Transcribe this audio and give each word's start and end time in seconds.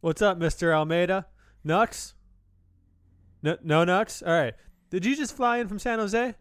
What's 0.00 0.22
up, 0.22 0.38
Mr. 0.38 0.72
Almeyda? 0.72 1.26
Nuts? 1.64 2.14
No, 3.42 3.56
no 3.64 3.82
nuts? 3.82 4.22
All 4.22 4.32
right. 4.32 4.54
Did 4.90 5.04
you 5.04 5.16
just 5.16 5.36
fly 5.36 5.58
in 5.58 5.66
from 5.66 5.80
San 5.80 5.98
Jose? 5.98 6.34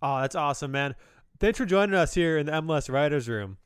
Oh, 0.00 0.20
that's 0.20 0.36
awesome, 0.36 0.70
man. 0.70 0.94
Thanks 1.40 1.58
for 1.58 1.66
joining 1.66 1.96
us 1.96 2.14
here 2.14 2.38
in 2.38 2.46
the 2.46 2.52
MLS 2.52 2.88
Writers 2.88 3.28
Room. 3.28 3.56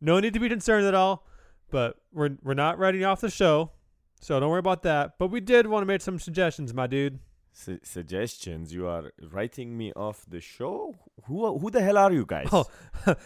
No 0.00 0.20
need 0.20 0.34
to 0.34 0.40
be 0.40 0.48
concerned 0.48 0.86
at 0.86 0.94
all, 0.94 1.26
but 1.70 1.96
we're 2.12 2.36
we're 2.44 2.54
not 2.54 2.78
writing 2.78 3.04
off 3.04 3.20
the 3.20 3.30
show, 3.30 3.72
so 4.20 4.38
don't 4.38 4.50
worry 4.50 4.60
about 4.60 4.84
that. 4.84 5.14
But 5.18 5.32
we 5.32 5.40
did 5.40 5.66
want 5.66 5.82
to 5.82 5.86
make 5.86 6.00
some 6.00 6.20
suggestions, 6.20 6.72
my 6.72 6.86
dude. 6.86 7.18
Su- 7.52 7.80
suggestions? 7.82 8.72
You 8.72 8.86
are 8.86 9.10
writing 9.32 9.76
me 9.76 9.92
off 9.94 10.24
the 10.28 10.40
show? 10.40 10.94
Who 11.24 11.58
who 11.58 11.70
the 11.72 11.82
hell 11.82 11.98
are 11.98 12.12
you 12.12 12.24
guys? 12.24 12.48
Oh, 12.52 12.66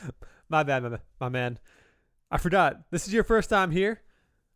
my 0.48 0.62
bad, 0.62 0.84
my, 0.84 0.98
my 1.20 1.28
man. 1.28 1.58
I 2.30 2.38
forgot. 2.38 2.80
This 2.90 3.06
is 3.06 3.12
your 3.12 3.24
first 3.24 3.50
time 3.50 3.72
here. 3.72 4.00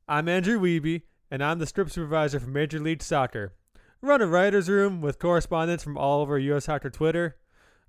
I'm 0.06 0.28
Andrew 0.28 0.60
Wiebe, 0.60 1.00
and 1.30 1.42
I'm 1.42 1.58
the 1.58 1.66
script 1.66 1.92
supervisor 1.92 2.38
for 2.38 2.50
Major 2.50 2.78
League 2.78 3.02
Soccer. 3.02 3.54
I 3.74 4.06
run 4.06 4.20
a 4.20 4.26
writer's 4.26 4.68
room 4.68 5.00
with 5.00 5.18
correspondents 5.18 5.82
from 5.82 5.96
all 5.96 6.20
over 6.20 6.38
U.S. 6.38 6.66
Soccer 6.66 6.90
Twitter, 6.90 7.38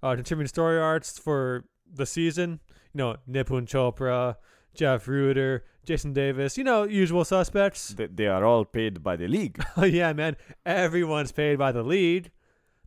uh, 0.01 0.15
contributing 0.15 0.47
story 0.47 0.79
arts 0.79 1.19
for 1.19 1.65
the 1.93 2.05
season. 2.05 2.61
You 2.93 2.99
know, 2.99 3.15
Nipun 3.29 3.67
Chopra, 3.67 4.37
Jeff 4.73 5.09
Rueter, 5.09 5.65
Jason 5.83 6.13
Davis, 6.13 6.57
you 6.57 6.63
know, 6.63 6.83
usual 6.83 7.25
suspects. 7.25 7.93
Th- 7.93 8.09
they 8.13 8.27
are 8.27 8.45
all 8.45 8.63
paid 8.63 9.03
by 9.03 9.17
the 9.17 9.27
league. 9.27 9.61
Oh, 9.77 9.83
yeah, 9.83 10.13
man. 10.13 10.37
Everyone's 10.65 11.33
paid 11.33 11.59
by 11.59 11.73
the 11.73 11.83
league. 11.83 12.31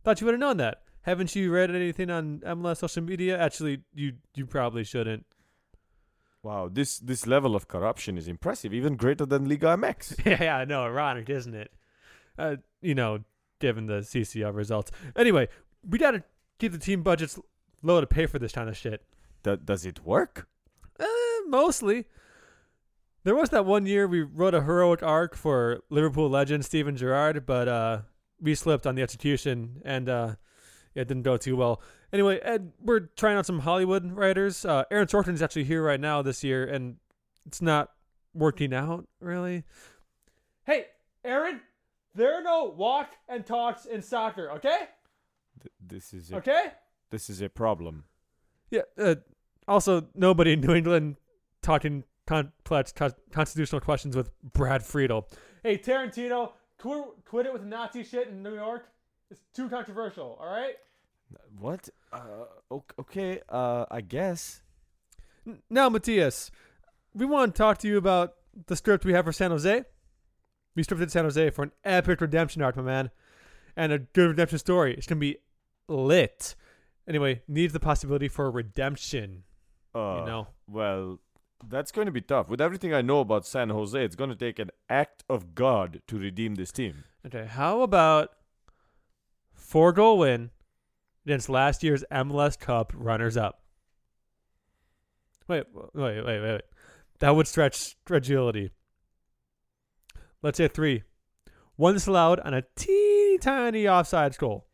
Thought 0.03 0.21
you 0.21 0.25
would 0.25 0.33
have 0.33 0.39
known 0.39 0.57
that. 0.57 0.81
Haven't 1.03 1.35
you 1.35 1.51
read 1.51 1.69
anything 1.69 2.09
on 2.09 2.39
MLS 2.39 2.77
social 2.77 3.03
media? 3.03 3.37
Actually, 3.37 3.83
you 3.93 4.13
you 4.35 4.47
probably 4.47 4.83
shouldn't. 4.83 5.25
Wow, 6.41 6.69
this 6.71 6.99
this 6.99 7.27
level 7.27 7.55
of 7.55 7.67
corruption 7.67 8.17
is 8.17 8.27
impressive, 8.27 8.73
even 8.73 8.95
greater 8.95 9.25
than 9.25 9.49
Liga 9.49 9.67
MX. 9.67 10.25
yeah, 10.25 10.43
yeah, 10.43 10.57
I 10.57 10.65
know, 10.65 10.83
ironic, 10.83 11.29
isn't 11.29 11.53
it? 11.53 11.71
Uh, 12.37 12.57
you 12.81 12.95
know, 12.95 13.19
given 13.59 13.87
the 13.87 13.99
CCL 13.99 14.55
results. 14.55 14.91
Anyway, 15.15 15.49
we 15.87 15.97
gotta 15.97 16.23
keep 16.57 16.71
the 16.71 16.77
team 16.77 17.03
budgets 17.03 17.37
low 17.81 17.99
to 17.99 18.07
pay 18.07 18.25
for 18.25 18.39
this 18.39 18.53
kind 18.53 18.69
of 18.69 18.77
shit. 18.77 19.03
Th- 19.43 19.59
does 19.63 19.85
it 19.85 20.05
work? 20.05 20.47
Uh, 20.99 21.05
mostly. 21.47 22.05
There 23.25 23.35
was 23.35 23.49
that 23.49 23.65
one 23.65 23.85
year 23.85 24.07
we 24.07 24.21
wrote 24.21 24.53
a 24.53 24.61
heroic 24.61 25.03
arc 25.03 25.35
for 25.35 25.83
Liverpool 25.89 26.29
legend 26.29 26.63
Steven 26.63 26.95
Gerrard, 26.95 27.45
but 27.45 27.67
uh, 27.67 28.01
we 28.39 28.55
slipped 28.55 28.87
on 28.87 28.95
the 28.95 29.01
execution 29.01 29.81
and 29.83 30.07
uh, 30.07 30.35
it 30.95 31.09
didn't 31.09 31.23
go 31.23 31.35
too 31.35 31.57
well. 31.57 31.81
Anyway, 32.11 32.39
Ed, 32.39 32.71
we're 32.81 33.01
trying 33.15 33.37
out 33.37 33.45
some 33.45 33.59
Hollywood 33.59 34.11
writers. 34.11 34.65
Uh, 34.65 34.83
Aaron 34.89 35.07
is 35.33 35.41
actually 35.41 35.65
here 35.65 35.83
right 35.83 35.99
now 35.99 36.21
this 36.21 36.43
year, 36.43 36.65
and 36.65 36.97
it's 37.45 37.61
not 37.61 37.91
working 38.33 38.73
out 38.73 39.07
really. 39.19 39.63
Hey, 40.65 40.85
Aaron, 41.23 41.61
there 42.15 42.35
are 42.35 42.43
no 42.43 42.65
walk 42.65 43.11
and 43.27 43.45
talks 43.45 43.85
in 43.85 44.01
soccer, 44.01 44.51
okay? 44.51 44.77
Th- 45.61 45.73
this 45.85 46.13
is 46.13 46.31
a, 46.31 46.37
Okay? 46.37 46.65
this 47.11 47.29
is 47.29 47.41
a 47.41 47.49
problem. 47.49 48.05
Yeah. 48.71 48.81
Uh, 48.97 49.15
also, 49.67 50.07
nobody 50.15 50.53
in 50.53 50.61
New 50.61 50.73
England 50.73 51.17
talking 51.61 52.03
complex 52.25 52.91
co- 52.91 53.13
constitutional 53.31 53.81
questions 53.81 54.15
with 54.15 54.31
Brad 54.43 54.83
Friedel. 54.83 55.27
Hey, 55.63 55.77
Tarantino, 55.77 56.53
quit, 56.77 57.03
quit 57.25 57.45
it 57.45 57.53
with 57.53 57.63
Nazi 57.63 58.03
shit 58.03 58.27
in 58.29 58.41
New 58.41 58.55
York. 58.55 58.87
It's 59.29 59.41
too 59.53 59.69
controversial. 59.69 60.37
All 60.39 60.47
right. 60.51 60.75
What? 61.59 61.89
Uh, 62.11 62.79
okay, 62.99 63.41
uh, 63.49 63.85
I 63.89 64.01
guess. 64.01 64.61
Now, 65.69 65.89
Matthias, 65.89 66.51
we 67.13 67.25
want 67.25 67.55
to 67.55 67.57
talk 67.57 67.77
to 67.79 67.87
you 67.87 67.97
about 67.97 68.35
the 68.67 68.75
script 68.75 69.05
we 69.05 69.13
have 69.13 69.25
for 69.25 69.31
San 69.31 69.51
Jose. 69.51 69.83
We 70.75 70.83
scripted 70.83 71.11
San 71.11 71.23
Jose 71.23 71.49
for 71.51 71.63
an 71.63 71.71
epic 71.83 72.21
redemption 72.21 72.61
arc, 72.61 72.75
my 72.75 72.83
man, 72.83 73.09
and 73.75 73.91
a 73.91 73.99
good 73.99 74.29
redemption 74.29 74.59
story. 74.59 74.93
It's 74.93 75.07
gonna 75.07 75.19
be 75.19 75.37
lit. 75.87 76.55
Anyway, 77.07 77.41
needs 77.47 77.73
the 77.73 77.79
possibility 77.79 78.27
for 78.27 78.49
redemption. 78.51 79.43
Uh, 79.95 80.19
You 80.19 80.25
know. 80.25 80.47
Well, 80.67 81.19
that's 81.67 81.91
going 81.91 82.05
to 82.05 82.11
be 82.11 82.21
tough. 82.21 82.47
With 82.49 82.61
everything 82.61 82.93
I 82.93 83.01
know 83.01 83.19
about 83.19 83.45
San 83.45 83.69
Jose, 83.69 84.01
it's 84.01 84.15
going 84.15 84.29
to 84.29 84.35
take 84.35 84.59
an 84.59 84.69
act 84.89 85.23
of 85.29 85.55
God 85.55 86.01
to 86.07 86.17
redeem 86.17 86.55
this 86.55 86.71
team. 86.71 87.03
Okay, 87.25 87.45
how 87.45 87.81
about 87.81 88.31
four 89.53 89.91
goal 89.91 90.19
win 90.19 90.51
against 91.29 91.47
last 91.47 91.83
year's 91.83 92.03
MLS 92.11 92.59
Cup 92.59 92.91
runners 92.95 93.37
up? 93.37 93.61
Wait, 95.47 95.63
wait, 95.73 95.85
wait, 95.93 96.25
wait, 96.25 96.41
wait. 96.41 96.61
That 97.19 97.35
would 97.35 97.47
stretch 97.47 97.95
fragility. 98.03 98.71
Let's 100.41 100.57
say 100.57 100.67
three. 100.67 101.03
One 101.75 101.93
disallowed 101.93 102.39
on 102.39 102.55
a 102.55 102.63
teeny 102.75 103.37
tiny 103.37 103.87
offside 103.87 104.35
goal. 104.39 104.65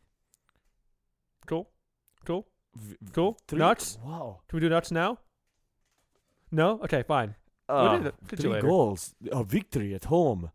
Cool? 1.45 1.69
Cool? 2.23 2.47
Cool? 3.11 3.38
three- 3.49 3.59
Nuts? 3.59 3.97
Wow. 4.01 4.39
Can 4.47 4.55
we 4.57 4.61
do 4.61 4.69
nuts 4.69 4.91
now? 4.91 5.19
No? 6.51 6.79
Okay, 6.83 7.03
fine. 7.03 7.35
Uh, 7.67 7.97
did 7.97 8.07
it? 8.07 8.15
Catch 8.29 8.44
you 8.44 8.51
three 8.51 8.61
goals, 8.61 9.13
a 9.29 9.44
victory 9.44 9.94
at 9.94 10.05
home. 10.05 10.51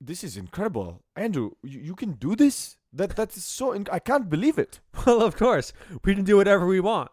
This 0.00 0.24
is 0.24 0.36
incredible, 0.36 1.04
Andrew. 1.14 1.52
You, 1.62 1.80
you 1.80 1.94
can 1.94 2.12
do 2.14 2.34
this. 2.34 2.76
That 2.92 3.16
that 3.16 3.36
is 3.36 3.44
so. 3.44 3.70
Inc- 3.70 3.88
I 3.92 3.98
can't 3.98 4.28
believe 4.28 4.58
it. 4.58 4.80
Well, 5.06 5.22
of 5.22 5.36
course. 5.36 5.72
We 6.04 6.14
can 6.14 6.24
do 6.24 6.36
whatever 6.36 6.66
we 6.66 6.80
want. 6.80 7.10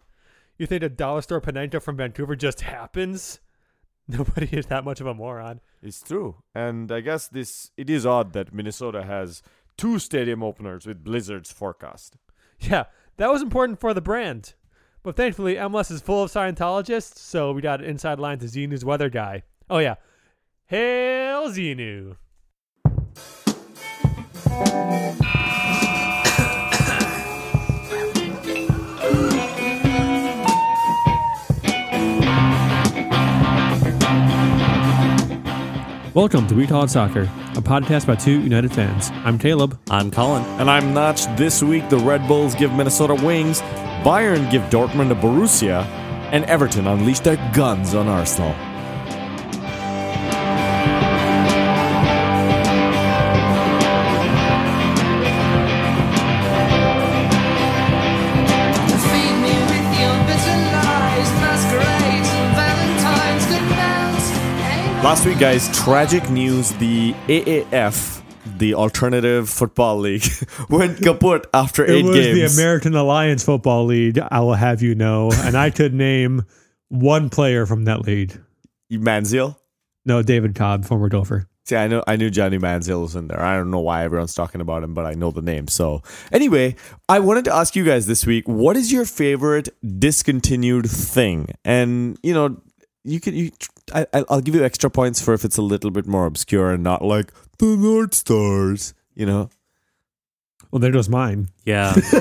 You 0.58 0.66
think 0.66 0.84
a 0.84 0.90
dollar 0.90 1.22
store 1.22 1.40
Panenka 1.42 1.82
from 1.82 1.98
Vancouver 1.98 2.36
just 2.36 2.62
happens? 2.62 3.40
Nobody 4.08 4.48
is 4.58 4.68
that 4.68 4.84
much 4.86 5.02
of 5.02 5.08
a 5.08 5.14
moron. 5.14 5.60
It's 5.84 6.02
true, 6.02 6.38
and 6.56 6.92
I 6.92 7.02
guess 7.02 7.28
this 7.28 7.72
it 7.78 7.90
is 7.90 8.06
odd 8.06 8.34
that 8.34 8.54
Minnesota 8.54 9.04
has 9.04 9.44
two 9.78 10.00
stadium 10.00 10.42
openers 10.42 10.88
with 10.88 11.04
blizzards 11.04 11.52
forecast. 11.52 12.18
Yeah, 12.60 12.86
that 13.18 13.30
was 13.30 13.42
important 13.42 13.80
for 13.80 13.94
the 13.94 14.02
brand. 14.02 14.54
But 15.04 15.16
thankfully, 15.16 15.56
MLS 15.56 15.92
is 15.92 16.02
full 16.02 16.24
of 16.24 16.32
Scientologists, 16.32 17.18
so 17.20 17.52
we 17.52 17.62
got 17.62 17.80
an 17.82 17.86
inside 17.90 18.20
line 18.20 18.40
to 18.40 18.46
Xenu's 18.46 18.84
weather 18.84 19.10
guy. 19.10 19.44
Oh, 19.70 19.78
yeah. 19.78 19.96
Hail 20.66 21.50
Xenu. 21.50 22.18
Welcome 36.18 36.48
to 36.48 36.56
We 36.56 36.66
Call 36.66 36.82
It 36.82 36.90
Soccer, 36.90 37.30
a 37.52 37.62
podcast 37.62 38.08
by 38.08 38.16
two 38.16 38.42
United 38.42 38.74
fans. 38.74 39.12
I'm 39.24 39.38
Caleb. 39.38 39.80
I'm 39.88 40.10
Colin. 40.10 40.44
And 40.60 40.68
I'm 40.68 40.92
Notch. 40.92 41.28
This 41.38 41.62
week, 41.62 41.88
the 41.90 42.00
Red 42.00 42.28
Bulls 42.28 42.56
give 42.56 42.74
Minnesota 42.74 43.14
wings, 43.14 43.62
Bayern 44.02 44.50
give 44.50 44.64
Dortmund 44.64 45.12
a 45.12 45.14
Borussia, 45.14 45.86
and 46.32 46.44
Everton 46.46 46.88
unleash 46.88 47.20
their 47.20 47.36
guns 47.54 47.94
on 47.94 48.08
Arsenal. 48.08 48.50
Last 65.08 65.26
week, 65.26 65.40
guys, 65.40 65.74
tragic 65.74 66.30
news. 66.30 66.72
The 66.74 67.14
AAF, 67.30 68.22
the 68.58 68.74
Alternative 68.74 69.50
Football 69.50 70.00
League, 70.00 70.26
went 70.70 71.02
kaput 71.02 71.48
after 71.54 71.86
It 71.86 71.92
eight 71.92 72.06
was 72.06 72.18
games. 72.18 72.58
the 72.58 72.62
American 72.62 72.94
Alliance 72.94 73.42
Football 73.42 73.86
League, 73.86 74.20
I 74.20 74.42
will 74.42 74.56
have 74.56 74.82
you 74.82 74.96
know. 74.96 75.32
And 75.32 75.56
I 75.56 75.70
could 75.70 75.94
name 75.94 76.44
one 76.90 77.30
player 77.30 77.66
from 77.66 77.86
that 77.86 78.02
league. 78.02 78.38
Manziel? 78.92 79.56
No, 80.04 80.22
David 80.24 80.56
Cobb, 80.56 80.84
former 80.84 81.08
Gopher. 81.08 81.48
See, 81.64 81.78
I 81.78 81.88
know 81.88 82.04
I 82.06 82.18
knew 82.18 82.30
Johnny 82.30 82.58
Manziel 82.58 83.02
was 83.02 83.16
in 83.16 83.30
there. 83.30 83.42
I 83.42 83.56
don't 83.56 83.72
know 83.72 83.80
why 83.80 84.04
everyone's 84.04 84.34
talking 84.34 84.60
about 84.60 84.84
him, 84.84 84.94
but 84.94 85.06
I 85.06 85.14
know 85.14 85.32
the 85.32 85.42
name. 85.42 85.70
So 85.70 86.02
anyway, 86.34 86.76
I 87.08 87.20
wanted 87.20 87.46
to 87.46 87.56
ask 87.56 87.78
you 87.78 87.86
guys 87.86 88.08
this 88.08 88.26
week, 88.26 88.46
what 88.46 88.76
is 88.76 88.92
your 88.92 89.06
favorite 89.06 89.70
discontinued 90.00 90.90
thing? 90.90 91.48
And 91.64 92.20
you 92.24 92.34
know, 92.34 92.62
you 93.08 93.20
can 93.20 93.34
you 93.36 93.52
I 93.94 94.06
I- 94.14 94.26
I'll 94.30 94.42
give 94.42 94.56
you 94.56 94.64
extra 94.64 94.90
points 94.90 95.22
for 95.22 95.34
if 95.34 95.46
it's 95.46 95.58
a 95.58 95.62
little 95.62 95.92
bit 95.92 96.06
more 96.08 96.26
obscure 96.26 96.72
and 96.72 96.84
not 96.84 97.02
like 97.04 97.32
the 97.60 97.76
North 97.78 98.14
Stars, 98.14 98.94
you 99.16 99.26
know. 99.26 99.50
Well, 100.72 100.80
there 100.82 100.92
goes 100.92 101.08
mine. 101.10 101.48
Yeah. 101.66 101.94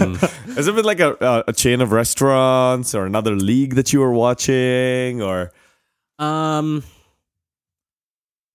Um, 0.00 0.14
Has 0.56 0.66
it 0.66 0.74
been 0.74 0.84
like 0.86 1.00
a, 1.00 1.16
a 1.20 1.44
a 1.48 1.52
chain 1.52 1.80
of 1.80 1.92
restaurants 1.92 2.94
or 2.94 3.04
another 3.06 3.36
league 3.36 3.74
that 3.74 3.92
you 3.92 4.00
were 4.00 4.12
watching 4.12 5.20
or 5.22 5.52
um, 6.18 6.82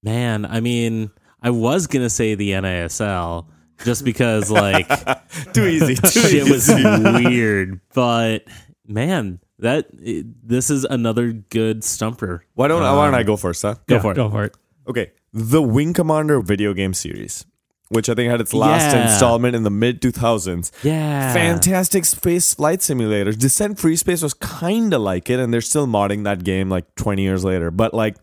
man, 0.03 0.45
I 0.45 0.59
mean, 0.59 1.11
I 1.41 1.49
was 1.51 1.87
gonna 1.87 2.09
say 2.09 2.35
the 2.35 2.51
NASL 2.51 3.45
just 3.83 4.03
because 4.03 4.49
like 4.51 4.87
too 5.53 5.65
easy, 5.67 5.95
too 5.95 6.07
shit 6.19 6.49
was 6.49 6.67
weird, 6.69 7.79
but 7.93 8.43
man, 8.87 9.39
that 9.63 9.87
this 10.43 10.69
is 10.69 10.83
another 10.83 11.31
good 11.31 11.83
stumper. 11.83 12.43
Why 12.53 12.67
don't 12.67 12.81
why 12.83 13.05
don't 13.05 13.15
Um, 13.15 13.19
I 13.19 13.23
go 13.23 13.37
first, 13.37 13.61
huh? 13.63 13.75
Go 13.87 13.95
Yeah, 13.95 14.01
for 14.01 14.11
it. 14.11 14.15
Go 14.15 14.29
for 14.29 14.43
it. 14.43 14.53
Okay, 14.87 15.11
the 15.31 15.61
Wing 15.61 15.93
Commander 15.93 16.41
video 16.41 16.73
game 16.73 16.93
series, 16.93 17.45
which 17.87 18.09
I 18.09 18.13
think 18.13 18.29
had 18.29 18.41
its 18.41 18.53
last 18.53 18.93
Yeah. 18.93 19.03
installment 19.09 19.55
in 19.55 19.63
the 19.63 19.69
mid 19.71 20.01
2000s. 20.01 20.71
Yeah. 20.83 21.31
Fantastic 21.33 22.03
space 22.05 22.53
flight 22.53 22.79
simulators. 22.79 23.37
Descent 23.39 23.79
Free 23.79 23.95
Space 23.95 24.21
was 24.21 24.33
kind 24.33 24.93
of 24.93 25.01
like 25.01 25.29
it, 25.29 25.39
and 25.39 25.53
they're 25.53 25.61
still 25.61 25.87
modding 25.87 26.25
that 26.25 26.43
game 26.43 26.69
like 26.69 26.93
20 26.95 27.21
years 27.23 27.43
later. 27.45 27.71
But 27.71 27.93
like, 27.93 28.17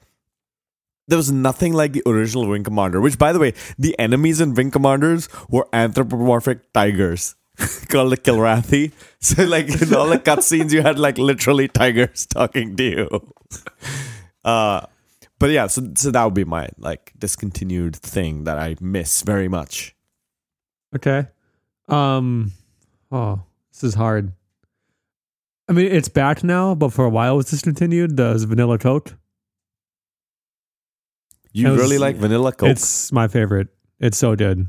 there 1.08 1.16
was 1.16 1.32
nothing 1.32 1.72
like 1.72 1.92
the 1.94 2.02
original 2.06 2.46
Wing 2.46 2.62
Commander. 2.64 3.00
Which, 3.00 3.18
by 3.18 3.32
the 3.32 3.38
way, 3.40 3.54
the 3.78 3.98
enemies 3.98 4.40
in 4.40 4.52
Wing 4.54 4.70
Commanders 4.70 5.28
were 5.48 5.66
anthropomorphic 5.72 6.72
tigers 6.74 7.34
called 7.88 8.12
the 8.12 8.16
Kilrathi. 8.16 8.92
So 9.22 9.44
like 9.44 9.68
in 9.68 9.92
all 9.94 10.08
the 10.08 10.18
cutscenes, 10.18 10.72
you 10.72 10.80
had 10.80 10.98
like 10.98 11.18
literally 11.18 11.68
tigers 11.68 12.24
talking 12.26 12.74
to 12.76 12.82
you. 12.82 13.32
Uh, 14.42 14.86
but 15.38 15.50
yeah, 15.50 15.66
so 15.66 15.82
so 15.94 16.10
that 16.10 16.24
would 16.24 16.32
be 16.32 16.44
my 16.44 16.70
like 16.78 17.12
discontinued 17.18 17.94
thing 17.96 18.44
that 18.44 18.56
I 18.58 18.76
miss 18.80 19.20
very 19.20 19.48
much. 19.48 19.94
Okay. 20.96 21.28
Um. 21.88 22.52
Oh, 23.12 23.42
this 23.70 23.84
is 23.84 23.92
hard. 23.92 24.32
I 25.68 25.72
mean, 25.72 25.92
it's 25.92 26.08
back 26.08 26.42
now, 26.42 26.74
but 26.74 26.94
for 26.94 27.04
a 27.04 27.10
while 27.10 27.34
it 27.34 27.36
was 27.36 27.50
discontinued. 27.50 28.16
The 28.16 28.32
Vanilla 28.48 28.78
Coke. 28.78 29.14
You 31.52 31.72
was- 31.72 31.80
really 31.80 31.98
like 31.98 32.16
Vanilla 32.16 32.52
Coke? 32.52 32.70
It's 32.70 33.12
my 33.12 33.28
favorite. 33.28 33.68
It's 33.98 34.16
so 34.16 34.34
good. 34.36 34.66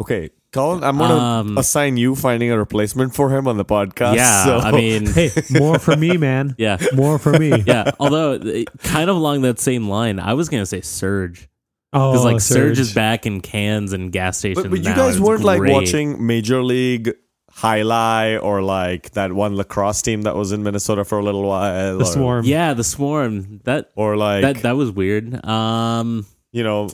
Okay, 0.00 0.30
Colin, 0.52 0.84
I'm 0.84 0.96
gonna 0.96 1.14
Um, 1.14 1.58
assign 1.58 1.96
you 1.96 2.14
finding 2.14 2.50
a 2.50 2.58
replacement 2.58 3.14
for 3.14 3.30
him 3.36 3.48
on 3.48 3.56
the 3.56 3.64
podcast. 3.64 4.14
yeah. 4.14 4.44
so- 4.44 4.58
I 4.58 4.70
mean, 4.72 5.06
Hey, 5.06 5.30
more 5.50 5.78
for 5.78 5.96
me, 5.96 6.16
man. 6.28 6.54
yeah. 6.56 6.78
More 6.94 7.18
for 7.18 7.32
me. 7.38 7.62
Yeah. 7.66 7.90
Although, 7.98 8.34
uh, 8.34 8.62
kind 8.84 9.10
of 9.10 9.16
along 9.16 9.42
that 9.42 9.58
same 9.58 9.88
line, 9.88 10.20
I 10.20 10.34
was 10.34 10.48
going 10.48 10.62
to 10.62 10.66
say 10.66 10.80
Surge. 10.80 11.48
Oh, 11.92 12.12
Because, 12.12 12.24
like, 12.24 12.40
Surge. 12.40 12.76
Surge 12.76 12.78
is 12.80 12.94
back 12.94 13.26
in 13.26 13.40
cans 13.40 13.92
and 13.92 14.12
gas 14.12 14.38
stations. 14.38 14.62
but, 14.64 14.70
but 14.70 14.78
you 14.80 14.94
guys 14.94 15.16
it's 15.16 15.20
weren't 15.20 15.42
like 15.42 15.62
watching 15.62 16.24
Major 16.26 16.62
League 16.62 17.14
High 17.50 17.78
Highlight 17.78 18.40
or 18.42 18.62
like 18.62 19.10
that 19.12 19.32
one 19.32 19.56
lacrosse 19.56 20.00
team 20.02 20.22
that 20.22 20.36
was 20.36 20.52
in 20.52 20.62
Minnesota 20.62 21.04
for 21.04 21.18
a 21.18 21.24
little 21.24 21.42
while. 21.42 21.98
The 21.98 22.04
or, 22.04 22.06
Swarm. 22.06 22.44
Yeah, 22.44 22.72
the 22.74 22.84
Swarm. 22.84 23.60
That 23.64 23.90
or 23.96 24.16
like 24.16 24.42
that 24.42 24.62
that 24.62 24.76
was 24.76 24.92
weird. 24.92 25.44
Um, 25.44 26.24
you 26.52 26.62
know, 26.62 26.88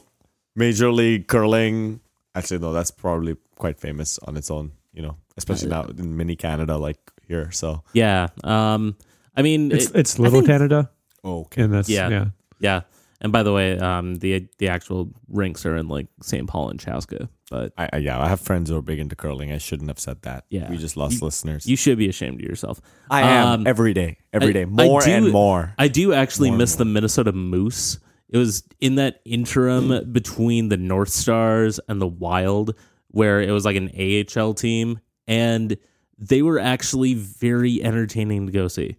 Major 0.56 0.90
League 0.90 1.26
Curling. 1.26 2.00
Actually, 2.34 2.58
no, 2.58 2.72
that's 2.72 2.90
probably 2.90 3.36
quite 3.56 3.78
famous 3.81 4.19
on 4.26 4.36
its 4.36 4.50
own. 4.50 4.72
You 4.92 5.02
know, 5.02 5.16
especially 5.36 5.69
now 5.70 5.84
in 5.84 6.16
mini 6.16 6.36
Canada, 6.36 6.76
like 6.76 6.98
here. 7.26 7.50
So 7.50 7.82
yeah. 7.92 8.28
Um, 8.44 8.96
I 9.36 9.42
mean, 9.42 9.72
It's 9.72 9.86
it- 9.86 9.96
it's 9.96 10.19
Little 10.19 10.40
think- 10.40 10.46
Canada, 10.48 10.90
okay, 11.25 11.62
and 11.62 11.72
that's 11.75 11.88
Yeah. 11.88 12.08
yeah. 12.08 12.25
Yeah. 12.60 12.81
And 13.20 13.32
by 13.32 13.42
the 13.42 13.52
way, 13.52 13.78
um, 13.78 14.16
the 14.16 14.46
the 14.58 14.69
actual 14.69 15.08
rinks 15.28 15.64
are 15.66 15.76
in 15.76 15.88
like 15.88 16.06
St. 16.22 16.46
Paul 16.46 16.69
and 16.70 16.78
Chaska, 16.78 17.28
but 17.50 17.72
I, 17.78 17.88
I 17.94 17.96
yeah, 17.98 18.20
I 18.22 18.28
have 18.28 18.40
friends 18.40 18.69
who 18.70 18.76
are 18.76 18.82
big 18.82 18.98
into 18.98 19.16
curling. 19.16 19.50
I 19.50 19.58
shouldn't 19.58 19.88
have 19.88 19.98
said 19.98 20.22
that. 20.22 20.44
Yeah. 20.50 20.69
we 20.70 20.76
just 20.76 20.96
lost 20.96 21.22
listeners. 21.22 21.66
you 21.66 21.76
should 21.76 21.96
be 21.98 22.08
ashamed 22.08 22.40
of 22.42 22.46
yourself. 22.48 22.80
I 23.10 23.22
am 23.22 23.48
Um, 23.60 23.66
every 23.66 23.94
day, 23.94 24.19
every 24.32 24.50
I- 24.50 24.52
day, 24.52 24.64
more 24.66 25.00
do- 25.00 25.10
and 25.10 25.32
more. 25.32 25.75
I 25.78 25.88
do 25.88 26.12
actually 26.12 26.50
More 26.50 26.54
and 26.56 26.58
miss 26.62 26.76
the 26.76 26.84
Minnesota 26.84 27.32
Moose. 27.32 27.98
It 28.31 28.38
was 28.38 28.65
in 28.81 28.97
that 28.97 29.21
interim 29.25 30.11
between 30.12 30.69
the 30.69 30.76
North 30.76 31.11
Stars 31.11 31.79
and 31.88 32.00
the 32.00 32.06
Wild, 32.09 32.75
where 33.09 33.41
it 33.41 33.50
was 33.50 33.65
like 33.65 33.76
an 33.76 33.91
AHL 33.97 34.55
team, 34.55 34.99
and 35.29 35.76
they 36.19 36.43
were 36.43 36.59
actually 36.59 37.15
very 37.15 37.82
entertaining 37.82 38.47
to 38.47 38.53
go 38.53 38.67
see. 38.69 38.97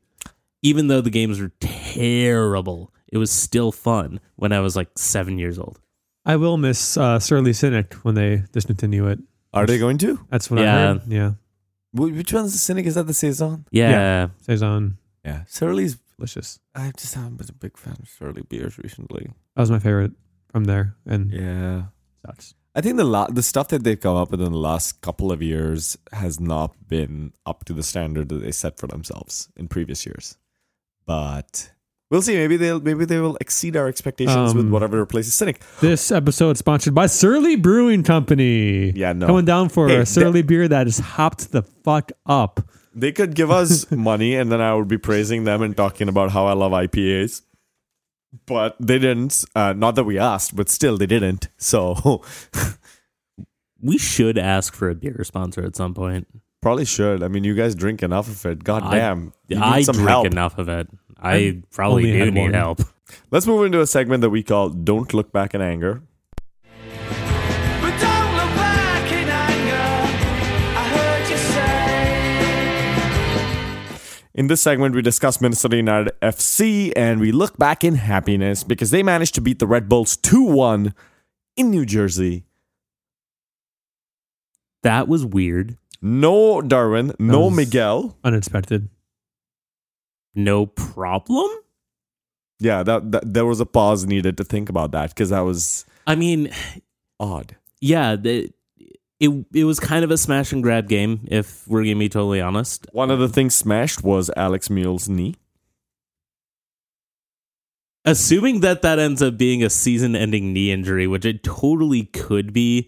Even 0.61 0.87
though 0.87 1.01
the 1.01 1.09
games 1.09 1.39
were 1.39 1.51
terrible, 1.59 2.93
it 3.11 3.17
was 3.17 3.31
still 3.31 3.71
fun 3.71 4.19
when 4.35 4.51
I 4.51 4.59
was 4.59 4.75
like 4.75 4.89
seven 4.97 5.37
years 5.37 5.57
old. 5.59 5.79
I 6.25 6.35
will 6.37 6.57
miss 6.57 6.97
uh, 6.97 7.19
Surly 7.19 7.53
Cynic 7.53 7.93
when 8.03 8.15
they 8.15 8.43
discontinue 8.51 9.07
it. 9.07 9.19
Are 9.53 9.65
they 9.65 9.77
going 9.77 9.97
to? 9.99 10.19
That's 10.29 10.49
what 10.49 10.59
I 10.59 10.63
Yeah. 10.63 10.87
heard. 10.93 11.01
Yeah, 11.07 11.31
Which 11.93 12.33
one's 12.33 12.51
the 12.53 12.57
cynic? 12.57 12.85
Is 12.85 12.95
that 12.95 13.07
the 13.07 13.13
saison? 13.13 13.65
Yeah. 13.71 13.89
Yeah. 13.91 14.27
saison, 14.41 14.97
Yeah, 15.23 15.43
Surly's. 15.47 15.97
Delicious. 16.17 16.59
I 16.73 16.91
just 16.97 17.13
haven't 17.15 17.37
been 17.37 17.47
a 17.49 17.53
big 17.53 17.77
fan 17.77 17.97
of 18.01 18.07
Surly 18.09 18.43
beers 18.43 18.77
recently. 18.77 19.27
That 19.55 19.61
was 19.61 19.71
my 19.71 19.79
favorite 19.79 20.11
from 20.51 20.65
there, 20.65 20.95
and 21.05 21.31
Yeah, 21.31 21.83
sucks. 22.25 22.53
I 22.77 22.81
think 22.81 22.97
the 22.97 23.05
la- 23.05 23.27
the 23.27 23.41
stuff 23.43 23.69
that 23.69 23.83
they've 23.85 23.99
come 23.99 24.17
up 24.17 24.31
with 24.31 24.41
in 24.41 24.51
the 24.51 24.57
last 24.57 24.99
couple 25.01 25.31
of 25.31 25.41
years 25.41 25.97
has 26.11 26.39
not 26.41 26.75
been 26.87 27.31
up 27.45 27.63
to 27.65 27.73
the 27.73 27.83
standard 27.83 28.27
that 28.29 28.39
they 28.41 28.51
set 28.51 28.77
for 28.79 28.87
themselves 28.87 29.47
in 29.55 29.67
previous 29.69 30.05
years. 30.05 30.37
But 31.05 31.71
we'll 32.11 32.21
see. 32.21 32.35
Maybe 32.35 32.57
they'll 32.57 32.81
maybe 32.81 33.05
they 33.05 33.19
will 33.19 33.37
exceed 33.39 33.77
our 33.77 33.87
expectations 33.87 34.53
with 34.53 34.65
Um, 34.65 34.71
whatever 34.71 34.97
replaces 34.99 35.33
cynic. 35.35 35.61
This 35.79 36.11
episode 36.11 36.57
sponsored 36.57 36.93
by 36.95 37.05
Surly 37.07 37.55
Brewing 37.55 38.03
Company. 38.03 38.91
Yeah, 38.91 39.13
no. 39.13 39.27
Coming 39.27 39.45
down 39.45 39.69
for 39.69 39.87
Hey, 39.87 39.97
a 39.97 40.05
Surly 40.05 40.41
beer 40.41 40.67
that 40.67 40.87
is 40.87 40.99
hopped 40.99 41.51
the 41.51 41.61
fuck 41.61 42.11
up. 42.25 42.59
They 42.97 43.11
could 43.11 43.35
give 43.35 43.51
us 43.51 43.91
money 43.91 44.35
and 44.35 44.49
then 44.51 44.61
I 44.61 44.73
would 44.73 44.87
be 44.87 44.97
praising 44.97 45.43
them 45.43 45.61
and 45.61 45.75
talking 45.75 46.07
about 46.07 46.31
how 46.31 46.45
I 46.47 46.53
love 46.53 46.71
IPAs. 46.71 47.41
But 48.45 48.75
they 48.79 48.99
didn't. 48.99 49.43
Uh, 49.53 49.73
not 49.73 49.95
that 49.95 50.05
we 50.05 50.17
asked, 50.17 50.55
but 50.55 50.69
still 50.69 50.97
they 50.97 51.05
didn't. 51.05 51.49
So 51.57 52.21
We 53.81 53.97
should 53.97 54.37
ask 54.37 54.73
for 54.73 54.89
a 54.89 54.95
beer 54.95 55.21
sponsor 55.23 55.63
at 55.63 55.75
some 55.75 55.93
point. 55.93 56.27
probably 56.61 56.85
should. 56.85 57.21
I 57.21 57.27
mean, 57.27 57.43
you 57.43 57.53
guys 57.53 57.75
drink 57.75 58.01
enough 58.01 58.27
of 58.27 58.45
it. 58.45 58.63
God 58.63 58.83
I- 58.83 58.95
damn. 58.97 59.33
You 59.47 59.59
I 59.61 59.81
some 59.83 59.95
drink 59.95 60.09
help. 60.09 60.25
enough 60.27 60.57
of 60.57 60.69
it. 60.69 60.87
I 61.21 61.61
probably 61.71 62.11
do 62.11 62.31
need 62.31 62.41
one. 62.41 62.53
help. 62.53 62.81
Let's 63.31 63.45
move 63.45 63.65
into 63.65 63.81
a 63.81 63.87
segment 63.87 64.21
that 64.21 64.29
we 64.31 64.41
call 64.43 64.69
Don't 64.69 65.13
Look 65.13 65.31
Back 65.31 65.53
in 65.53 65.61
Anger. 65.61 66.01
In 74.35 74.47
this 74.47 74.61
segment, 74.61 74.93
we 74.93 75.01
discuss 75.01 75.39
Minnesota 75.39 75.77
United 75.77 76.11
FC 76.21 76.91
and 76.93 77.21
we 77.21 77.31
look 77.31 77.57
back 77.57 77.85
in 77.85 77.95
happiness 77.95 78.65
because 78.65 78.91
they 78.91 79.01
managed 79.01 79.33
to 79.35 79.41
beat 79.41 79.59
the 79.59 79.65
Red 79.65 79.87
Bulls 79.87 80.17
2 80.17 80.43
1 80.43 80.93
in 81.55 81.71
New 81.71 81.85
Jersey. 81.85 82.43
That 84.83 85.07
was 85.07 85.25
weird. 85.25 85.77
No 86.01 86.61
Darwin, 86.61 87.13
no 87.17 87.49
Miguel. 87.49 88.17
Unexpected. 88.25 88.89
No 90.35 90.65
problem. 90.65 91.49
Yeah, 92.59 92.83
that, 92.83 93.13
that 93.13 93.33
there 93.33 93.45
was 93.45 93.61
a 93.61 93.65
pause 93.65 94.05
needed 94.05 94.35
to 94.37 94.43
think 94.43 94.67
about 94.67 94.91
that 94.91 95.11
because 95.11 95.29
that 95.29 95.39
was 95.39 95.85
I 96.05 96.15
mean, 96.15 96.51
odd. 97.21 97.55
yeah, 97.79 98.17
the, 98.17 98.51
it 99.19 99.29
it 99.53 99.63
was 99.63 99.79
kind 99.79 100.03
of 100.03 100.11
a 100.11 100.17
smash 100.17 100.51
and 100.51 100.61
grab 100.63 100.87
game. 100.89 101.25
If 101.29 101.67
we're 101.67 101.83
gonna 101.83 101.95
be 101.97 102.09
totally 102.09 102.41
honest, 102.41 102.87
One 102.91 103.11
of 103.11 103.19
the 103.19 103.29
things 103.29 103.55
smashed 103.55 104.03
was 104.03 104.29
Alex 104.35 104.67
Muyl's 104.69 105.07
knee. 105.09 105.35
assuming 108.05 108.59
that 108.59 108.81
that 108.83 108.99
ends 108.99 109.21
up 109.21 109.37
being 109.37 109.63
a 109.63 109.69
season-ending 109.69 110.53
knee 110.53 110.71
injury, 110.71 111.07
which 111.07 111.25
it 111.25 111.43
totally 111.43 112.03
could 112.03 112.53
be, 112.53 112.87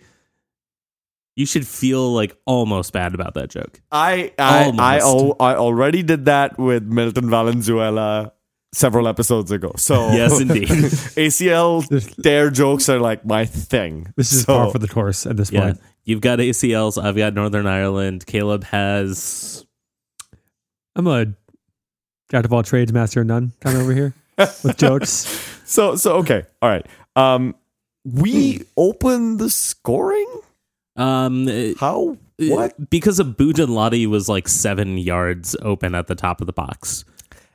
you 1.36 1.46
should 1.46 1.66
feel 1.68 2.14
like 2.14 2.36
almost 2.46 2.94
bad 2.94 3.14
about 3.16 3.34
that 3.34 3.50
joke. 3.50 3.82
I 3.92 4.34
I 4.38 4.72
I, 4.78 4.98
al- 5.00 5.36
I 5.40 5.56
already 5.56 6.04
did 6.04 6.26
that 6.26 6.58
with 6.60 6.84
Milton 6.84 7.30
Valenzuela 7.30 8.34
several 8.74 9.08
episodes 9.08 9.52
ago. 9.52 9.72
So 9.78 10.12
Yes, 10.12 10.40
indeed. 10.40 10.68
ACL 11.18 12.22
tear 12.24 12.50
jokes 12.50 12.90
are 12.90 13.00
like 13.00 13.26
my 13.26 13.46
thing. 13.46 14.14
This 14.16 14.32
is 14.34 14.44
so, 14.44 14.54
par 14.58 14.72
for 14.72 14.80
the 14.80 14.88
course 14.88 15.26
at 15.26 15.38
this 15.38 15.52
Yeah, 15.52 15.62
point. 15.62 15.82
you've 16.04 16.22
got 16.22 16.40
ACLs. 16.40 17.02
I've 17.02 17.16
got 17.18 17.34
Northern 17.34 17.66
Ireland. 17.68 18.26
Caleb 18.26 18.64
has 18.66 19.66
I'm 20.96 21.08
a 21.08 21.28
jack 22.32 22.46
of 22.46 22.52
all 22.54 22.64
trades, 22.64 22.92
master 22.92 23.22
of 23.22 23.28
none 23.28 23.54
kind 23.62 23.76
of 23.78 23.84
over 23.84 23.94
here 23.94 24.14
with 24.64 24.78
jokes. 24.78 25.10
so 25.66 25.96
so 25.96 26.16
okay. 26.18 26.44
All 26.62 26.70
right. 26.70 26.86
Um 27.16 27.56
we 28.06 28.62
open 28.78 29.38
the 29.38 29.50
scoring? 29.50 30.28
um 30.96 31.48
uh, 31.48 31.74
How 31.80 32.18
what? 32.40 32.90
because 32.90 33.20
of 33.20 33.30
Bujan 33.38 33.70
Lottie 33.70 34.08
was 34.08 34.28
like 34.30 34.48
seven 34.48 34.98
yards 34.98 35.56
open 35.62 35.94
at 35.96 36.08
the 36.08 36.16
top 36.16 36.42
of 36.42 36.48
the 36.48 36.54
box. 36.54 37.04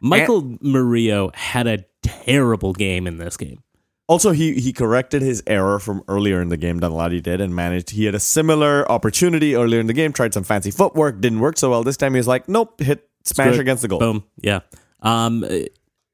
Michael 0.02 0.58
Murillo 0.60 1.30
had 1.34 1.66
a 1.66 1.84
terrible 2.02 2.72
game 2.72 3.06
in 3.06 3.18
this 3.18 3.36
game. 3.36 3.62
Also, 4.08 4.32
he 4.32 4.60
he 4.60 4.72
corrected 4.72 5.22
his 5.22 5.42
error 5.46 5.78
from 5.78 6.02
earlier 6.08 6.42
in 6.42 6.48
the 6.48 6.56
game. 6.56 6.80
Danladi 6.80 7.22
did 7.22 7.40
and 7.40 7.54
managed. 7.54 7.90
He 7.90 8.04
had 8.04 8.14
a 8.14 8.20
similar 8.20 8.90
opportunity 8.90 9.54
earlier 9.54 9.80
in 9.80 9.86
the 9.86 9.92
game. 9.92 10.12
Tried 10.12 10.34
some 10.34 10.42
fancy 10.44 10.70
footwork, 10.70 11.20
didn't 11.20 11.40
work 11.40 11.56
so 11.56 11.70
well. 11.70 11.84
This 11.84 11.96
time 11.96 12.12
he 12.12 12.18
was 12.18 12.28
like, 12.28 12.48
nope, 12.48 12.80
hit 12.80 13.08
smash 13.24 13.58
against 13.58 13.82
the 13.82 13.88
goal. 13.88 14.00
Boom. 14.00 14.24
Yeah. 14.42 14.60
Um, 15.00 15.44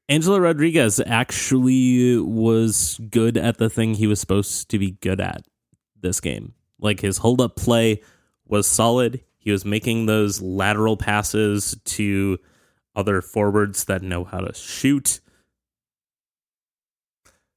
Angelo 0.07 0.39
Rodriguez 0.39 1.01
actually 1.05 2.17
was 2.17 2.99
good 3.09 3.37
at 3.37 3.57
the 3.57 3.69
thing 3.69 3.95
he 3.95 4.07
was 4.07 4.19
supposed 4.19 4.69
to 4.69 4.79
be 4.79 4.91
good 4.91 5.19
at 5.19 5.41
this 5.99 6.19
game. 6.19 6.53
Like 6.79 6.99
his 6.99 7.17
hold 7.17 7.41
up 7.41 7.55
play 7.55 8.01
was 8.45 8.65
solid. 8.65 9.23
He 9.37 9.51
was 9.51 9.65
making 9.65 10.05
those 10.05 10.41
lateral 10.41 10.95
passes 10.97 11.75
to 11.85 12.39
other 12.99 13.21
forwards 13.21 13.85
that 13.85 14.01
know 14.01 14.23
how 14.25 14.39
to 14.41 14.53
shoot. 14.53 15.19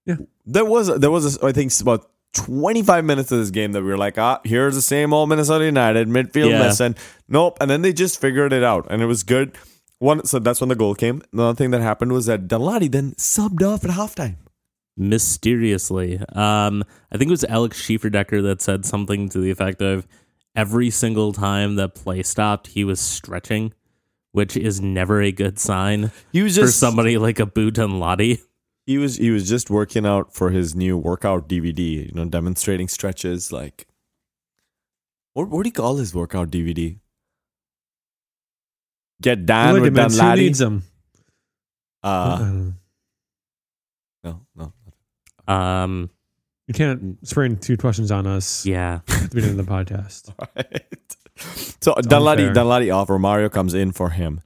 Yeah, 0.06 0.16
there 0.46 0.64
was 0.64 0.88
there 0.99 1.11
was 1.11 1.37
a, 1.37 1.46
I 1.46 1.52
think 1.52 1.72
about 1.80 2.11
25 2.34 3.04
minutes 3.04 3.30
of 3.30 3.38
this 3.38 3.50
game 3.50 3.72
that 3.72 3.82
we 3.82 3.88
were 3.88 3.99
like, 3.99 4.18
ah, 4.18 4.40
here's 4.44 4.75
the 4.75 4.82
same 4.82 5.12
old 5.12 5.28
Minnesota 5.28 5.64
United 5.64 6.08
midfield 6.08 6.50
Yeah. 6.50 6.62
missing. 6.66 6.96
Nope, 7.28 7.58
and 7.61 7.70
then 7.70 7.82
they 7.82 7.92
just 7.92 8.20
figured 8.20 8.52
it 8.52 8.64
out, 8.64 8.87
and 8.90 9.02
it 9.02 9.06
was 9.06 9.22
good. 9.22 9.56
One, 9.99 10.25
so 10.26 10.38
that's 10.40 10.61
when 10.61 10.68
the 10.68 10.75
goal 10.75 10.96
came. 10.96 11.22
Another 11.32 11.54
thing 11.54 11.70
that 11.70 11.80
happened 11.80 12.11
was 12.12 12.26
that 12.26 12.49
Danladi 12.49 12.90
then 12.90 13.12
subbed 13.12 13.62
off 13.62 13.84
at 13.84 13.90
halftime. 13.90 14.37
mysteriously. 14.96 16.18
Um, 16.34 16.82
I 17.12 17.16
think 17.16 17.28
it 17.28 17.30
was 17.30 17.44
Alex 17.44 17.80
Schieferdecker 17.80 18.42
that 18.42 18.61
said 18.61 18.84
something 18.84 19.28
to 19.30 19.38
the 19.38 19.50
effect 19.50 19.80
of 19.80 20.06
every 20.56 20.90
single 20.90 21.32
time 21.32 21.76
that 21.76 21.94
play 21.94 22.22
stopped, 22.25 22.66
he 22.68 22.82
was 22.84 22.99
stretching, 23.00 23.72
which 24.32 24.56
is 24.56 24.80
never 24.80 25.20
a 25.22 25.30
good 25.32 25.58
sign 25.58 26.10
He 26.32 26.42
was 26.42 26.58
for 26.58 26.66
somebody 26.68 27.16
like 27.18 27.38
a 27.40 27.46
Butan 27.46 27.98
Lottie. 27.98 28.40
he 28.86 28.98
was 28.98 29.16
he 29.16 29.30
was 29.30 29.48
just 29.48 29.70
working 29.70 30.04
out 30.06 30.34
for 30.34 30.50
his 30.50 30.74
new 30.74 30.96
workout 30.98 31.48
DVD. 31.48 32.06
You 32.08 32.12
know, 32.14 32.24
demonstrating 32.24 32.88
stretches 32.88 33.52
like. 33.52 33.86
What 35.34 35.48
what 35.48 35.62
do 35.62 35.68
you 35.68 35.72
call 35.72 35.96
his 35.96 36.14
workout 36.14 36.50
DVD? 36.50 36.98
Get 39.22 39.46
down 39.46 39.74
with 39.74 39.82
Ligaments, 39.84 40.16
who 40.16 40.22
Danladi. 40.22 40.36
needs 40.36 40.58
them? 40.58 40.82
Uh, 42.02 42.38
Um, 42.40 42.76
no, 44.24 44.40
no. 44.56 44.72
Um, 45.54 46.10
you 46.66 46.74
can't 46.74 47.18
spring 47.26 47.56
two 47.56 47.76
questions 47.76 48.10
on 48.10 48.26
us 48.26 48.66
yeah, 48.66 49.00
at 49.08 49.30
the 49.30 49.34
beginning 49.34 49.58
of 49.60 49.64
the 49.66 49.72
podcast. 49.72 50.32
Right. 50.56 51.16
So 51.80 51.94
Danladi, 51.94 52.49
unfair. 52.49 52.64
Danladi 52.64 52.94
off, 52.94 53.08
Romario 53.08 53.50
comes 53.50 53.75
in 53.75 53.92
for 53.92 54.11
him. 54.11 54.40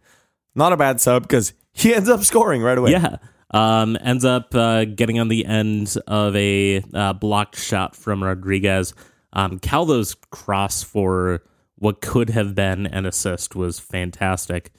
Not 0.54 0.72
a 0.72 0.76
bad 0.76 1.00
sub 1.00 1.22
because 1.22 1.52
he 1.72 1.94
ends 1.94 2.08
up 2.08 2.24
scoring 2.24 2.62
right 2.62 2.78
away. 2.78 2.92
yeah. 2.92 3.16
Um, 3.50 3.96
ends 4.00 4.24
up 4.24 4.54
uh, 4.54 4.84
getting 4.86 5.20
on 5.20 5.28
the 5.28 5.44
end 5.46 5.96
of 6.06 6.34
a 6.34 6.82
uh, 6.92 7.12
blocked 7.12 7.58
shot 7.58 7.94
from 7.94 8.22
Rodriguez. 8.24 8.92
Um, 9.32 9.58
Calvo's 9.58 10.16
cross 10.30 10.82
for 10.82 11.42
what 11.76 12.00
could 12.00 12.30
have 12.30 12.54
been 12.54 12.86
an 12.86 13.06
assist 13.06 13.54
was 13.54 13.78
fantastic. 13.78 14.72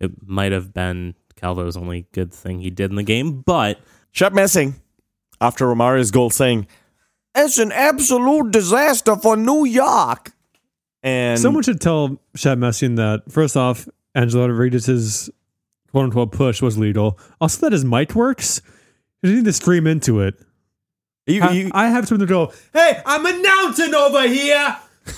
It 0.00 0.26
might 0.26 0.52
have 0.52 0.72
been 0.72 1.14
Calvo's 1.36 1.76
only 1.76 2.06
good 2.12 2.32
thing 2.32 2.60
he 2.60 2.70
did 2.70 2.90
in 2.90 2.96
the 2.96 3.02
game, 3.02 3.42
but 3.42 3.80
Shep 4.12 4.32
Messing, 4.32 4.74
after 5.40 5.66
Romario's 5.66 6.10
goal, 6.10 6.30
saying, 6.30 6.66
It's 7.34 7.58
an 7.58 7.70
absolute 7.70 8.50
disaster 8.50 9.14
for 9.16 9.36
New 9.36 9.64
York. 9.64 10.32
And 11.02 11.38
Someone 11.40 11.62
should 11.62 11.80
tell 11.80 12.20
Shep 12.34 12.58
Messing 12.58 12.96
that 12.96 13.22
first 13.30 13.56
off, 13.56 13.88
Angelo 14.14 14.46
Rodriguez's 14.48 15.30
quote 15.90 16.04
unquote 16.04 16.32
push 16.32 16.60
was 16.60 16.76
legal. 16.76 17.18
Also, 17.40 17.60
that 17.66 17.72
his 17.72 17.84
mic 17.84 18.14
works. 18.14 18.60
You 19.22 19.34
need 19.36 19.44
to 19.46 19.52
stream 19.52 19.86
into 19.86 20.20
it. 20.20 20.34
you, 21.26 21.42
I, 21.42 21.50
you- 21.52 21.70
I 21.74 21.88
have 21.88 22.06
someone 22.08 22.26
to 22.26 22.30
go, 22.32 22.52
hey, 22.72 23.00
I'm 23.06 23.24
announcing 23.26 23.94
over 23.94 24.26
here. 24.28 24.76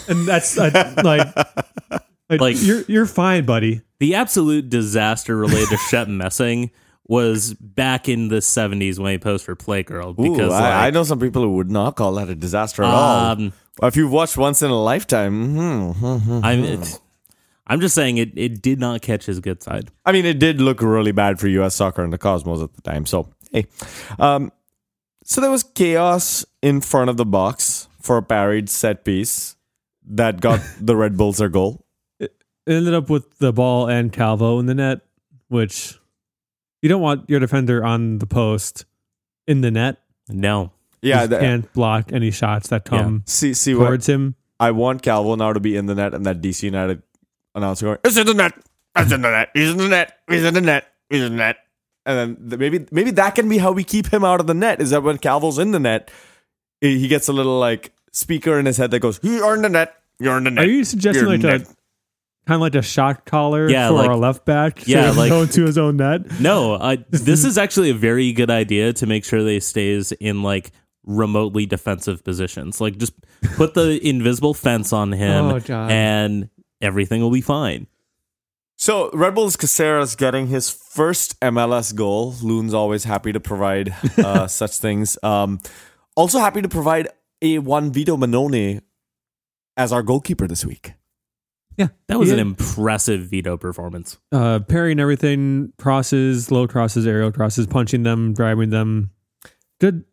And 0.08 0.26
that's 0.26 0.56
uh, 0.56 0.94
like, 1.02 1.34
like, 2.30 2.40
Like- 2.40 2.56
you're 2.62 2.82
you're 2.88 3.06
fine, 3.06 3.44
buddy. 3.44 3.80
the 3.98 4.14
absolute 4.14 4.68
disaster 4.70 5.36
related 5.36 5.68
to 5.70 5.76
Shep 5.88 6.08
Messing 6.08 6.70
was 7.08 7.54
back 7.54 8.08
in 8.08 8.28
the 8.28 8.36
70s 8.36 8.98
when 9.00 9.10
he 9.12 9.18
posed 9.18 9.44
for 9.44 9.56
Playgirl. 9.56 10.14
Because 10.16 10.52
I, 10.52 10.70
I 10.70 10.84
like, 10.84 10.94
know 10.94 11.02
some 11.02 11.18
people 11.18 11.42
who 11.42 11.56
would 11.56 11.70
not 11.70 11.96
call 11.96 12.12
that 12.14 12.28
a 12.28 12.36
disaster 12.36 12.84
at 12.84 12.88
all. 12.90 13.50
If 13.82 13.96
you've 13.96 14.12
watched 14.12 14.36
once 14.36 14.62
in 14.62 14.70
a 14.70 14.80
lifetime, 14.80 15.54
hmm, 15.54 15.90
hmm, 15.92 16.16
hmm. 16.16 16.40
I'm, 16.44 16.64
it's- 16.64 17.00
I'm 17.66 17.80
just 17.80 17.94
saying 17.94 18.16
it, 18.18 18.32
it 18.36 18.60
did 18.62 18.80
not 18.80 19.00
catch 19.00 19.26
his 19.26 19.38
good 19.38 19.62
side. 19.62 19.90
I 20.04 20.10
mean, 20.10 20.26
it 20.26 20.40
did 20.40 20.60
look 20.60 20.82
really 20.82 21.12
bad 21.12 21.38
for 21.38 21.46
U.S. 21.48 21.76
soccer 21.76 22.02
and 22.02 22.12
the 22.12 22.18
Cosmos 22.18 22.60
at 22.62 22.74
the 22.74 22.82
time. 22.82 23.06
So, 23.06 23.28
hey. 23.52 23.66
Um, 24.18 24.50
so 25.22 25.40
there 25.40 25.52
was 25.52 25.62
chaos 25.62 26.44
in 26.62 26.80
front 26.80 27.10
of 27.10 27.16
the 27.16 27.24
box 27.24 27.86
for 28.00 28.16
a 28.16 28.22
parried 28.22 28.68
set 28.68 29.04
piece 29.04 29.54
that 30.04 30.40
got 30.40 30.60
the 30.80 30.96
Red 30.96 31.16
Bulls 31.16 31.38
their 31.38 31.48
goal. 31.48 31.86
It 32.18 32.32
ended 32.66 32.92
up 32.92 33.08
with 33.08 33.38
the 33.38 33.52
ball 33.52 33.88
and 33.88 34.12
Calvo 34.12 34.58
in 34.58 34.66
the 34.66 34.74
net, 34.74 35.02
which 35.48 35.96
you 36.82 36.88
don't 36.88 37.00
want 37.02 37.30
your 37.30 37.38
defender 37.38 37.84
on 37.84 38.18
the 38.18 38.26
post 38.26 38.84
in 39.46 39.60
the 39.60 39.70
net. 39.70 39.98
No. 40.28 40.72
Yeah, 41.02 41.22
You 41.22 41.28
the- 41.28 41.38
can't 41.38 41.72
block 41.72 42.12
any 42.12 42.30
shots 42.30 42.68
that 42.68 42.84
come 42.84 43.22
see, 43.26 43.54
see 43.54 43.74
what 43.74 43.86
towards 43.86 44.06
him. 44.08 44.34
I 44.58 44.72
want 44.72 45.02
Calvo 45.02 45.34
now 45.36 45.52
to 45.54 45.60
be 45.60 45.76
in 45.76 45.86
the 45.86 45.94
net, 45.94 46.12
and 46.14 46.26
that 46.26 46.40
DC 46.42 46.62
United 46.64 47.02
announcer 47.54 47.86
going, 47.86 47.98
"It's 48.04 48.16
in 48.18 48.26
the 48.26 48.34
net. 48.34 48.52
It's 48.96 49.10
in 49.12 49.22
the 49.22 49.30
net. 49.30 49.48
He's 49.54 49.70
in 49.70 49.78
the 49.78 49.88
net. 49.88 50.18
He's 50.28 50.44
in 50.44 50.52
the 50.54 50.60
net. 50.60 50.84
He's 51.08 51.22
in 51.22 51.32
the 51.32 51.38
net." 51.38 51.56
And 52.04 52.36
then 52.48 52.58
maybe 52.58 52.86
maybe 52.90 53.10
that 53.12 53.34
can 53.34 53.48
be 53.48 53.58
how 53.58 53.72
we 53.72 53.84
keep 53.84 54.12
him 54.12 54.24
out 54.24 54.40
of 54.40 54.46
the 54.46 54.54
net. 54.54 54.80
Is 54.82 54.90
that 54.90 55.02
when 55.02 55.16
Calvo's 55.18 55.58
in 55.58 55.70
the 55.70 55.78
net, 55.80 56.10
he 56.80 56.98
he 56.98 57.08
gets 57.08 57.28
a 57.28 57.32
little 57.32 57.58
like 57.58 57.92
speaker 58.12 58.58
in 58.58 58.66
his 58.66 58.76
head 58.76 58.90
that 58.90 58.98
goes, 59.00 59.18
"You're 59.22 59.54
in 59.54 59.62
the 59.62 59.68
net. 59.70 59.94
You're 60.18 60.36
in 60.36 60.44
the 60.44 60.50
net." 60.50 60.64
Are 60.66 60.68
you 60.70 60.84
suggesting 60.84 61.22
You're 61.28 61.52
like 61.52 61.62
a 61.62 61.64
kind 62.46 62.56
of 62.56 62.60
like 62.60 62.74
a 62.74 62.82
shot 62.82 63.24
collar 63.24 63.68
Yeah, 63.70 63.88
for 63.88 63.94
like- 63.94 64.10
a 64.10 64.14
left 64.16 64.44
back? 64.44 64.80
so 64.80 64.84
yeah, 64.86 65.02
he 65.04 65.08
can 65.10 65.16
like- 65.16 65.30
go 65.30 65.42
into 65.42 65.64
his 65.64 65.78
own 65.78 65.96
net. 65.98 66.40
No, 66.40 66.74
uh, 66.74 66.96
this 67.10 67.44
is 67.44 67.56
actually 67.56 67.90
a 67.90 67.94
very 67.94 68.32
good 68.32 68.50
idea 68.50 68.92
to 68.94 69.06
make 69.06 69.24
sure 69.24 69.42
they 69.44 69.60
stays 69.60 70.12
in 70.12 70.42
like 70.42 70.72
remotely 71.04 71.66
defensive 71.66 72.22
positions. 72.24 72.80
Like 72.80 72.98
just 72.98 73.14
put 73.56 73.74
the 73.74 73.98
invisible 74.08 74.54
fence 74.54 74.92
on 74.92 75.12
him 75.12 75.44
Oh, 75.46 75.60
and 75.72 76.48
everything 76.80 77.20
will 77.22 77.30
be 77.30 77.40
fine. 77.40 77.86
So 78.76 79.10
Red 79.12 79.34
Bull's 79.34 79.56
Cásseres 79.56 80.16
getting 80.16 80.46
his 80.46 80.70
first 80.70 81.38
MLS 81.40 81.94
goal. 81.94 82.34
Loon's 82.42 82.72
always 82.72 83.04
happy 83.04 83.32
to 83.32 83.40
provide 83.40 83.94
uh, 84.16 84.46
such 84.48 84.78
things. 84.78 85.18
Um, 85.22 85.60
also 86.16 86.38
happy 86.38 86.62
to 86.62 86.68
provide 86.68 87.08
a 87.42 87.58
Juan 87.58 87.92
Vito 87.92 88.16
Mannone 88.16 88.80
as 89.76 89.92
our 89.92 90.02
goalkeeper 90.02 90.46
this 90.46 90.64
week. 90.64 90.94
Yeah, 91.76 91.88
That 92.08 92.18
was 92.18 92.28
He 92.28 92.34
an 92.34 92.40
impressive 92.40 93.22
veto 93.30 93.56
performance. 93.56 94.18
uh, 94.32 94.60
parrying 94.60 94.98
everything, 95.00 95.72
crosses, 95.78 96.50
low 96.50 96.66
crosses, 96.66 97.06
aerial 97.06 97.32
crosses, 97.32 97.66
punching 97.66 98.02
them, 98.02 98.34
driving 98.34 98.68
them. 98.70 99.10
Good, 99.80 100.04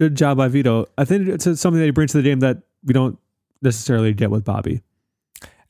good 0.00 0.16
job 0.16 0.38
by 0.38 0.48
Vito. 0.48 0.86
I 0.98 1.04
think 1.04 1.28
it's 1.28 1.44
something 1.44 1.78
that 1.78 1.84
he 1.84 1.90
brings 1.90 2.10
to 2.12 2.16
the 2.18 2.22
game 2.24 2.40
that 2.40 2.62
we 2.82 2.92
don't 2.94 3.18
necessarily 3.62 4.12
get 4.14 4.30
with 4.30 4.44
Bobby. 4.44 4.80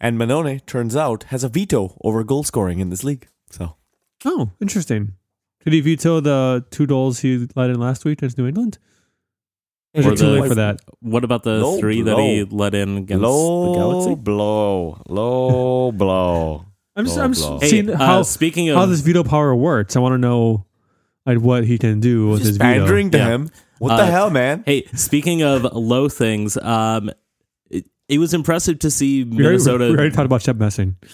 And 0.00 0.16
Mannone 0.18 0.64
turns 0.64 0.96
out 0.96 1.25
has 1.25 1.44
a 1.44 1.49
veto 1.49 1.99
over 2.02 2.25
goal 2.25 2.44
scoring 2.44 2.78
in 2.78 2.88
this 2.90 3.04
league. 3.04 3.26
So 3.50 3.75
Oh, 4.25 4.50
interesting. 4.60 5.14
Did 5.64 5.72
he 5.75 5.80
veto 5.80 6.20
the 6.20 6.64
two 6.70 6.87
goals 6.87 7.20
he 7.20 7.49
let 7.56 7.68
in 7.70 7.78
last 7.80 8.04
week 8.04 8.18
against 8.20 8.38
New 8.38 8.46
England? 8.46 8.78
Or 9.94 10.00
is 10.00 10.06
Or 10.06 10.12
it 10.12 10.18
too 10.18 10.26
late 10.28 10.49
for 10.49 10.54
that? 10.54 10.80
What 11.00 11.25
about 11.25 11.42
the 11.42 11.58
Low 11.58 11.78
three 11.80 12.00
that 12.02 12.16
he 12.18 12.44
blow. 12.44 12.58
let 12.64 12.75
in 12.75 12.96
against 12.99 13.22
low 13.22 13.72
the 13.72 13.78
Galaxy? 13.78 14.14
blow, 14.14 15.02
low 15.08 15.90
blow. 16.02 16.64
I'm 16.96 17.04
just, 17.04 17.16
Low 17.16 17.25
I'm 17.25 17.32
blow. 17.32 17.58
just 17.58 17.64
Hey, 17.64 17.70
seeing 17.70 17.90
uh, 17.90 17.99
how 17.99 18.22
speaking 18.22 18.68
of 18.68 18.76
how 18.76 18.87
this 18.87 19.00
veto 19.00 19.25
power 19.25 19.54
works. 19.54 19.96
I 19.96 20.00
want 20.00 20.12
to 20.14 20.18
know 20.18 20.64
like 21.26 21.38
what 21.38 21.64
he 21.64 21.76
can 21.78 21.99
do 22.00 22.28
with 22.28 22.40
his 22.42 22.56
veto. 22.56 22.80
pandering 22.80 23.10
to 23.10 23.18
Yeah. 23.18 23.28
him. 23.28 23.50
What 23.80 23.96
the 23.96 24.02
Uh, 24.04 24.10
hell, 24.10 24.30
man? 24.30 24.62
Hey, 24.66 24.84
speaking 24.94 25.42
of 25.42 25.64
low 25.75 26.08
things, 26.08 26.56
um, 26.58 27.10
it, 27.70 27.87
it 28.08 28.18
was 28.18 28.34
impressive 28.34 28.78
to 28.80 28.90
see 28.90 29.25
We 29.25 29.30
already, 29.37 29.49
Minnesota. 29.49 29.84
we 29.87 29.90
already 29.96 30.14
talked 30.14 30.26
about 30.26 30.42
Shep 30.42 30.56
Messing. 30.56 30.96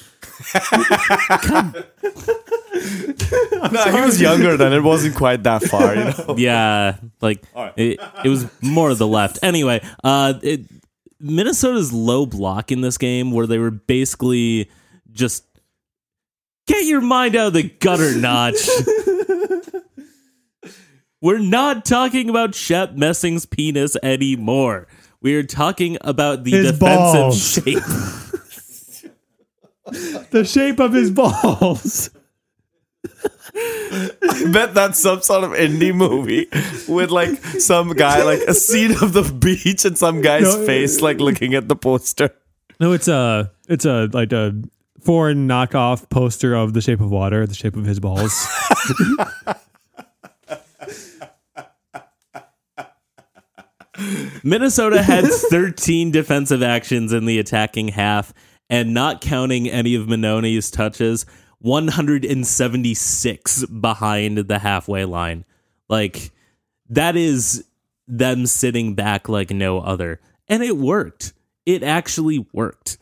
No, 3.72 3.82
he 3.90 4.00
was 4.04 4.20
younger 4.20 4.56
then. 4.56 4.72
It 4.72 4.82
wasn't 4.82 5.14
quite 5.16 5.42
that 5.44 5.62
far, 5.62 5.94
you 5.94 6.04
know. 6.04 6.34
yeah, 6.38 6.96
like 7.20 7.42
it, 7.76 7.98
it 8.24 8.28
was 8.28 8.46
more 8.62 8.90
to 8.90 8.94
the 8.94 9.06
left. 9.06 9.38
Anyway, 9.42 9.80
uh, 10.04 10.34
it, 10.42 10.66
Minnesota's 11.18 11.92
low 11.92 12.26
block 12.26 12.70
in 12.70 12.82
this 12.82 12.98
game, 12.98 13.32
where 13.32 13.46
they 13.46 13.58
were 13.58 13.70
basically 13.70 14.70
just 15.10 15.44
get 16.66 16.84
your 16.84 17.00
mind 17.00 17.34
out 17.34 17.48
of 17.48 17.52
the 17.54 17.62
gutter, 17.64 18.16
notch. 18.16 18.54
we're 21.20 21.38
not 21.38 21.84
talking 21.84 22.30
about 22.30 22.54
Shep 22.54 22.92
Messing's 22.94 23.44
penis 23.46 23.96
anymore. 24.02 24.86
We 25.20 25.34
are 25.36 25.42
talking 25.42 25.98
about 26.02 26.44
the 26.44 26.52
His 26.52 26.72
defensive 26.72 26.80
balls. 26.80 27.52
shape. 27.52 27.84
the 30.30 30.44
shape 30.44 30.78
of 30.80 30.92
his 30.92 31.10
balls. 31.10 32.10
I 33.58 34.50
bet 34.52 34.74
that's 34.74 35.00
some 35.00 35.22
sort 35.22 35.44
of 35.44 35.52
indie 35.52 35.94
movie 35.94 36.46
with 36.92 37.10
like 37.10 37.38
some 37.58 37.92
guy, 37.94 38.22
like 38.22 38.40
a 38.40 38.52
scene 38.54 38.90
of 39.02 39.12
the 39.14 39.22
beach 39.22 39.84
and 39.84 39.96
some 39.96 40.20
guy's 40.20 40.42
No. 40.42 40.66
face, 40.66 41.00
like 41.00 41.18
looking 41.18 41.54
at 41.54 41.68
the 41.68 41.76
poster. 41.76 42.30
No, 42.78 42.92
it's 42.92 43.08
a 43.08 43.50
it's 43.68 43.86
a 43.86 44.08
like 44.12 44.32
a 44.32 44.54
foreign 45.00 45.48
knockoff 45.48 46.10
poster 46.10 46.54
of 46.54 46.74
the 46.74 46.82
shape 46.82 47.00
of 47.00 47.10
water, 47.10 47.46
the 47.46 47.54
shape 47.54 47.76
of 47.76 47.86
his 47.86 47.98
balls. 48.00 48.34
Minnesota 54.42 55.02
had 55.02 55.24
13 55.26 56.10
defensive 56.10 56.62
actions 56.62 57.12
in 57.12 57.26
the 57.26 57.38
attacking 57.38 57.88
half, 57.88 58.32
and 58.68 58.94
not 58.94 59.20
counting 59.20 59.68
any 59.68 59.94
of 59.94 60.08
Mannone's 60.08 60.70
touches, 60.70 61.26
176 61.60 63.66
behind 63.66 64.38
the 64.38 64.58
halfway 64.58 65.04
line. 65.04 65.44
Like, 65.88 66.32
that 66.88 67.16
is 67.16 67.64
them 68.08 68.46
sitting 68.46 68.94
back 68.94 69.28
like 69.28 69.50
no 69.50 69.80
other. 69.80 70.20
And 70.48 70.62
it 70.62 70.76
worked. 70.76 71.32
It 71.64 71.82
actually 71.82 72.46
worked. 72.52 72.98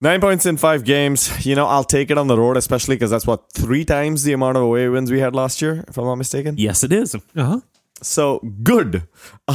Nine 0.00 0.20
points 0.20 0.44
in 0.44 0.58
five 0.58 0.84
games. 0.84 1.46
You 1.46 1.54
know, 1.54 1.66
I'll 1.66 1.84
take 1.84 2.10
it 2.10 2.18
on 2.18 2.26
the 2.26 2.38
road, 2.38 2.58
especially 2.58 2.96
because 2.96 3.10
that's 3.10 3.26
what 3.26 3.50
three 3.52 3.86
times 3.86 4.22
the 4.22 4.34
amount 4.34 4.58
of 4.58 4.62
away 4.62 4.86
wins 4.88 5.10
we 5.10 5.20
had 5.20 5.34
last 5.34 5.62
year, 5.62 5.82
if 5.88 5.96
I'm 5.96 6.04
not 6.04 6.16
mistaken. 6.16 6.56
Yes, 6.58 6.84
it 6.84 6.92
is. 6.92 7.14
Uh 7.14 7.20
huh. 7.36 7.60
So 8.04 8.40
good. 8.62 9.02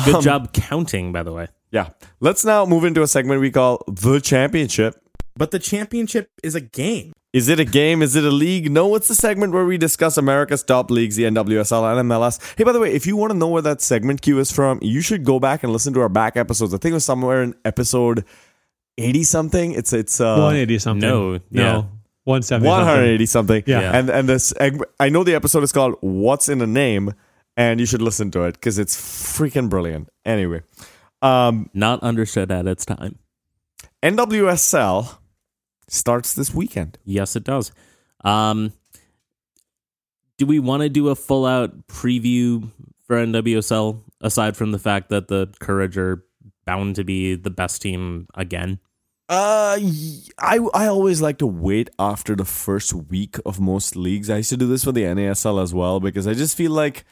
Good 0.06 0.16
Um, 0.16 0.22
job 0.22 0.54
counting, 0.54 1.12
by 1.12 1.24
the 1.24 1.32
way. 1.34 1.48
Yeah. 1.72 1.90
Let's 2.20 2.44
now 2.44 2.66
move 2.66 2.84
into 2.84 3.02
a 3.04 3.08
segment 3.08 3.42
we 3.42 3.52
call 3.52 3.84
the 3.88 4.20
championship. 4.20 4.96
But 5.38 5.52
the 5.52 5.60
championship 5.60 6.30
is 6.44 6.56
a 6.56 6.62
game. 6.62 7.14
Is 7.32 7.48
it 7.48 7.60
a 7.60 7.66
game? 7.66 8.02
Is 8.02 8.16
it 8.16 8.24
a 8.24 8.32
league? 8.32 8.72
No, 8.72 8.96
it's 8.96 9.08
the 9.08 9.14
segment 9.14 9.54
where 9.54 9.64
we 9.64 9.78
discuss 9.78 10.18
America's 10.18 10.64
top 10.64 10.90
leagues, 10.90 11.16
the 11.16 11.26
NWSL 11.26 12.00
and 12.00 12.10
MLS. 12.10 12.40
Hey, 12.58 12.64
by 12.64 12.72
the 12.72 12.80
way, 12.80 12.92
if 12.92 13.06
you 13.06 13.16
want 13.16 13.32
to 13.32 13.38
know 13.38 13.48
where 13.50 13.62
that 13.62 13.82
segment 13.82 14.24
cue 14.24 14.40
is 14.40 14.52
from, 14.52 14.80
you 14.82 15.00
should 15.00 15.24
go 15.24 15.40
back 15.40 15.62
and 15.64 15.72
listen 15.72 15.94
to 15.94 16.02
our 16.02 16.10
back 16.10 16.36
episodes. 16.36 16.74
I 16.74 16.78
think 16.78 16.92
it 16.92 16.96
was 16.96 17.06
somewhere 17.06 17.44
in 17.44 17.54
episode 17.64 18.26
80 18.98 19.24
something. 19.24 19.72
It's 19.74 19.94
it's 19.94 20.20
uh 20.20 20.34
180 20.38 20.80
something. 20.80 21.08
no, 21.08 21.34
yeah. 21.52 21.72
No. 21.72 21.90
170. 22.26 22.68
180 22.68 23.26
something. 23.28 23.64
Yeah. 23.68 23.82
Yeah. 23.82 23.98
And 24.00 24.10
and 24.10 24.28
this 24.28 24.52
I 25.00 25.10
know 25.10 25.24
the 25.24 25.36
episode 25.36 25.64
is 25.64 25.72
called 25.72 25.96
What's 26.02 26.50
in 26.50 26.62
a 26.62 26.68
Name 26.68 27.14
and 27.60 27.80
you 27.80 27.86
should 27.86 28.02
listen 28.02 28.32
to 28.32 28.44
it 28.48 28.62
cuz 28.62 28.80
it's 28.80 28.96
freaking 28.96 29.70
brilliant. 29.70 30.10
Anyway, 30.36 30.62
um 31.22 31.70
Not 31.74 32.02
understood 32.12 32.52
at 32.52 32.68
its 32.74 32.86
time. 32.86 33.20
NWSL 34.02 35.18
starts 35.90 36.34
this 36.34 36.54
weekend. 36.54 36.98
Yes, 37.04 37.36
it 37.36 37.44
does. 37.44 37.72
Um, 38.24 38.74
do 40.38 40.46
we 40.46 40.60
want 40.60 40.84
to 40.84 40.90
do 40.90 41.10
a 41.10 41.16
full 41.16 41.46
out 41.46 41.88
preview 41.88 42.72
for 43.06 43.18
NWSL 43.18 44.02
aside 44.22 44.56
from 44.56 44.72
the 44.72 44.80
fact 44.80 45.10
that 45.10 45.28
the 45.28 45.52
Courage 45.60 45.98
are 45.98 46.24
bound 46.66 46.96
to 46.96 47.04
be 47.04 47.36
the 47.36 47.50
best 47.50 47.82
team 47.82 48.28
again? 48.36 48.80
Uh, 49.28 49.78
I 50.40 50.60
I 50.74 50.88
always 50.88 51.22
like 51.22 51.38
to 51.40 51.48
wait 51.48 51.90
after 52.00 52.36
the 52.36 52.46
first 52.46 52.94
week 52.94 53.38
of 53.46 53.60
most 53.60 53.96
leagues. 53.96 54.30
I 54.30 54.38
used 54.38 54.50
to 54.50 54.58
do 54.58 54.68
this 54.68 54.84
for 54.86 54.92
the 54.92 55.04
NASL 55.04 55.62
as 55.62 55.74
well 55.74 56.00
because 56.00 56.26
I 56.26 56.34
just 56.34 56.56
feel 56.58 56.72
like 56.72 57.06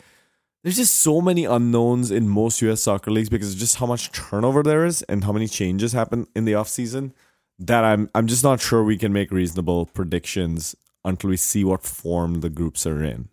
there's 0.67 0.75
just 0.75 0.95
so 0.95 1.21
many 1.21 1.45
unknowns 1.45 2.11
in 2.11 2.27
most 2.27 2.61
US 2.61 2.81
soccer 2.81 3.09
leagues 3.09 3.29
because 3.29 3.53
of 3.53 3.57
just 3.57 3.77
how 3.77 3.85
much 3.85 4.11
turnover 4.11 4.61
there 4.61 4.83
is 4.83 5.01
and 5.03 5.23
how 5.23 5.31
many 5.31 5.47
changes 5.47 5.93
happen 5.93 6.27
in 6.35 6.43
the 6.43 6.51
offseason 6.51 7.13
that 7.57 7.85
I'm 7.85 8.09
I'm 8.13 8.27
just 8.27 8.43
not 8.43 8.59
sure 8.59 8.83
we 8.83 8.97
can 8.97 9.13
make 9.13 9.31
reasonable 9.31 9.85
predictions 9.85 10.75
until 11.05 11.29
we 11.29 11.37
see 11.37 11.63
what 11.63 11.83
form 11.83 12.41
the 12.41 12.49
groups 12.49 12.85
are 12.85 13.01
in. 13.01 13.29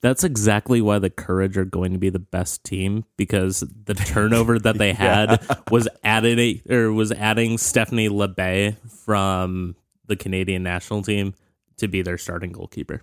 That's 0.00 0.24
exactly 0.24 0.80
why 0.80 1.00
the 1.00 1.10
Courage 1.10 1.58
are 1.58 1.66
going 1.66 1.92
to 1.92 1.98
be 1.98 2.08
the 2.08 2.18
best 2.18 2.64
team 2.64 3.04
because 3.18 3.62
the 3.84 3.92
turnover 3.92 4.58
that 4.58 4.78
they 4.78 4.92
had 4.94 5.46
was 5.70 5.86
added 6.02 6.62
or 6.70 6.94
was 6.94 7.12
adding 7.12 7.58
Stephanie 7.58 8.08
Labbé 8.08 8.78
from 9.04 9.76
the 10.06 10.16
Canadian 10.16 10.62
national 10.62 11.02
team 11.02 11.34
to 11.76 11.88
be 11.88 12.00
their 12.00 12.16
starting 12.16 12.52
goalkeeper. 12.52 13.02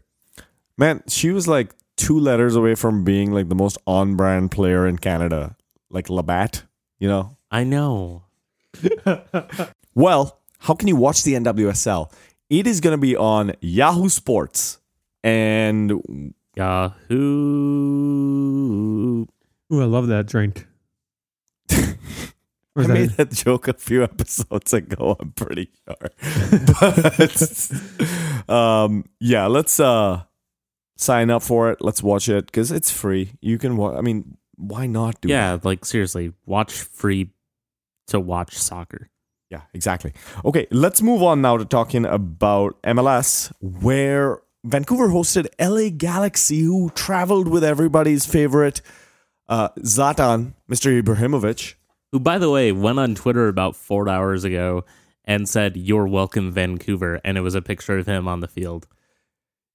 Man, 0.80 1.04
she 1.08 1.30
was 1.30 1.48
like 1.48 1.76
two 2.00 2.20
letters 2.20 2.56
away 2.56 2.74
from 2.76 3.04
being 3.04 3.32
like 3.32 3.50
the 3.50 3.56
most 3.56 3.78
on-brand 3.86 4.50
player 4.52 4.88
in 4.88 4.98
Canada, 4.98 5.56
like 5.92 6.10
Labatt, 6.10 6.64
you 7.00 7.08
know. 7.08 7.38
I 7.52 7.64
know. 7.64 8.24
Well, 9.96 10.40
how 10.60 10.76
can 10.76 10.88
you 10.88 10.96
watch 10.96 11.24
the 11.24 11.34
NWSL? 11.34 12.10
It 12.50 12.68
is 12.68 12.80
going 12.80 12.94
to 12.94 12.98
be 13.02 13.18
on 13.18 13.54
Yahoo 13.60 14.08
Sports. 14.08 14.78
And 15.24 16.34
Yahoo. 16.56 16.96
Oh, 19.72 19.76
Ooh, 19.76 19.82
I 19.82 19.86
love 19.86 20.08
that 20.08 20.26
drink. 20.28 20.66
I 21.72 21.96
Where's 22.74 22.88
made 22.88 23.10
that? 23.12 23.30
that 23.32 23.36
joke 23.36 23.68
a 23.68 23.74
few 23.74 24.04
episodes 24.04 24.72
ago, 24.74 25.18
I'm 25.20 25.32
pretty 25.34 25.70
sure. 25.86 26.10
but 26.80 27.72
um 28.50 29.04
yeah, 29.20 29.48
let's 29.48 29.80
uh 29.82 30.22
sign 31.00 31.30
up 31.30 31.42
for 31.44 31.72
it. 31.72 31.80
Let's 31.82 32.04
watch 32.04 32.28
it 32.30 32.52
cuz 32.52 32.72
it's 32.72 32.92
free. 32.92 33.32
You 33.42 33.58
can 33.58 33.78
wa- 33.78 33.98
I 33.98 34.02
mean, 34.02 34.38
why 34.56 34.86
not 34.88 35.22
do 35.22 35.30
Yeah, 35.30 35.56
that? 35.56 35.66
like 35.66 35.86
seriously, 35.86 36.34
watch 36.46 36.74
free 36.74 37.30
to 38.08 38.20
watch 38.20 38.58
soccer. 38.58 39.10
Yeah, 39.50 39.62
exactly. 39.74 40.12
Okay, 40.46 40.68
let's 40.72 41.02
move 41.02 41.24
on 41.24 41.42
now 41.42 41.58
to 41.58 41.66
talking 41.66 42.06
about 42.06 42.76
MLS, 42.84 43.52
where 43.62 44.42
Vancouver 44.64 45.08
hosted 45.08 45.48
LA 45.58 45.90
Galaxy, 45.90 46.60
who 46.62 46.92
traveled 46.94 47.48
with 47.48 47.64
everybody's 47.64 48.26
favorite 48.26 48.82
uh, 49.48 49.70
Zlatan, 49.80 50.54
Mr. 50.70 51.02
Ibrahimovic. 51.02 51.76
Who, 52.12 52.20
by 52.20 52.38
the 52.38 52.50
way, 52.52 52.72
went 52.72 53.00
on 53.00 53.16
Twitter 53.16 53.48
about 53.48 53.76
four 53.76 54.08
hours 54.10 54.44
ago 54.44 54.84
and 55.26 55.48
said, 55.50 55.78
You're 55.78 56.08
welcome, 56.08 56.52
Vancouver. 56.52 57.20
And 57.24 57.38
it 57.38 57.42
was 57.42 57.56
a 57.56 57.62
picture 57.62 57.98
of 57.98 58.06
him 58.06 58.28
on 58.28 58.42
the 58.42 58.48
field. 58.48 58.88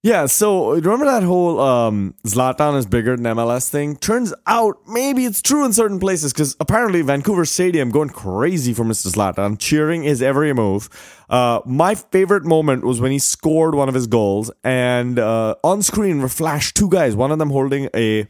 Yeah, 0.05 0.27
so 0.27 0.73
remember 0.73 1.05
that 1.05 1.23
whole 1.23 1.59
um, 1.59 2.13
Zlatan 2.27 2.77
is 2.77 2.85
bigger 2.85 3.17
than 3.17 3.25
MLS 3.35 3.71
thing? 3.71 3.95
Turns 3.95 4.35
out 4.45 4.77
maybe 4.87 5.25
it's 5.25 5.41
true 5.41 5.65
in 5.65 5.73
certain 5.73 5.99
places 5.99 6.31
because 6.31 6.55
apparently 6.59 7.01
Vancouver 7.01 7.43
Stadium 7.43 7.89
going 7.89 8.09
crazy 8.09 8.71
for 8.71 8.83
Mr. 8.85 9.07
Zlatan, 9.07 9.57
cheering 9.57 10.03
his 10.03 10.21
every 10.21 10.53
move. 10.53 10.89
Uh, 11.27 11.59
my 11.65 11.95
favorite 11.95 12.45
moment 12.45 12.83
was 12.83 13.01
when 13.01 13.11
he 13.11 13.17
scored 13.17 13.73
one 13.73 13.89
of 13.89 13.95
his 13.95 14.05
goals, 14.05 14.51
and 14.63 15.17
uh, 15.17 15.55
on 15.63 15.81
screen 15.81 16.21
were 16.21 16.29
flashed 16.29 16.75
two 16.75 16.87
guys. 16.87 17.15
One 17.15 17.31
of 17.31 17.39
them 17.39 17.49
holding 17.49 17.89
a, 17.95 18.27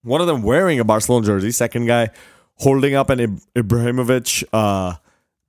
one 0.00 0.22
of 0.22 0.28
them 0.28 0.42
wearing 0.42 0.80
a 0.80 0.84
Barcelona 0.84 1.26
jersey. 1.26 1.50
Second 1.50 1.88
guy 1.88 2.08
holding 2.54 2.94
up 2.94 3.10
an 3.10 3.38
Ibrahimovic 3.54 4.44
uh, 4.54 4.94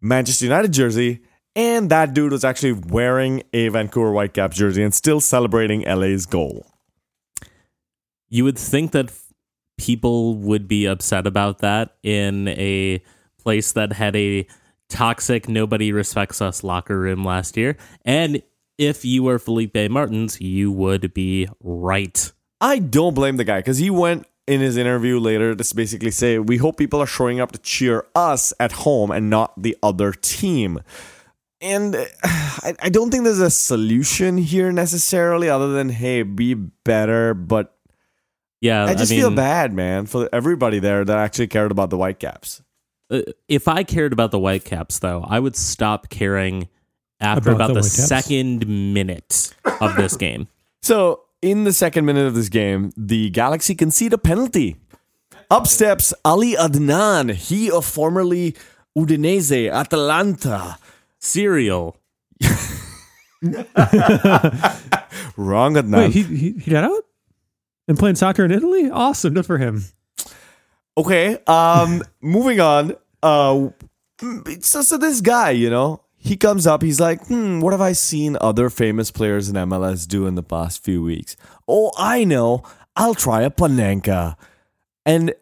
Manchester 0.01 0.43
United 0.43 0.73
jersey. 0.73 1.21
And 1.55 1.89
that 1.89 2.13
dude 2.13 2.31
was 2.31 2.45
actually 2.45 2.73
wearing 2.73 3.43
a 3.53 3.67
Vancouver 3.69 4.11
Whitecaps 4.11 4.57
jersey 4.57 4.83
and 4.83 4.93
still 4.93 5.19
celebrating 5.19 5.81
LA's 5.81 6.25
goal. 6.25 6.65
You 8.29 8.45
would 8.45 8.57
think 8.57 8.91
that 8.91 9.11
people 9.77 10.35
would 10.35 10.67
be 10.67 10.85
upset 10.85 11.27
about 11.27 11.59
that 11.59 11.95
in 12.03 12.47
a 12.49 13.03
place 13.37 13.73
that 13.73 13.93
had 13.93 14.15
a 14.15 14.47
toxic, 14.87 15.49
nobody 15.49 15.91
respects 15.91 16.41
us 16.41 16.63
locker 16.63 16.99
room 16.99 17.25
last 17.25 17.57
year. 17.57 17.75
And 18.05 18.41
if 18.77 19.03
you 19.03 19.23
were 19.23 19.39
Felipe 19.39 19.89
Martins, 19.89 20.39
you 20.39 20.71
would 20.71 21.13
be 21.13 21.47
right. 21.61 22.31
I 22.59 22.79
don't 22.79 23.13
blame 23.13 23.37
the 23.37 23.43
guy 23.43 23.59
because 23.59 23.79
he 23.79 23.89
went 23.89 24.27
in 24.47 24.61
his 24.61 24.77
interview 24.77 25.19
later 25.19 25.55
to 25.55 25.75
basically 25.75 26.11
say, 26.11 26.37
We 26.39 26.57
hope 26.57 26.77
people 26.77 27.01
are 27.01 27.07
showing 27.07 27.39
up 27.39 27.51
to 27.53 27.59
cheer 27.59 28.05
us 28.15 28.53
at 28.59 28.71
home 28.71 29.11
and 29.11 29.29
not 29.29 29.59
the 29.61 29.77
other 29.81 30.11
team. 30.11 30.79
And 31.61 31.95
uh, 31.95 32.05
I, 32.23 32.75
I 32.79 32.89
don't 32.89 33.11
think 33.11 33.23
there's 33.23 33.39
a 33.39 33.49
solution 33.49 34.37
here 34.37 34.71
necessarily, 34.71 35.49
other 35.49 35.71
than, 35.73 35.89
hey, 35.89 36.23
be 36.23 36.53
better. 36.53 37.33
But 37.33 37.75
Yeah, 38.59 38.85
I 38.85 38.95
just 38.95 39.11
mean, 39.11 39.21
feel 39.21 39.31
bad, 39.31 39.73
man, 39.73 40.05
for 40.05 40.27
everybody 40.33 40.79
there 40.79 41.05
that 41.05 41.17
actually 41.17 41.47
cared 41.47 41.71
about 41.71 41.89
the 41.89 41.97
Whitecaps. 41.97 42.61
uh, 43.11 43.21
if 43.47 43.67
I 43.67 43.83
cared 43.83 44.13
about 44.13 44.31
the 44.31 44.39
Whitecaps, 44.39 44.99
though, 44.99 45.23
I 45.27 45.39
would 45.39 45.55
stop 45.55 46.09
caring 46.09 46.67
after 47.19 47.51
About 47.51 47.69
about, 47.71 47.75
the 47.75 47.81
the, 47.81 47.83
second 47.83 48.67
minute 48.67 49.53
of 49.79 49.95
this 49.95 50.17
game. 50.17 50.47
So, 50.83 51.25
in 51.43 51.63
the 51.63 51.73
second 51.73 52.05
minute 52.05 52.25
of 52.25 52.33
this 52.33 52.49
game, 52.49 52.91
the 52.97 53.29
Galaxy 53.29 53.75
concede 53.75 54.13
a 54.13 54.17
penalty. 54.17 54.77
Up 55.51 55.67
steps 55.67 56.11
Ali 56.25 56.55
Adnan, 56.55 57.35
he 57.35 57.69
of 57.69 57.85
formerly 57.85 58.55
Udinese, 58.97 59.71
Atalanta. 59.71 60.79
Cereal. 61.21 61.97
Wrong 65.37 65.75
Adnan. 65.75 65.97
Wait, 65.97 66.11
he, 66.11 66.23
he 66.23 66.51
he 66.51 66.71
got 66.71 66.83
out 66.83 67.03
and 67.87 67.97
playing 67.97 68.15
soccer 68.15 68.43
in 68.43 68.51
Italy. 68.51 68.89
Awesome, 68.89 69.33
good 69.33 69.45
for 69.45 69.57
him. 69.57 69.83
okay, 70.97 71.37
um, 71.45 72.03
moving 72.21 72.59
on. 72.59 72.95
Uh, 73.23 73.69
so, 74.59 74.81
so 74.81 74.97
this 74.97 75.21
guy, 75.21 75.51
you 75.51 75.69
know, 75.69 76.03
he 76.17 76.37
comes 76.37 76.67
up. 76.67 76.81
He's 76.81 76.99
like, 76.99 77.25
hmm, 77.27 77.59
what 77.61 77.71
have 77.71 77.81
I 77.81 77.93
seen 77.93 78.37
other 78.41 78.69
famous 78.69 79.11
players 79.11 79.49
in 79.49 79.55
MLS 79.55 80.07
do 80.07 80.27
in 80.27 80.35
the 80.35 80.43
past 80.43 80.83
few 80.83 81.01
weeks? 81.01 81.35
Oh, 81.67 81.91
I 81.97 82.23
know. 82.23 82.63
I'll 82.95 83.15
try 83.15 83.41
a 83.41 83.49
Panenka. 83.49 84.35
And 85.05 85.33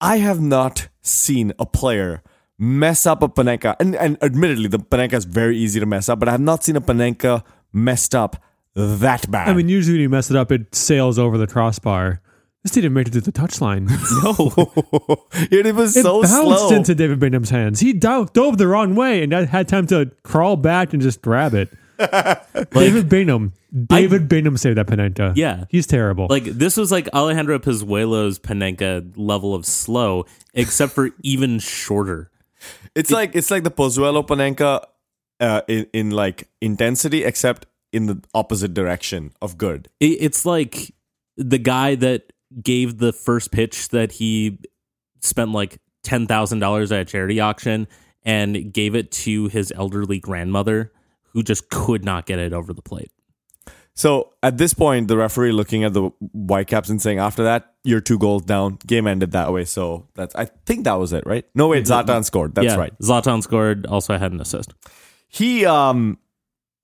I 0.00 0.18
have 0.18 0.40
not 0.40 0.88
seen 1.02 1.52
a 1.58 1.66
player 1.66 2.22
mess 2.58 3.06
up 3.06 3.22
a 3.22 3.28
Panenka. 3.28 3.76
And, 3.80 3.94
and 3.96 4.18
admittedly, 4.22 4.68
the 4.68 4.78
Panenka 4.78 5.14
is 5.14 5.24
very 5.24 5.56
easy 5.56 5.80
to 5.80 5.86
mess 5.86 6.08
up, 6.08 6.18
but 6.18 6.28
I 6.28 6.32
have 6.32 6.40
not 6.40 6.64
seen 6.64 6.76
a 6.76 6.80
Panenka 6.80 7.44
messed 7.72 8.14
up 8.14 8.42
that 8.74 9.30
bad. 9.30 9.48
I 9.48 9.54
mean, 9.54 9.68
usually 9.68 9.94
when 9.94 10.02
you 10.02 10.08
mess 10.08 10.30
it 10.30 10.36
up, 10.36 10.52
it 10.52 10.74
sails 10.74 11.18
over 11.18 11.38
the 11.38 11.46
crossbar. 11.46 12.20
This 12.64 12.72
didn't 12.72 12.92
make 12.92 13.06
it 13.08 13.12
to 13.12 13.20
the 13.20 13.32
touchline. 13.32 13.88
no. 14.22 15.24
it 15.50 15.74
was 15.74 15.96
It 15.96 16.02
so 16.02 16.22
bounced 16.22 16.34
slow. 16.34 16.74
into 16.74 16.94
David 16.94 17.20
Bingham's 17.20 17.50
hands. 17.50 17.80
He 17.80 17.92
dove, 17.92 18.32
dove 18.32 18.58
the 18.58 18.66
wrong 18.66 18.94
way 18.96 19.22
and 19.22 19.32
had 19.32 19.68
time 19.68 19.86
to 19.88 20.10
crawl 20.24 20.56
back 20.56 20.92
and 20.92 21.00
just 21.00 21.22
grab 21.22 21.54
it. 21.54 21.70
David 22.70 23.08
Bingham. 23.08 23.52
David 23.86 24.28
Bingham 24.28 24.56
saved 24.56 24.78
that 24.78 24.86
Panenka. 24.86 25.32
Yeah. 25.36 25.64
He's 25.68 25.86
terrible. 25.86 26.26
Like 26.28 26.44
this 26.44 26.76
was 26.76 26.90
like 26.92 27.08
Alejandro 27.12 27.58
Pozuelo's 27.58 28.38
Panenka 28.38 29.12
level 29.16 29.54
of 29.54 29.64
slow, 29.66 30.24
except 30.54 30.92
for 30.92 31.10
even 31.22 31.58
shorter. 31.58 32.30
It's 32.94 33.10
like 33.10 33.34
it's 33.34 33.50
like 33.50 33.64
the 33.64 33.70
Pozuelo 33.70 34.26
Panenka 34.26 34.84
uh, 35.40 35.62
in 35.68 35.86
in 35.92 36.10
like 36.10 36.48
intensity, 36.60 37.24
except 37.24 37.66
in 37.92 38.06
the 38.06 38.22
opposite 38.34 38.74
direction 38.74 39.32
of 39.40 39.56
good. 39.58 39.88
It, 40.00 40.18
it's 40.20 40.44
like 40.44 40.94
the 41.36 41.58
guy 41.58 41.94
that 41.96 42.32
gave 42.62 42.98
the 42.98 43.12
first 43.12 43.52
pitch 43.52 43.88
that 43.90 44.12
he 44.12 44.58
spent 45.20 45.52
like 45.52 45.78
ten 46.02 46.26
thousand 46.26 46.58
dollars 46.58 46.92
at 46.92 47.00
a 47.00 47.04
charity 47.04 47.40
auction 47.40 47.86
and 48.24 48.72
gave 48.72 48.94
it 48.94 49.10
to 49.10 49.48
his 49.48 49.72
elderly 49.76 50.18
grandmother 50.18 50.92
who 51.32 51.42
just 51.42 51.70
could 51.70 52.04
not 52.04 52.26
get 52.26 52.38
it 52.38 52.52
over 52.52 52.72
the 52.72 52.82
plate. 52.82 53.10
So 53.98 54.32
at 54.44 54.58
this 54.58 54.74
point, 54.74 55.08
the 55.08 55.16
referee 55.16 55.50
looking 55.50 55.82
at 55.82 55.92
the 55.92 56.02
Whitecaps 56.20 56.88
and 56.88 57.02
saying, 57.02 57.18
"After 57.18 57.42
that, 57.42 57.74
you're 57.82 58.00
two 58.00 58.16
goals 58.16 58.44
down. 58.44 58.78
Game 58.86 59.08
ended 59.08 59.32
that 59.32 59.52
way." 59.52 59.64
So 59.64 60.06
that's 60.14 60.36
I 60.36 60.44
think 60.66 60.84
that 60.84 60.94
was 61.00 61.12
it, 61.12 61.26
right? 61.26 61.44
No, 61.52 61.66
wait, 61.66 61.84
Zlatan 61.84 62.24
scored. 62.24 62.54
That's 62.54 62.66
yeah, 62.66 62.76
right. 62.76 62.96
Zlatan 63.00 63.42
scored. 63.42 63.86
Also 63.86 64.16
had 64.16 64.30
an 64.30 64.40
assist. 64.40 64.72
He 65.26 65.66
um 65.66 66.18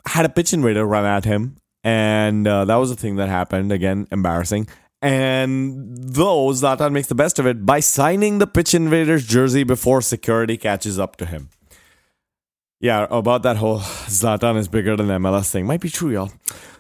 had 0.05 0.27
a 0.27 0.29
pitch 0.29 0.53
invader 0.53 0.85
run 0.85 1.05
at 1.05 1.25
him, 1.25 1.57
and 1.85 2.49
uh, 2.49 2.65
that 2.65 2.75
was 2.75 2.91
the 2.91 2.97
thing 2.97 3.15
that 3.17 3.29
happened. 3.29 3.71
Again, 3.71 4.09
embarrassing. 4.11 4.67
And 5.01 5.97
though 5.97 6.49
Zlatan 6.49 6.91
makes 6.91 7.07
the 7.07 7.15
best 7.15 7.39
of 7.39 7.47
it 7.47 7.65
by 7.65 7.79
signing 7.79 8.39
the 8.39 8.49
pitch 8.49 8.75
invader's 8.75 9.25
jersey 9.25 9.63
before 9.63 10.03
security 10.03 10.57
catches 10.57 10.99
up 10.99 11.15
to 11.19 11.27
him. 11.27 11.51
Yeah, 12.81 13.07
about 13.11 13.45
that 13.45 13.57
whole 13.57 13.79
Zlatan 14.11 14.59
is 14.59 14.67
bigger 14.67 14.97
than 14.97 15.07
MLS 15.07 15.51
thing. 15.51 15.65
Might 15.65 15.81
be 15.81 15.91
true, 15.91 16.11
y'all. 16.11 16.33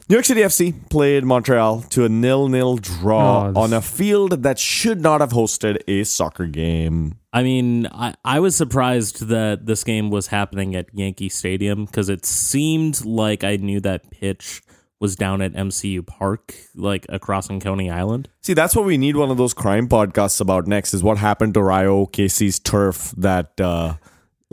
New 0.06 0.16
York 0.16 0.26
City 0.26 0.42
FC 0.42 0.74
played 0.90 1.24
Montreal 1.24 1.80
to 1.90 2.04
a 2.04 2.10
nil-nil 2.10 2.76
draw 2.76 3.50
Oh, 3.54 3.62
on 3.62 3.72
a 3.72 3.80
field 3.80 4.42
that 4.42 4.58
should 4.58 5.00
not 5.00 5.22
have 5.22 5.30
hosted 5.30 5.78
a 5.88 6.04
soccer 6.04 6.46
game. 6.46 7.16
I 7.32 7.42
mean, 7.42 7.86
I, 7.86 8.14
I 8.22 8.40
was 8.40 8.54
surprised 8.54 9.28
that 9.28 9.64
this 9.64 9.82
game 9.82 10.10
was 10.10 10.26
happening 10.26 10.76
at 10.76 10.86
Yankee 10.92 11.30
Stadium 11.30 11.86
because 11.86 12.10
it 12.10 12.26
seemed 12.26 13.02
like 13.06 13.44
I 13.44 13.56
knew 13.56 13.80
that 13.80 14.10
pitch 14.10 14.60
was 15.00 15.16
down 15.16 15.40
at 15.40 15.54
MCU 15.54 16.06
Park, 16.06 16.54
like 16.74 17.06
across 17.08 17.48
in 17.48 17.58
Coney 17.60 17.90
Island. 17.90 18.28
See, 18.42 18.52
that's 18.52 18.76
what 18.76 18.84
we 18.84 18.98
need 18.98 19.16
one 19.16 19.30
of 19.30 19.38
those 19.38 19.54
crime 19.54 19.88
podcasts 19.88 20.40
about 20.40 20.66
next 20.66 20.92
is 20.92 21.02
what 21.02 21.16
happened 21.16 21.54
to 21.54 21.62
Ryo 21.62 22.04
Casey's 22.06 22.58
turf 22.58 23.12
that 23.16 23.58
uh 23.58 23.94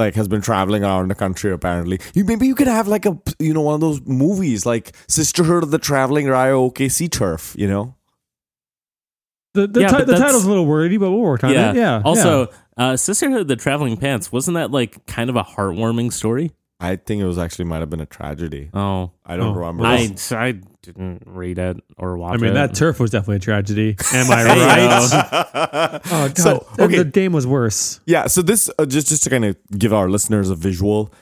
like 0.06 0.16
has 0.16 0.28
been 0.28 0.42
traveling 0.42 0.84
around 0.84 1.10
the 1.10 1.16
country 1.16 1.52
apparently. 1.52 2.00
You 2.14 2.26
maybe 2.26 2.48
you 2.48 2.56
could 2.56 2.68
have 2.68 2.88
like 2.88 3.06
a 3.06 3.18
you 3.40 3.54
know 3.54 3.62
one 3.62 3.76
of 3.76 3.82
those 3.82 4.02
movies 4.06 4.66
like 4.66 4.94
Sisterhood 5.08 5.64
of 5.64 5.72
the 5.72 5.80
Traveling 5.80 6.28
Ryo 6.28 6.70
OKC 6.70 7.10
turf, 7.12 7.56
you 7.58 7.68
know? 7.68 7.96
the 9.54 9.68
the, 9.68 9.82
Yeah, 9.82 9.88
ti- 9.90 10.04
the 10.06 10.18
title's 10.18 10.46
a 10.46 10.50
little 10.50 10.66
wordy, 10.66 10.98
but 10.98 11.12
we'll 11.12 11.20
work 11.20 11.44
on 11.44 11.52
it. 11.52 11.76
Yeah. 11.76 12.02
Also, 12.06 12.48
yeah. 12.78 12.86
uh, 12.92 12.98
Sisterhood 12.98 13.42
of 13.42 13.48
the 13.48 13.56
Traveling 13.58 13.98
Pants 13.98 14.32
wasn't 14.32 14.56
that 14.56 14.72
like 14.72 15.06
kind 15.08 15.30
of 15.30 15.36
a 15.36 15.44
heartwarming 15.44 16.12
story? 16.14 16.52
I 16.80 16.96
think 16.96 17.22
it 17.22 17.26
was 17.26 17.38
actually 17.38 17.66
might 17.66 17.80
have 17.80 17.90
been 17.90 18.00
a 18.02 18.06
tragedy. 18.08 18.70
Oh, 18.74 19.12
I 19.26 19.36
don't 19.38 19.56
Oh. 19.56 19.60
remember. 19.60 19.86
I 19.86 20.16
I 20.32 20.60
didn't 20.82 21.24
read 21.26 21.60
it 21.60 21.78
or 21.98 22.18
watch 22.18 22.34
it. 22.34 22.36
I 22.36 22.42
mean, 22.42 22.52
it. 22.52 22.54
that 22.56 22.74
turf 22.76 23.00
was 23.00 23.12
definitely 23.12 23.36
a 23.38 23.40
tragedy. 23.40 23.96
Am 24.14 24.32
I 24.32 24.44
right? 24.46 26.02
Oh 26.06 26.28
god, 26.30 26.38
So, 26.38 26.66
The- 26.78 26.84
okay. 26.84 26.98
the 27.00 27.06
game 27.06 27.34
was 27.34 27.46
worse. 27.46 28.00
Yeah, 28.06 28.28
so 28.28 28.42
this 28.42 28.70
uh, 28.80 28.86
just 28.86 29.08
just 29.10 29.24
to 29.24 29.30
kind 29.30 29.46
of 29.46 29.56
give 29.78 29.94
our 29.94 30.10
listeners 30.10 30.50
a 30.50 30.56
visual, 30.56 31.14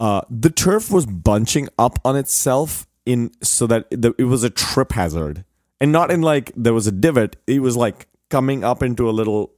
uh, 0.00 0.20
the 0.30 0.50
turf 0.50 0.90
was 0.90 1.06
bunching 1.06 1.68
up 1.78 1.98
on 2.04 2.16
itself 2.16 2.86
in 3.06 3.30
so 3.42 3.66
that 3.68 3.86
the, 3.90 4.14
it 4.18 4.24
was 4.24 4.42
a 4.44 4.50
trip 4.50 4.92
hazard, 4.92 5.44
and 5.80 5.92
not 5.92 6.10
in 6.10 6.20
like 6.22 6.52
there 6.56 6.74
was 6.74 6.86
a 6.86 6.92
divot. 6.92 7.36
It 7.46 7.60
was 7.60 7.76
like 7.76 8.06
coming 8.28 8.64
up 8.64 8.82
into 8.82 9.08
a 9.08 9.12
little 9.12 9.52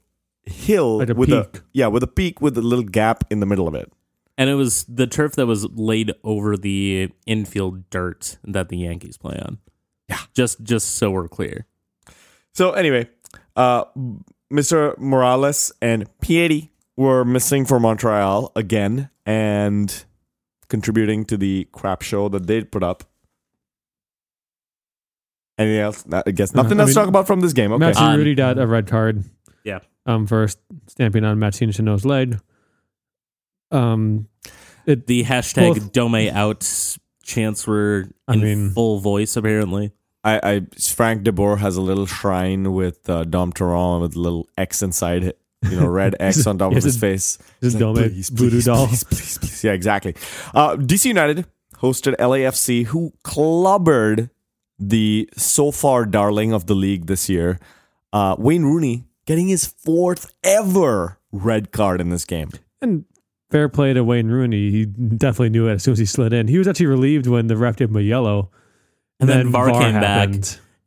hill 0.45 0.99
Like 0.99 1.11
a 1.11 1.15
with 1.15 1.29
peak. 1.31 1.57
a 1.57 1.61
yeah 1.73 1.87
with 1.89 2.03
a 2.03 2.07
peak 2.07 2.41
with 2.41 2.57
a 2.57 2.63
little 2.63 2.85
gap 2.85 3.25
in 3.31 3.41
the 3.41 3.47
middle 3.47 3.67
of 3.69 3.75
it. 3.75 3.91
And 4.39 4.49
it 4.49 4.55
was 4.55 4.85
the 4.85 5.07
turf 5.09 5.33
that 5.35 5.47
was 5.47 5.65
laid 5.73 6.15
over 6.23 6.57
the 6.57 7.11
infield 7.27 7.91
dirt 7.91 8.39
that 8.45 8.69
the 8.71 8.79
Yankees 8.79 9.19
play 9.19 9.37
on. 9.37 9.59
Yeah. 10.09 10.21
just 10.33 10.63
just 10.63 10.95
so 10.95 11.11
we're 11.11 11.29
clear. 11.29 11.67
So 12.55 12.71
anyway, 12.71 13.09
uh, 13.57 13.85
Mr. 14.51 14.97
Morales 14.97 15.73
and 15.83 16.09
Piatti 16.23 16.71
were 16.97 17.25
missing 17.25 17.67
for 17.67 17.79
Montreal 17.79 18.53
again 18.57 19.11
and 19.27 20.05
contributing 20.69 21.25
to 21.27 21.37
the 21.37 21.67
crap 21.73 22.03
show 22.03 22.29
that 22.31 22.47
they 22.47 22.63
put 22.65 22.83
up. 22.83 23.05
Anything 25.59 25.81
else? 25.81 26.05
I 26.13 26.31
guess 26.31 26.55
nothing 26.55 26.79
I 26.79 26.83
else 26.83 26.91
to 26.91 26.95
talk 26.95 27.09
about 27.09 27.27
from 27.27 27.41
this 27.41 27.53
game. 27.53 27.73
Okay. 27.73 27.81
Matthew 27.81 28.05
Um, 28.05 28.17
Rudy 28.17 28.35
got 28.37 28.59
a 28.59 28.67
red 28.67 28.87
card. 28.87 29.25
Yeah. 29.65 29.81
Um, 30.07 30.27
first 30.27 30.59
stamping 30.87 31.25
on 31.25 31.39
Matthias 31.39 31.75
Chanel's 31.77 32.05
leg. 32.05 32.39
Um, 33.71 34.29
The 34.87 35.25
hashtag 35.25 35.75
Both- 35.75 35.93
Dome 35.93 36.29
out 36.31 36.67
chants 37.23 37.67
were 37.67 38.09
I 38.27 38.35
in 38.35 38.41
mean- 38.41 38.71
full 38.71 39.01
voice 39.01 39.37
apparently. 39.37 39.93
I, 40.25 40.41
I 40.43 40.61
Frank 40.81 41.23
De 41.23 41.31
Boer 41.33 41.57
has 41.59 41.77
a 41.77 41.81
little 41.81 42.05
shrine 42.07 42.73
with 42.73 43.09
uh, 43.09 43.23
Dome 43.25 43.53
Torrent 43.53 44.03
with 44.03 44.17
a 44.17 44.19
little 44.19 44.49
X 44.59 44.83
inside 44.83 45.23
it. 45.25 45.39
You 45.63 45.81
know, 45.81 45.87
red 45.87 46.17
X 46.21 46.47
on 46.47 46.59
top 46.59 46.73
of 46.75 46.83
his 46.83 46.97
a- 46.97 46.99
face. 46.99 47.39
His 47.61 47.73
He's 47.75 47.81
dome 47.81 47.95
please, 47.97 48.29
voodoo 48.29 48.51
please, 48.57 48.65
doll. 48.65 48.87
Please, 48.89 49.05
please, 49.05 49.39
please. 49.39 49.65
Yeah, 49.65 49.73
exactly. 49.73 50.15
Uh, 50.55 50.75
DC 50.77 51.05
United 51.07 51.47
hosted 51.77 52.17
LAFC, 52.17 52.87
who 52.87 53.13
clobbered 53.25 54.31
the 54.79 55.29
so 55.37 55.71
far 55.71 56.05
darling 56.05 56.53
of 56.53 56.67
the 56.67 56.75
league 56.75 57.07
this 57.07 57.29
year, 57.29 57.59
uh, 58.13 58.35
Wayne 58.39 58.65
Rooney, 58.65 59.05
getting 59.27 59.49
his 59.49 59.67
fourth 59.67 60.33
ever 60.45 61.19
red 61.33 61.71
card 61.73 62.01
in 62.01 62.11
this 62.11 62.25
game. 62.25 62.51
And 62.83 63.05
fair 63.51 63.69
play 63.69 63.93
to 63.93 64.05
Wayne 64.05 64.29
Rooney. 64.29 64.71
He 64.71 64.85
definitely 64.87 65.51
knew 65.51 65.69
it 65.69 65.75
as 65.75 65.83
soon 65.83 65.93
as 65.93 65.99
he 65.99 66.07
slid 66.07 66.33
in. 66.33 66.49
He 66.49 66.59
was 66.59 66.69
actually 66.69 66.87
relieved 66.87 67.27
when 67.27 67.47
the 67.47 67.57
ref 67.57 67.77
gave 67.77 67.91
him 67.91 67.97
a 67.97 68.01
yellow. 68.01 68.51
And 69.21 69.29
then 69.29 69.51
VAR 69.51 69.71
came 69.71 69.95
back. 69.95 70.31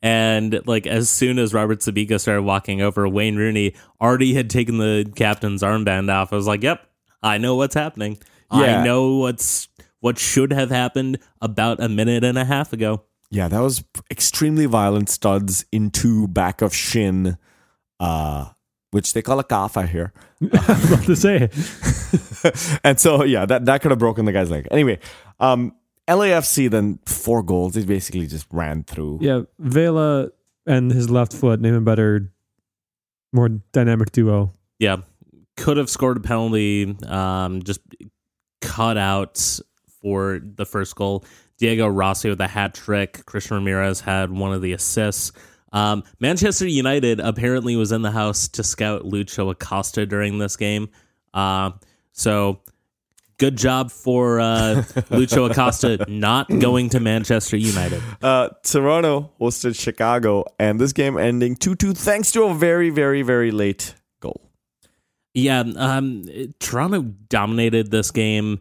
And 0.01 0.61
like 0.65 0.87
as 0.87 1.09
soon 1.09 1.37
as 1.37 1.53
Robert 1.53 1.79
Sibiga 1.79 2.19
started 2.19 2.41
walking 2.43 2.81
over, 2.81 3.07
Wayne 3.07 3.35
Rooney 3.35 3.75
already 3.99 4.33
had 4.33 4.49
taken 4.49 4.77
the 4.77 5.11
captain's 5.15 5.61
armband 5.61 6.11
off. 6.11 6.33
I 6.33 6.37
was 6.37 6.47
like, 6.47 6.63
"Yep, 6.63 6.81
I 7.21 7.37
know 7.37 7.55
what's 7.55 7.75
happening. 7.75 8.17
Yeah. 8.51 8.81
I 8.81 8.83
know 8.83 9.17
what's 9.17 9.67
what 9.99 10.17
should 10.17 10.53
have 10.53 10.71
happened 10.71 11.19
about 11.39 11.79
a 11.79 11.87
minute 11.87 12.23
and 12.23 12.37
a 12.37 12.45
half 12.45 12.73
ago." 12.73 13.03
Yeah, 13.29 13.47
that 13.47 13.59
was 13.59 13.83
extremely 14.09 14.65
violent 14.65 15.09
studs 15.09 15.65
into 15.71 16.27
back 16.27 16.61
of 16.63 16.73
shin, 16.73 17.37
uh, 17.99 18.49
which 18.91 19.13
they 19.13 19.21
call 19.21 19.39
a 19.39 19.43
kafa 19.43 19.87
here. 19.87 20.13
I 20.41 20.73
was 20.73 20.91
about 20.91 21.05
to 21.05 21.15
say. 21.15 22.79
and 22.83 22.99
so 22.99 23.23
yeah, 23.23 23.45
that 23.45 23.65
that 23.65 23.81
could 23.81 23.91
have 23.91 23.99
broken 23.99 24.25
the 24.25 24.31
guy's 24.31 24.51
leg. 24.51 24.67
Anyway, 24.71 24.99
um, 25.39 25.75
LAFC 26.07 26.69
then 26.69 26.99
four 27.05 27.41
goals. 27.41 27.73
They 27.73 27.83
basically 27.83 28.27
just 28.27 28.47
ran 28.51 28.83
through. 28.83 29.19
Yeah, 29.21 29.41
Vela 29.59 30.29
and 30.65 30.91
his 30.91 31.09
left 31.09 31.33
foot 31.33 31.59
name 31.59 31.73
a 31.73 31.81
better, 31.81 32.31
more 33.33 33.49
dynamic 33.49 34.11
duo. 34.11 34.53
Yeah, 34.79 34.97
could 35.57 35.77
have 35.77 35.89
scored 35.89 36.17
a 36.17 36.21
penalty. 36.21 36.95
Um, 37.07 37.63
just 37.63 37.81
cut 38.61 38.97
out 38.97 39.59
for 40.01 40.39
the 40.43 40.65
first 40.65 40.95
goal. 40.95 41.23
Diego 41.57 41.87
Rossi 41.87 42.29
with 42.29 42.41
a 42.41 42.47
hat 42.47 42.73
trick. 42.73 43.25
Christian 43.25 43.57
Ramirez 43.57 44.01
had 44.01 44.31
one 44.31 44.51
of 44.51 44.61
the 44.61 44.73
assists. 44.73 45.31
Um, 45.71 46.03
Manchester 46.19 46.67
United 46.67 47.19
apparently 47.19 47.75
was 47.75 47.91
in 47.91 48.01
the 48.01 48.11
house 48.11 48.47
to 48.49 48.63
scout 48.63 49.03
Lucho 49.03 49.51
Acosta 49.51 50.05
during 50.05 50.37
this 50.37 50.57
game. 50.57 50.89
Uh, 51.33 51.71
so 52.11 52.59
good 53.41 53.57
job 53.57 53.89
for 53.89 54.39
uh, 54.39 54.83
Lucho 55.09 55.49
Acosta 55.49 56.05
not 56.07 56.47
going 56.59 56.89
to 56.89 56.99
Manchester 56.99 57.57
United. 57.57 58.01
Uh, 58.21 58.49
Toronto 58.63 59.31
hosted 59.39 59.79
Chicago, 59.79 60.45
and 60.59 60.79
this 60.79 60.93
game 60.93 61.17
ending 61.17 61.55
two 61.55 61.75
two 61.75 61.93
thanks 61.93 62.31
to 62.33 62.43
a 62.43 62.53
very 62.53 62.89
very 62.89 63.23
very 63.23 63.51
late 63.51 63.95
goal. 64.19 64.41
Yeah, 65.33 65.63
um, 65.75 66.25
Toronto 66.59 67.01
dominated 67.01 67.89
this 67.89 68.11
game, 68.11 68.59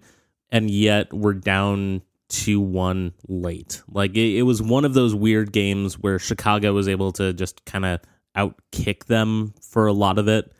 and 0.50 0.70
yet 0.70 1.12
we're 1.12 1.34
down 1.34 2.02
two 2.30 2.60
one 2.60 3.12
late. 3.28 3.82
Like 3.90 4.16
it, 4.16 4.38
it 4.38 4.42
was 4.42 4.62
one 4.62 4.84
of 4.84 4.94
those 4.94 5.14
weird 5.14 5.52
games 5.52 5.98
where 5.98 6.18
Chicago 6.18 6.72
was 6.72 6.88
able 6.88 7.12
to 7.12 7.32
just 7.34 7.64
kind 7.66 7.84
of 7.84 8.00
outkick 8.36 9.04
them 9.04 9.52
for 9.60 9.86
a 9.86 9.92
lot 9.92 10.18
of 10.18 10.28
it, 10.28 10.50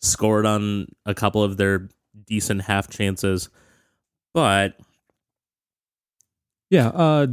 scored 0.00 0.46
on 0.46 0.86
a 1.06 1.14
couple 1.14 1.42
of 1.42 1.56
their 1.56 1.88
decent 2.26 2.62
half 2.62 2.88
chances, 2.88 3.48
but 4.34 4.76
Yeah, 6.70 6.88
uh, 6.88 7.26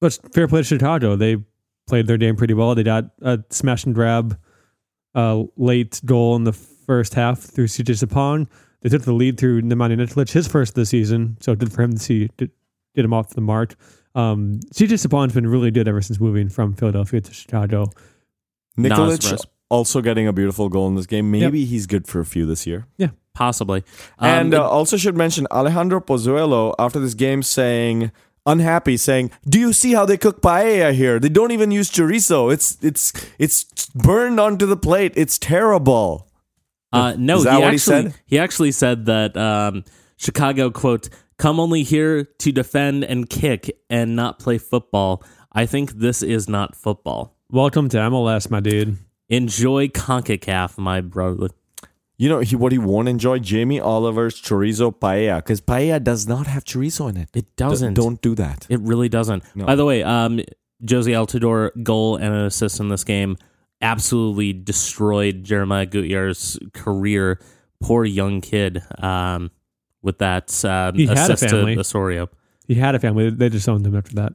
but 0.00 0.18
fair 0.32 0.48
play 0.48 0.60
to 0.60 0.64
Chicago. 0.64 1.16
They 1.16 1.36
played 1.86 2.06
their 2.06 2.16
game 2.16 2.36
pretty 2.36 2.54
well. 2.54 2.74
They 2.74 2.82
got 2.82 3.10
a 3.20 3.42
smash 3.50 3.84
and 3.84 3.94
grab 3.94 4.38
uh, 5.14 5.44
late 5.56 6.00
goal 6.04 6.36
in 6.36 6.44
the 6.44 6.52
first 6.52 7.14
half 7.14 7.40
through 7.40 7.66
CJ 7.66 8.04
Sapong. 8.04 8.48
They 8.82 8.88
took 8.88 9.02
the 9.02 9.12
lead 9.12 9.38
through 9.38 9.62
Nemanja 9.62 9.96
Nikolic, 9.96 10.32
his 10.32 10.48
first 10.48 10.70
of 10.70 10.74
the 10.76 10.86
season. 10.86 11.36
So 11.40 11.54
good 11.54 11.72
for 11.72 11.82
him 11.82 11.92
to 11.92 11.98
see 11.98 12.28
to, 12.38 12.50
did 12.94 13.04
him 13.04 13.12
off 13.12 13.30
the 13.30 13.40
mark. 13.40 13.74
Um, 14.14 14.60
CJ 14.74 15.06
Sapong's 15.06 15.34
been 15.34 15.46
really 15.46 15.70
good 15.70 15.86
ever 15.86 16.02
since 16.02 16.20
moving 16.20 16.48
from 16.48 16.74
Philadelphia 16.74 17.20
to 17.20 17.32
Chicago. 17.32 17.90
Not 18.76 18.98
Nikolic 18.98 19.22
surprise. 19.22 19.46
also 19.68 20.00
getting 20.00 20.26
a 20.26 20.32
beautiful 20.32 20.68
goal 20.68 20.88
in 20.88 20.94
this 20.94 21.06
game. 21.06 21.30
Maybe 21.30 21.64
he's 21.64 21.86
good 21.86 22.08
for 22.08 22.20
a 22.20 22.24
few 22.24 22.46
this 22.46 22.66
year. 22.66 22.86
Yeah, 22.96 23.10
possibly. 23.34 23.84
Um, 24.18 24.28
and 24.28 24.54
uh, 24.54 24.68
also 24.68 24.96
should 24.96 25.16
mention 25.16 25.46
Alejandro 25.50 26.00
Pozuelo 26.00 26.74
after 26.78 26.98
this 26.98 27.14
game 27.14 27.42
saying 27.42 28.10
unhappy 28.46 28.96
saying 28.96 29.30
do 29.46 29.60
you 29.60 29.70
see 29.70 29.92
how 29.92 30.06
they 30.06 30.16
cook 30.16 30.40
paella 30.40 30.94
here 30.94 31.18
they 31.20 31.28
don't 31.28 31.50
even 31.52 31.70
use 31.70 31.90
chorizo 31.90 32.50
it's 32.50 32.78
it's 32.82 33.12
it's 33.38 33.64
burned 33.94 34.40
onto 34.40 34.64
the 34.64 34.78
plate 34.78 35.12
it's 35.14 35.38
terrible 35.38 36.26
Uh, 36.92 37.14
no, 37.18 37.38
Is 37.38 37.44
that 37.44 37.54
he 37.54 37.60
what 37.60 37.68
he 37.70 37.74
actually 37.76 37.78
said? 37.78 38.14
he 38.26 38.38
actually 38.38 38.72
said 38.72 39.06
that 39.06 39.36
um, 39.36 39.84
Chicago 40.16 40.70
quote 40.70 41.08
come 41.38 41.58
only 41.60 41.82
here 41.82 42.24
to 42.24 42.52
defend 42.52 43.04
and 43.04 43.28
kick 43.30 43.70
and 43.88 44.14
not 44.16 44.38
play 44.38 44.58
football. 44.58 45.22
I 45.52 45.66
think 45.66 45.92
this 45.92 46.22
is 46.22 46.48
not 46.48 46.76
football. 46.76 47.36
Welcome 47.50 47.88
to 47.90 47.96
MLS, 47.96 48.50
my 48.50 48.60
dude. 48.60 48.96
Enjoy 49.28 49.88
Concacaf, 49.88 50.76
my 50.78 51.00
brother. 51.00 51.48
you 52.18 52.28
know 52.28 52.40
he 52.40 52.56
what 52.56 52.72
he 52.72 52.78
won't 52.78 53.08
enjoy 53.08 53.38
Jamie 53.38 53.80
Oliver's 53.80 54.40
chorizo 54.40 54.92
paella 54.94 55.36
because 55.38 55.60
paella 55.60 56.02
does 56.02 56.26
not 56.28 56.46
have 56.48 56.64
chorizo 56.64 57.08
in 57.08 57.16
it 57.16 57.28
It 57.34 57.56
doesn't. 57.56 57.94
don't 57.94 58.20
do 58.20 58.34
that 58.34 58.66
It 58.68 58.80
really 58.80 59.08
doesn't. 59.08 59.42
No. 59.54 59.64
By 59.66 59.76
the 59.76 59.84
way, 59.84 60.02
um, 60.02 60.40
Jozy 60.84 61.12
Altidore 61.14 61.70
goal 61.82 62.16
and 62.16 62.34
an 62.34 62.44
assist 62.46 62.80
in 62.80 62.88
this 62.88 63.04
game 63.04 63.36
absolutely 63.80 64.52
destroyed 64.52 65.44
Jeremiah 65.44 65.86
Gutjahr's 65.86 66.58
career. 66.72 67.40
Poor 67.80 68.04
young 68.04 68.40
kid. 68.40 68.82
Um, 68.98 69.50
with 70.02 70.18
that 70.18 70.64
um, 70.64 70.94
He 70.94 71.06
had 71.06 71.18
a 71.18 71.22
assist 71.22 71.42
to 71.44 71.48
family. 71.48 71.78
Osorio. 71.78 72.28
He 72.66 72.74
had 72.74 72.94
a 72.94 72.98
family. 72.98 73.30
They 73.30 73.48
just 73.48 73.68
owned 73.68 73.86
him 73.86 73.96
after 73.96 74.14
that. 74.14 74.34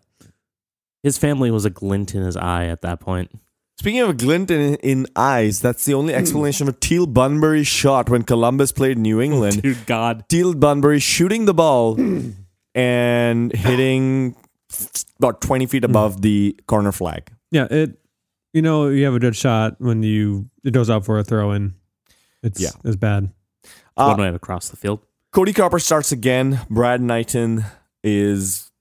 His 1.03 1.17
family 1.17 1.51
was 1.51 1.65
a 1.65 1.69
glint 1.69 2.15
in 2.15 2.23
his 2.23 2.35
eye 2.35 2.65
at 2.65 2.81
that 2.81 2.99
point. 2.99 3.31
Speaking 3.77 4.01
of 4.01 4.09
a 4.09 4.13
glint 4.13 4.49
in, 4.51 4.75
in 4.75 5.05
eyes, 5.15 5.59
that's 5.59 5.85
the 5.85 5.93
only 5.93 6.13
explanation 6.13 6.65
for 6.65 6.73
Teal 6.73 7.05
Bunbury's 7.05 7.67
shot 7.67 8.09
when 8.09 8.23
Columbus 8.23 8.71
played 8.71 8.97
New 8.97 9.19
England. 9.21 9.61
Dude, 9.63 9.85
God. 9.85 10.27
Teal 10.29 10.53
Bunbury 10.53 10.99
shooting 10.99 11.45
the 11.45 11.53
ball 11.53 11.99
and 12.73 13.51
hitting 13.53 14.35
about 15.19 15.41
20 15.41 15.65
feet 15.65 15.83
above 15.83 16.21
the 16.21 16.57
corner 16.67 16.91
flag. 16.91 17.31
Yeah, 17.51 17.67
it. 17.69 17.99
You 18.55 18.61
know, 18.61 18.87
you 18.87 19.03
have 19.03 19.13
a 19.13 19.19
good 19.19 19.35
shot 19.35 19.75
when 19.79 20.01
you 20.01 20.49
it 20.63 20.71
goes 20.71 20.89
out 20.89 21.03
for 21.03 21.19
a 21.19 21.25
throw 21.25 21.51
in. 21.51 21.73
It's 22.41 22.61
Yeah. 22.61 22.69
it's 22.85 22.95
bad. 22.95 23.31
Uh, 23.97 24.15
One 24.15 24.21
way 24.21 24.29
across 24.29 24.69
the 24.69 24.77
field. 24.77 25.01
Cody 25.33 25.51
Cropper 25.51 25.77
starts 25.77 26.13
again. 26.13 26.61
Brad 26.69 27.01
Knighton 27.01 27.65
is 28.01 28.71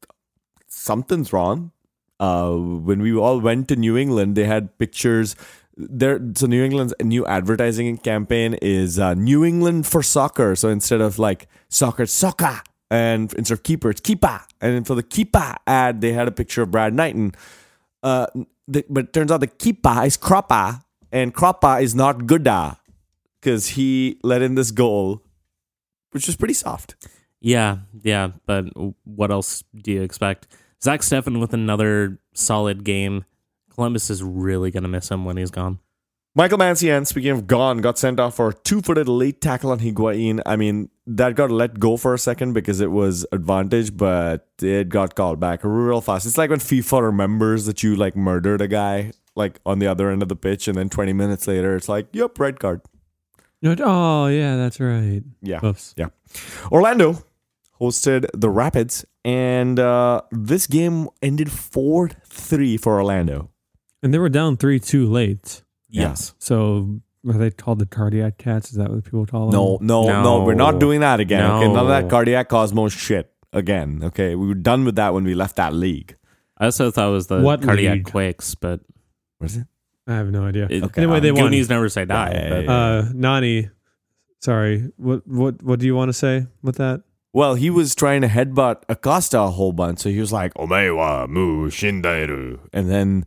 something's 0.69 1.33
wrong. 1.33 1.73
Uh, 2.21 2.53
when 2.55 3.03
we 3.03 3.13
all 3.17 3.41
went 3.41 3.67
to 3.67 3.75
New 3.75 3.97
England, 3.97 4.37
they 4.37 4.45
had 4.45 4.79
pictures. 4.79 5.35
There, 5.77 6.21
so 6.37 6.47
New 6.47 6.63
England's 6.63 6.95
new 7.03 7.27
advertising 7.27 7.97
campaign 7.99 8.55
is 8.63 9.01
uh, 9.01 9.15
New 9.15 9.45
England 9.45 9.89
for 9.89 10.05
soccer. 10.05 10.55
So 10.55 10.69
instead 10.69 11.01
of 11.01 11.19
like 11.19 11.49
soccer, 11.69 12.07
soccer, 12.07 12.61
and 12.93 13.35
instead 13.35 13.55
of 13.55 13.65
keeper, 13.65 13.91
it's 13.91 14.01
keeper. 14.01 14.41
And 14.61 14.87
for 14.87 14.95
the 14.95 15.03
keeper 15.03 15.57
ad, 15.67 16.01
they 16.01 16.13
had 16.13 16.29
a 16.29 16.33
picture 16.33 16.63
of 16.63 16.71
Brad 16.71 16.95
Knighton. 16.95 17.35
Uh, 18.05 18.27
the, 18.69 18.85
but 18.89 19.13
turns 19.13 19.33
out 19.33 19.41
the 19.41 19.49
keeper 19.49 20.03
is 20.05 20.17
Croppa, 20.17 20.85
and 21.11 21.35
Croppa 21.35 21.83
is 21.83 21.95
not 21.95 22.19
Gooda 22.19 22.77
because 23.41 23.69
he 23.71 24.21
let 24.23 24.43
in 24.43 24.55
this 24.55 24.71
goal 24.71 25.25
which 26.15 26.29
was 26.29 26.37
pretty 26.37 26.55
soft. 26.55 26.95
Yeah, 27.41 27.79
yeah, 28.01 28.31
but 28.47 28.67
what 29.03 29.31
else 29.31 29.65
do 29.75 29.91
you 29.91 30.03
expect? 30.03 30.47
Zach 30.83 31.01
Steffen 31.01 31.41
with 31.41 31.53
another 31.53 32.21
solid 32.33 32.85
game. 32.85 33.25
Columbus 33.75 34.09
is 34.09 34.23
really 34.23 34.71
going 34.71 34.85
to 34.85 34.89
miss 34.89 35.11
him 35.11 35.25
when 35.25 35.37
he's 35.37 35.51
gone. 35.51 35.81
Michael 36.37 36.59
Mancienne, 36.59 37.05
speaking 37.05 37.31
of 37.31 37.47
gone, 37.47 37.79
got 37.79 37.97
sent 37.97 38.19
off 38.19 38.35
for 38.35 38.49
a 38.49 38.55
two-footed 38.55 39.09
late 39.09 39.41
tackle 39.41 39.71
on 39.71 39.79
Higuain. 39.79 40.41
I 40.45 40.57
mean, 40.57 40.91
that 41.07 41.37
got 41.37 41.53
let 41.53 41.79
go 41.79 41.97
for 41.97 42.13
a 42.13 42.19
second 42.19 42.55
because 42.55 42.81
it 42.81 42.91
was 42.91 43.25
advantage, 43.31 43.97
but 43.97 44.49
it 44.61 44.89
got 44.89 45.15
called 45.15 45.39
back 45.39 45.61
real 45.63 46.01
fast. 46.01 46.27
It's 46.27 46.37
like 46.37 46.51
when 46.51 46.59
FIFA 46.59 47.03
remembers 47.03 47.67
that 47.67 47.85
you 47.85 47.95
like 47.95 48.17
murdered 48.17 48.61
a 48.61 48.67
guy 48.67 49.13
like 49.37 49.61
on 49.65 49.79
the 49.79 49.87
other 49.87 50.11
end 50.11 50.23
of 50.23 50.29
the 50.29 50.35
pitch, 50.35 50.67
and 50.67 50.77
then 50.77 50.89
20 50.89 51.13
minutes 51.13 51.47
later, 51.47 51.77
it's 51.77 51.89
like, 51.89 52.09
yep, 52.13 52.39
red 52.39 52.59
card. 52.59 52.81
Oh 53.65 54.27
yeah, 54.27 54.57
that's 54.57 54.81
right. 54.81 55.23
Yeah. 55.41 55.65
Oops. 55.65 55.95
Yeah. 55.97 56.09
Orlando 56.71 57.25
hosted 57.81 58.27
the 58.35 58.51
Rapids, 58.51 59.05
and 59.25 59.79
uh, 59.79 60.23
this 60.33 60.67
game 60.67 61.09
ended 61.23 61.51
4 61.51 62.11
3 62.27 62.77
for 62.77 62.95
Orlando. 62.95 63.51
And 64.03 64.13
they 64.13 64.19
were 64.19 64.29
down 64.29 64.59
three 64.59 64.79
two 64.79 65.07
late. 65.07 65.63
Yeah. 65.95 66.09
Yes. 66.09 66.35
So 66.39 67.01
are 67.27 67.33
they 67.35 67.51
called 67.51 67.79
the 67.79 67.87
cardiac 67.87 68.37
cats? 68.39 68.71
Is 68.71 68.77
that 68.77 68.91
what 68.91 69.05
people 69.05 69.25
call 69.27 69.51
them? 69.51 69.59
No, 69.61 69.79
no, 69.81 70.23
no, 70.23 70.45
We're 70.45 70.55
not 70.55 70.79
doing 70.81 71.01
that 71.01 71.21
again. 71.21 71.45
Okay, 71.49 71.69
none 71.69 71.77
of 71.79 71.89
that 71.89 72.05
No. 72.05 72.11
cardiac 72.11 72.49
cosmos 72.49 72.93
shit 72.93 73.31
again. 73.53 74.01
Okay, 74.03 74.35
we 74.35 74.47
were 74.49 74.55
done 74.71 74.85
with 74.85 74.97
that 74.97 75.15
when 75.15 75.25
we 75.25 75.35
left 75.35 75.57
that 75.57 75.73
league. 75.73 76.17
I 76.59 76.67
also 76.67 76.91
thought 76.91 77.09
it 77.09 77.13
was 77.13 77.29
the 77.29 77.41
What 77.41 77.63
cardiac 77.63 77.95
league? 77.95 78.05
quakes, 78.11 78.55
but 78.57 78.81
What 79.39 79.51
is 79.51 79.57
it? 79.59 79.67
I 80.07 80.15
have 80.17 80.31
no 80.31 80.45
idea. 80.45 80.67
it, 80.69 80.83
Okay, 80.85 81.03
anyway, 81.03 81.17
um, 81.19 81.23
they 81.23 81.33
won. 81.33 81.45
Goonies 81.45 81.69
never 81.71 81.89
say 81.89 82.05
die. 82.05 82.31
Yeah, 82.35 82.43
yeah, 82.43 82.49
but 82.51 82.65
yeah. 82.65 82.73
Uh, 82.73 83.09
Nani, 83.15 83.71
sorry. 84.41 84.91
What 84.97 85.27
what 85.27 85.63
what 85.63 85.79
do 85.79 85.87
you 85.87 85.95
want 85.95 86.09
to 86.11 86.13
say 86.13 86.47
with 86.63 86.77
that? 86.77 87.03
Well, 87.33 87.55
he 87.55 87.71
was 87.71 87.95
trying 87.95 88.21
to 88.21 88.29
headbutt 88.29 88.83
Acosta 88.89 89.41
a 89.41 89.51
whole 89.51 89.73
bunch, 89.73 90.01
so 90.01 90.09
he 90.11 90.21
was 90.21 90.31
like 90.33 90.53
"Omewa 90.55 91.29
mu 91.29 91.71
shindairu," 91.71 92.59
and 92.73 92.91
then 92.91 93.25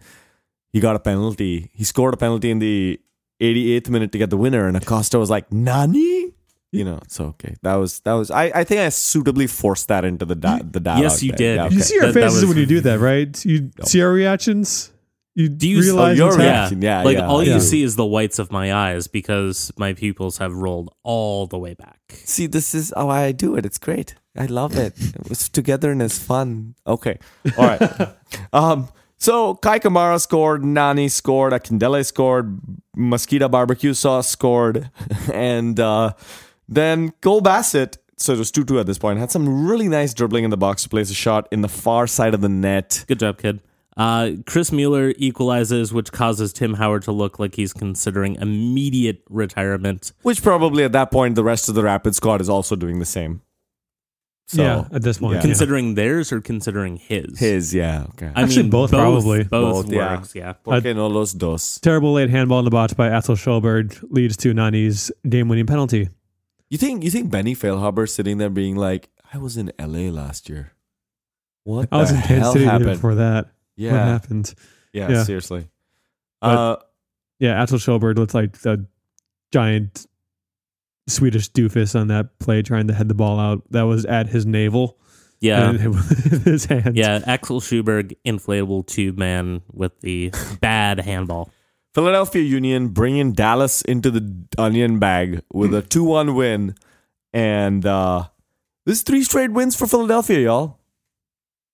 he 0.73 0.79
got 0.79 0.95
a 0.95 0.99
penalty. 0.99 1.71
He 1.73 1.83
scored 1.83 2.13
a 2.13 2.17
penalty 2.17 2.51
in 2.51 2.59
the 2.59 2.99
88th 3.41 3.89
minute 3.89 4.11
to 4.11 4.17
get 4.17 4.29
the 4.29 4.37
winner, 4.37 4.67
and 4.67 4.75
Acosta 4.77 5.17
was 5.19 5.29
like 5.29 5.51
"Nani." 5.51 6.33
You 6.71 6.83
know, 6.83 6.99
so 7.07 7.25
okay, 7.27 7.55
that 7.63 7.75
was 7.75 7.99
that 8.01 8.13
was. 8.13 8.29
I, 8.29 8.51
I 8.53 8.63
think 8.65 8.81
I 8.81 8.89
suitably 8.89 9.47
forced 9.47 9.87
that 9.87 10.03
into 10.03 10.25
the 10.25 10.35
di- 10.35 10.61
the 10.69 10.79
dialogue. 10.81 11.03
Yes, 11.03 11.23
you 11.23 11.29
there. 11.31 11.37
did. 11.37 11.55
Yeah, 11.55 11.69
You 11.69 11.79
see 11.79 11.99
our 11.99 12.07
That- 12.07 12.13
that 12.15 12.19
faces 12.21 12.41
was- 12.43 12.49
when 12.49 12.57
you 12.57 12.65
do 12.65 12.81
that, 12.81 12.99
right? 12.99 13.45
You 13.45 13.71
see 13.85 14.01
our 14.01 14.11
reactions. 14.11 14.91
You 15.33 15.49
Do 15.49 15.69
you- 15.69 15.81
realize 15.81 16.15
Oh, 16.19 16.25
your 16.25 16.25
what's 16.29 16.37
happening? 16.37 16.51
reaction. 16.51 16.81
Yeah, 16.81 17.03
like 17.03 17.17
yeah, 17.17 17.27
all 17.27 17.43
yeah. 17.43 17.53
you 17.53 17.59
see 17.61 17.83
is 17.83 17.95
the 17.95 18.05
whites 18.05 18.37
of 18.39 18.51
my 18.51 18.73
eyes 18.73 19.07
because 19.07 19.71
my 19.77 19.93
pupils 19.93 20.39
have 20.39 20.51
rolled 20.53 20.89
all 21.03 21.45
the 21.47 21.57
way 21.59 21.73
back. 21.75 21.99
See, 22.25 22.47
this 22.47 22.73
is 22.73 22.91
how 22.95 23.09
I 23.09 23.31
do 23.33 23.55
it. 23.55 23.63
It's 23.65 23.77
great. 23.77 24.15
I 24.35 24.47
love 24.47 24.75
it. 24.77 24.93
It's 25.31 25.47
togetherness, 25.47 26.17
fun. 26.19 26.73
Okay. 26.85 27.17
All 27.57 27.65
right. 27.67 27.81
um, 28.53 28.89
so 29.17 29.55
Kei 29.55 29.79
Kamara 29.79 30.19
scored, 30.21 30.63
Nani 30.63 31.09
scored, 31.09 31.53
Akindele 31.53 32.05
scored, 32.05 32.59
Mosquito 32.95 33.49
Barbecue 33.49 33.93
Sauce 33.93 34.29
scored, 34.29 34.89
and 35.33 35.79
uh, 35.79 36.13
then 36.67 37.11
Cole 37.21 37.41
Bassett, 37.41 37.97
so 38.17 38.33
it 38.33 38.39
was 38.39 38.51
2 38.51 38.63
2 38.63 38.79
at 38.79 38.85
this 38.85 38.97
point, 38.97 39.19
had 39.19 39.31
some 39.31 39.67
really 39.67 39.87
nice 39.87 40.13
dribbling 40.13 40.43
in 40.43 40.49
the 40.49 40.57
box 40.57 40.83
to 40.83 40.89
place 40.89 41.09
a 41.09 41.15
shot 41.15 41.47
in 41.51 41.61
the 41.61 41.67
far 41.67 42.07
side 42.07 42.33
of 42.33 42.41
the 42.41 42.49
net. 42.49 43.03
Good 43.07 43.19
job, 43.19 43.37
kid. 43.39 43.61
Uh, 43.97 44.33
Chris 44.45 44.71
Mueller 44.71 45.15
equalizes, 45.17 45.91
which 45.91 46.11
causes 46.11 46.53
Tim 46.53 46.75
Howard 46.75 47.01
to 47.03 47.11
look 47.11 47.39
like 47.39 47.55
he's 47.55 47.73
considering 47.73 48.35
immediate 48.35 49.23
retirement. 49.27 50.11
Which 50.21 50.43
probably 50.43 50.83
at 50.83 50.91
that 50.91 51.09
point, 51.09 51.33
the 51.33 51.43
rest 51.43 51.67
of 51.67 51.73
the 51.73 51.81
Rapid 51.81 52.13
squad 52.13 52.39
is 52.39 52.47
also 52.47 52.75
doing 52.75 52.99
the 52.99 53.05
same. 53.05 53.41
So, 54.49 54.63
yeah, 54.63 54.85
at 54.95 55.01
this 55.01 55.17
point, 55.17 55.33
yeah. 55.33 55.37
yeah. 55.39 55.41
Considering 55.41 55.95
theirs 55.95 56.31
or 56.31 56.39
considering 56.39 56.95
his? 56.95 57.37
his, 57.37 57.73
yeah. 57.73 58.05
Okay. 58.11 58.31
I 58.33 58.43
Actually, 58.43 58.63
mean, 58.63 58.69
both 58.71 58.91
probably. 58.91 59.43
Both, 59.43 59.87
Both, 59.87 59.91
yeah. 59.93 60.15
works, 60.17 60.35
yeah. 60.35 60.53
Porque 60.53 60.93
no 60.95 61.07
los 61.07 61.33
dos? 61.33 61.79
terrible 61.81 62.13
late 62.13 62.29
handball 62.29 62.59
in 62.59 62.65
the 62.65 62.71
box 62.71 62.93
by 62.93 63.09
Axel 63.09 63.35
Sjöberg 63.35 64.01
leads 64.09 64.37
to 64.37 64.53
Nani's 64.53 65.11
game-winning 65.27 65.65
penalty. 65.65 66.07
You 66.69 66.77
think 66.77 67.03
you 67.03 67.11
think 67.11 67.29
Benny 67.29 67.55
Feilhaber 67.55 68.07
sitting 68.09 68.37
there 68.37 68.49
being 68.49 68.77
like, 68.77 69.09
I 69.33 69.37
was 69.37 69.57
in 69.57 69.71
LA 69.77 70.09
last 70.11 70.47
year. 70.47 70.71
What 71.65 71.89
I 71.91 71.97
was 71.97 72.09
the 72.11 72.15
in 72.15 72.21
Kansas 72.21 72.39
hell 72.43 72.53
City 72.53 72.65
happened? 72.65 72.89
before 72.91 73.15
that. 73.15 73.47
Yeah, 73.75 73.91
What 73.91 73.97
Yeah, 73.97 74.05
happened? 74.05 74.53
yeah, 74.93 75.09
Yeah. 75.09 75.23
seriously. 75.23 75.67
But- 76.39 76.47
uh, 76.57 76.77
Yeah, 77.39 77.61
Axel 77.61 77.79
Sjöberg 77.79 78.15
looks 78.17 78.33
like 78.33 78.55
a 78.65 78.79
giant 79.51 80.07
Swedish 81.07 81.51
doofus 81.51 81.99
on 81.99 82.07
that 82.07 82.37
play 82.39 82.61
trying 82.61 82.87
to 82.87 82.93
head 82.93 83.07
the 83.07 83.13
ball 83.13 83.39
out. 83.39 83.63
That 83.71 83.83
was 83.83 84.05
at 84.05 84.27
his 84.27 84.45
navel. 84.45 84.97
Yeah. 85.39 85.69
And 85.69 85.95
with 85.95 86.45
his 86.45 86.65
hands. 86.65 86.95
Yeah, 86.95 87.21
Axel 87.25 87.61
Sjöberg, 87.61 88.15
inflatable 88.25 88.87
tube 88.87 89.17
man 89.17 89.61
with 89.71 89.99
the 90.01 90.33
bad 90.61 90.99
handball. 90.99 91.51
Philadelphia 91.93 92.43
Union 92.43 92.89
bringing 92.89 93.33
Dallas 93.33 93.81
into 93.81 94.11
the 94.11 94.45
onion 94.57 94.99
bag 94.99 95.41
with 95.51 95.73
a 95.73 95.81
two-one 95.81 96.35
win, 96.35 96.75
and 97.33 97.83
uh, 97.85 98.25
this 98.85 98.97
is 98.97 99.03
three 99.03 99.23
straight 99.23 99.51
wins 99.51 99.75
for 99.75 99.87
Philadelphia, 99.87 100.39
y'all. 100.39 100.79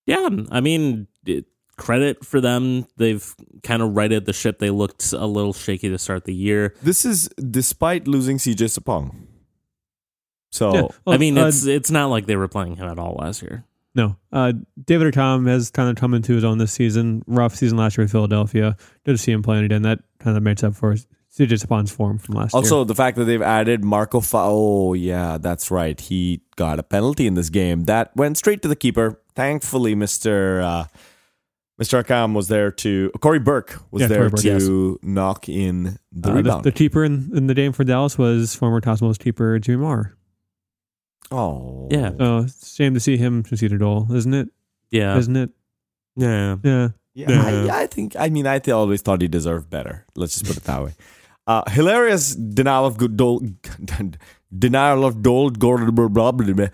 Yeah, 0.05 0.29
I 0.49 0.61
mean, 0.61 1.07
it, 1.25 1.45
credit 1.77 2.25
for 2.25 2.39
them. 2.41 2.86
They've 2.97 3.33
kind 3.63 3.81
of 3.81 3.95
righted 3.95 4.25
the 4.25 4.33
ship. 4.33 4.59
They 4.59 4.69
looked 4.69 5.12
a 5.13 5.25
little 5.25 5.53
shaky 5.53 5.89
to 5.89 5.97
start 5.97 6.25
the 6.25 6.33
year. 6.33 6.75
This 6.81 7.05
is 7.05 7.27
despite 7.29 8.07
losing 8.07 8.38
CJ 8.38 8.77
Sapong. 8.79 9.15
So 10.51 10.73
Yeah. 10.73 10.81
Well, 11.05 11.15
I 11.15 11.17
mean, 11.17 11.38
uh, 11.38 11.47
it's 11.47 11.65
it's 11.65 11.91
not 11.91 12.07
like 12.09 12.25
they 12.27 12.36
were 12.36 12.47
playing 12.47 12.75
him 12.75 12.88
at 12.88 12.99
all 12.99 13.15
last 13.19 13.41
year. 13.41 13.65
No. 13.95 14.17
Uh, 14.31 14.53
David 14.83 15.13
Tom 15.13 15.45
has 15.45 15.69
kind 15.69 15.89
of 15.89 15.95
come 15.95 16.13
into 16.13 16.33
his 16.33 16.43
own 16.43 16.57
this 16.57 16.71
season. 16.71 17.23
Rough 17.27 17.55
season 17.55 17.77
last 17.77 17.97
year 17.97 18.05
with 18.05 18.12
Philadelphia. 18.12 18.75
Good 19.05 19.13
to 19.13 19.17
see 19.17 19.31
him 19.31 19.43
playing 19.43 19.65
again. 19.65 19.83
That 19.83 19.99
kind 20.19 20.36
of 20.36 20.41
makes 20.41 20.63
up 20.63 20.75
for 20.75 20.93
CJ 20.95 21.63
Sapong's 21.63 21.91
form 21.91 22.17
from 22.17 22.36
last 22.36 22.53
Also, 22.55 22.75
year. 22.75 22.79
Also, 22.79 22.83
the 22.86 22.95
fact 22.95 23.17
that 23.17 23.25
they've 23.25 23.41
added 23.41 23.83
Marco 23.83 24.19
Fa. 24.19 24.38
Oh, 24.39 24.93
yeah, 24.93 25.38
that's 25.39 25.69
right. 25.69 25.99
He 25.99 26.41
got 26.55 26.79
a 26.79 26.83
penalty 26.83 27.27
in 27.27 27.36
this 27.36 27.49
game 27.49 27.83
that 27.86 28.15
went 28.15 28.38
straight 28.38 28.62
to 28.63 28.67
the 28.67 28.75
keeper. 28.75 29.21
Thankfully, 29.36 29.95
Mr. 29.95 30.63
Uh, 30.63 30.86
Mr. 31.81 32.03
Akam 32.03 32.33
was 32.36 32.47
there 32.49 32.71
to. 32.71 33.09
Corey 33.19 33.39
Burke 33.39 33.81
was 33.91 34.01
Yeah, 34.01 34.07
there 34.07 34.29
Burke, 34.29 34.41
to 34.41 34.99
knock 35.01 35.49
in 35.49 35.97
the 36.12 36.31
Uh, 36.31 36.36
rebound. 36.36 36.63
the 36.65 36.71
keeper 36.71 37.03
in, 37.03 37.31
in 37.36 37.47
the 37.47 37.53
game 37.55 37.71
for 37.73 37.83
Dallas 37.83 38.17
was 38.17 38.53
former 38.55 38.79
Cosmos 38.79 39.17
keeper 39.17 39.57
Jimmy 39.59 39.77
Maurer. 39.81 40.15
oh, 41.31 41.88
Yeah. 41.91 42.12
So 42.17 42.38
it's 42.39 42.75
shame 42.75 42.93
to 42.93 42.99
see 42.99 43.17
him 43.17 43.43
concede 43.43 43.73
a 43.73 43.77
goal, 43.77 44.07
isn't 44.13 44.33
it? 44.33 44.49
Yeah. 44.91 45.17
Isn't 45.17 45.36
it? 45.36 45.49
Yeah. 46.15 46.57
Yeah. 46.63 46.89
Yeah, 47.15 47.29
Yeah. 47.29 47.73
I, 47.75 47.81
I 47.83 47.88
think. 47.88 48.15
I 48.17 48.29
mean, 48.29 48.45
I 48.47 48.59
th- 48.59 48.73
always 48.73 49.01
thought 49.01 49.21
he 49.21 49.27
deserved 49.27 49.69
better. 49.69 50.05
Let's 50.15 50.33
just 50.33 50.45
put 50.45 50.57
it 50.57 50.63
that 50.65 50.83
way. 50.83 50.93
Uh, 51.45 51.63
hilarious 51.69 52.36
denial 52.36 52.86
of 52.86 52.97
good 52.97 53.17
goal, 53.17 53.41
denial 54.57 55.05
of 55.05 55.21
goal, 55.21 55.49
goal, 55.49 55.77
blah, 55.91 56.07
blah, 56.07 56.31
blah, 56.31 56.53
blah. 56.53 56.67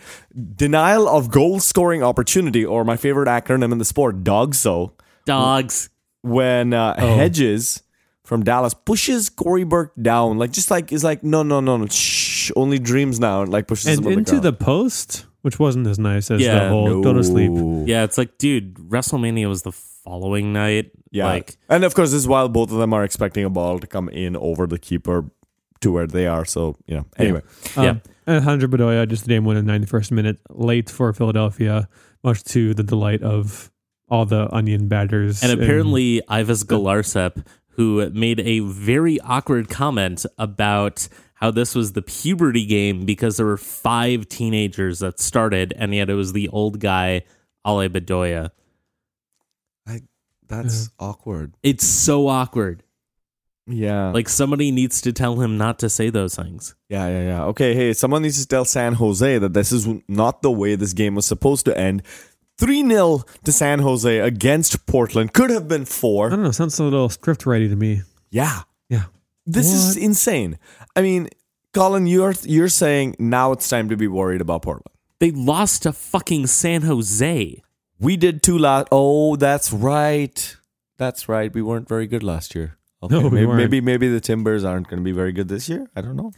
denial 0.56 1.08
of 1.08 1.32
goal 1.32 1.60
scoring 1.60 2.04
opportunity, 2.04 2.66
or 2.66 2.84
my 2.84 2.98
favorite 2.98 3.28
acronym 3.28 3.72
in 3.72 3.78
the 3.78 3.86
sport, 3.86 4.24
DOGSO. 4.24 4.92
Dogs. 5.26 5.90
When 6.22 6.74
uh, 6.74 6.96
Oh. 6.98 7.16
Hedges 7.16 7.84
from 8.26 8.44
Dallas 8.44 8.74
pushes 8.74 9.30
Corey 9.30 9.64
Burke 9.64 9.94
down, 10.02 10.38
like 10.38 10.52
just 10.52 10.70
like 10.70 10.92
is 10.92 11.04
like 11.04 11.24
no, 11.24 11.44
no, 11.44 11.60
no, 11.62 11.78
no, 11.78 11.88
shh, 11.88 12.52
only 12.56 12.78
dreams 12.80 13.20
now, 13.20 13.44
and 13.44 13.52
like 13.52 13.68
pushes 13.68 13.88
And 13.88 14.06
him 14.06 14.20
into 14.20 14.36
the, 14.36 14.52
the 14.52 14.54
post, 14.54 15.26
which 15.42 15.58
wasn't 15.60 15.88
as 15.88 15.98
nice 15.98 16.30
as 16.30 16.42
Yeah, 16.42 16.66
the 16.66 16.70
whole 16.70 16.88
ground. 16.88 17.04
go 17.04 17.14
to 17.14 17.24
sleep. 17.24 17.52
Yeah, 17.88 18.04
it's 18.04 18.18
like, 18.18 18.38
dude, 18.38 18.76
WrestleMania 18.76 19.48
was 19.48 19.62
the 19.64 19.72
following 19.72 20.52
night. 20.54 20.92
Yeah. 21.12 21.26
Like, 21.26 21.58
and 21.70 21.84
of 21.84 21.96
course, 21.96 22.12
this 22.12 22.20
is 22.20 22.28
while 22.28 22.50
both 22.50 22.72
of 22.72 22.78
them 22.78 22.94
are 22.94 23.04
expecting 23.04 23.46
a 23.46 23.50
ball 23.50 23.80
to 23.80 23.88
come 23.88 24.10
in 24.10 24.36
over 24.36 24.68
the 24.68 24.78
keeper 24.78 25.32
to 25.82 25.92
where 25.92 26.08
they 26.08 26.28
are. 26.28 26.46
So, 26.46 26.76
you 26.88 26.96
know, 26.98 27.06
anyway. 27.18 27.42
Um, 27.76 27.84
Yeah. 27.84 27.96
And 28.28 28.38
Alejandro 28.46 28.70
Bedoya 28.70 29.08
just 29.08 29.24
the 29.24 29.30
game 29.30 29.46
win 29.46 29.58
in 29.58 29.66
the 29.66 29.72
91st 29.74 30.12
minute, 30.12 30.38
late 30.50 30.90
for 30.90 31.12
Philadelphia, 31.14 31.90
much 32.24 32.44
to 32.46 32.74
the 32.74 32.84
delight 32.84 33.24
of 33.24 33.72
all 34.08 34.26
the 34.26 34.54
onion 34.54 34.88
batters. 34.88 35.42
and 35.44 35.52
apparently 35.52 36.22
Ivis 36.30 36.64
Galarsep, 36.66 37.46
who 37.70 38.10
made 38.12 38.40
a 38.42 38.60
very 38.60 39.20
awkward 39.22 39.70
comment 39.70 40.26
about 40.38 41.08
how 41.36 41.50
this 41.50 41.74
was 41.74 41.94
the 41.94 42.02
puberty 42.02 42.66
game 42.66 43.06
because 43.06 43.38
there 43.38 43.46
were 43.46 43.58
five 43.58 44.28
teenagers 44.28 45.00
that 45.00 45.20
started, 45.20 45.74
and 45.78 45.96
yet 45.96 46.10
it 46.10 46.16
was 46.16 46.34
the 46.34 46.50
old 46.50 46.80
guy, 46.80 47.24
Ale 47.66 47.88
Bedoya. 47.90 48.52
That's 50.48 50.90
awkward. 51.00 51.54
It's 51.62 51.86
so 51.86 52.28
awkward. 52.28 52.84
Yeah. 53.70 54.12
Like 54.12 54.28
somebody 54.30 54.72
needs 54.72 55.02
to 55.02 55.14
tell 55.14 55.40
him 55.40 55.58
not 55.58 55.80
to 55.80 55.90
say 55.90 56.10
those 56.10 56.36
things. 56.36 56.76
yeah, 56.90 57.08
yeah, 57.08 57.22
yeah. 57.22 57.44
Okay, 57.46 57.74
hey, 57.76 57.94
someone 57.94 58.24
needs 58.24 58.42
to 58.42 58.48
tell 58.48 58.66
San 58.66 58.94
Jose 58.94 59.38
that 59.38 59.54
this 59.54 59.72
is 59.72 59.88
not 60.08 60.42
the 60.42 60.52
way 60.52 60.76
this 60.76 60.94
game 60.94 61.16
was 61.16 61.26
supposed 61.26 61.66
to 61.66 61.78
end. 61.78 62.04
3 62.58 62.88
0 62.88 63.24
to 63.46 63.52
San 63.52 63.80
Jose 63.80 64.20
against 64.20 64.86
Portland. 64.86 65.34
Could 65.34 65.50
have 65.50 65.68
been 65.68 65.86
4. 65.86 66.28
I 66.28 66.30
don't 66.32 66.44
know, 66.44 66.52
sounds 66.52 66.78
a 66.80 66.84
little 66.84 67.10
script 67.10 67.46
ready 67.46 67.70
to 67.70 67.76
me. 67.76 68.02
Yeah. 68.32 68.62
Yeah. 68.90 69.06
This 69.46 69.72
is 69.72 69.96
insane. 69.96 70.60
I 70.96 71.02
mean, 71.02 71.30
Colin, 71.74 72.06
you're 72.08 72.34
you're 72.44 72.70
saying 72.70 73.16
now 73.20 73.52
it's 73.52 73.70
time 73.70 73.90
to 73.90 73.96
be 73.96 74.08
worried 74.08 74.42
about 74.42 74.64
Portland. 74.64 74.94
They 75.20 75.32
lost 75.32 75.84
to 75.84 75.94
fucking 75.94 76.48
San 76.48 76.82
Jose. 76.82 77.62
We 78.00 78.18
did 78.18 78.42
too 78.42 78.58
last. 78.58 78.88
Oh, 78.92 79.36
that's 79.36 79.72
right. 79.72 80.58
That's 80.98 81.30
right. 81.30 81.54
We 81.54 81.62
weren't 81.62 81.88
very 81.88 82.08
good 82.08 82.24
last 82.24 82.56
year. 82.56 82.78
Okay, 83.02 83.16
No, 83.16 83.28
we 83.28 83.46
maybe, 83.46 83.54
maybe 83.54 83.82
maybe 83.82 84.08
the 84.10 84.20
Timbers 84.20 84.64
aren't 84.64 84.88
going 84.88 85.00
to 85.00 85.04
be 85.04 85.12
very 85.12 85.32
good 85.32 85.48
this 85.48 85.70
year. 85.70 85.88
I 85.96 86.02
don't 86.02 86.16
know. 86.16 86.32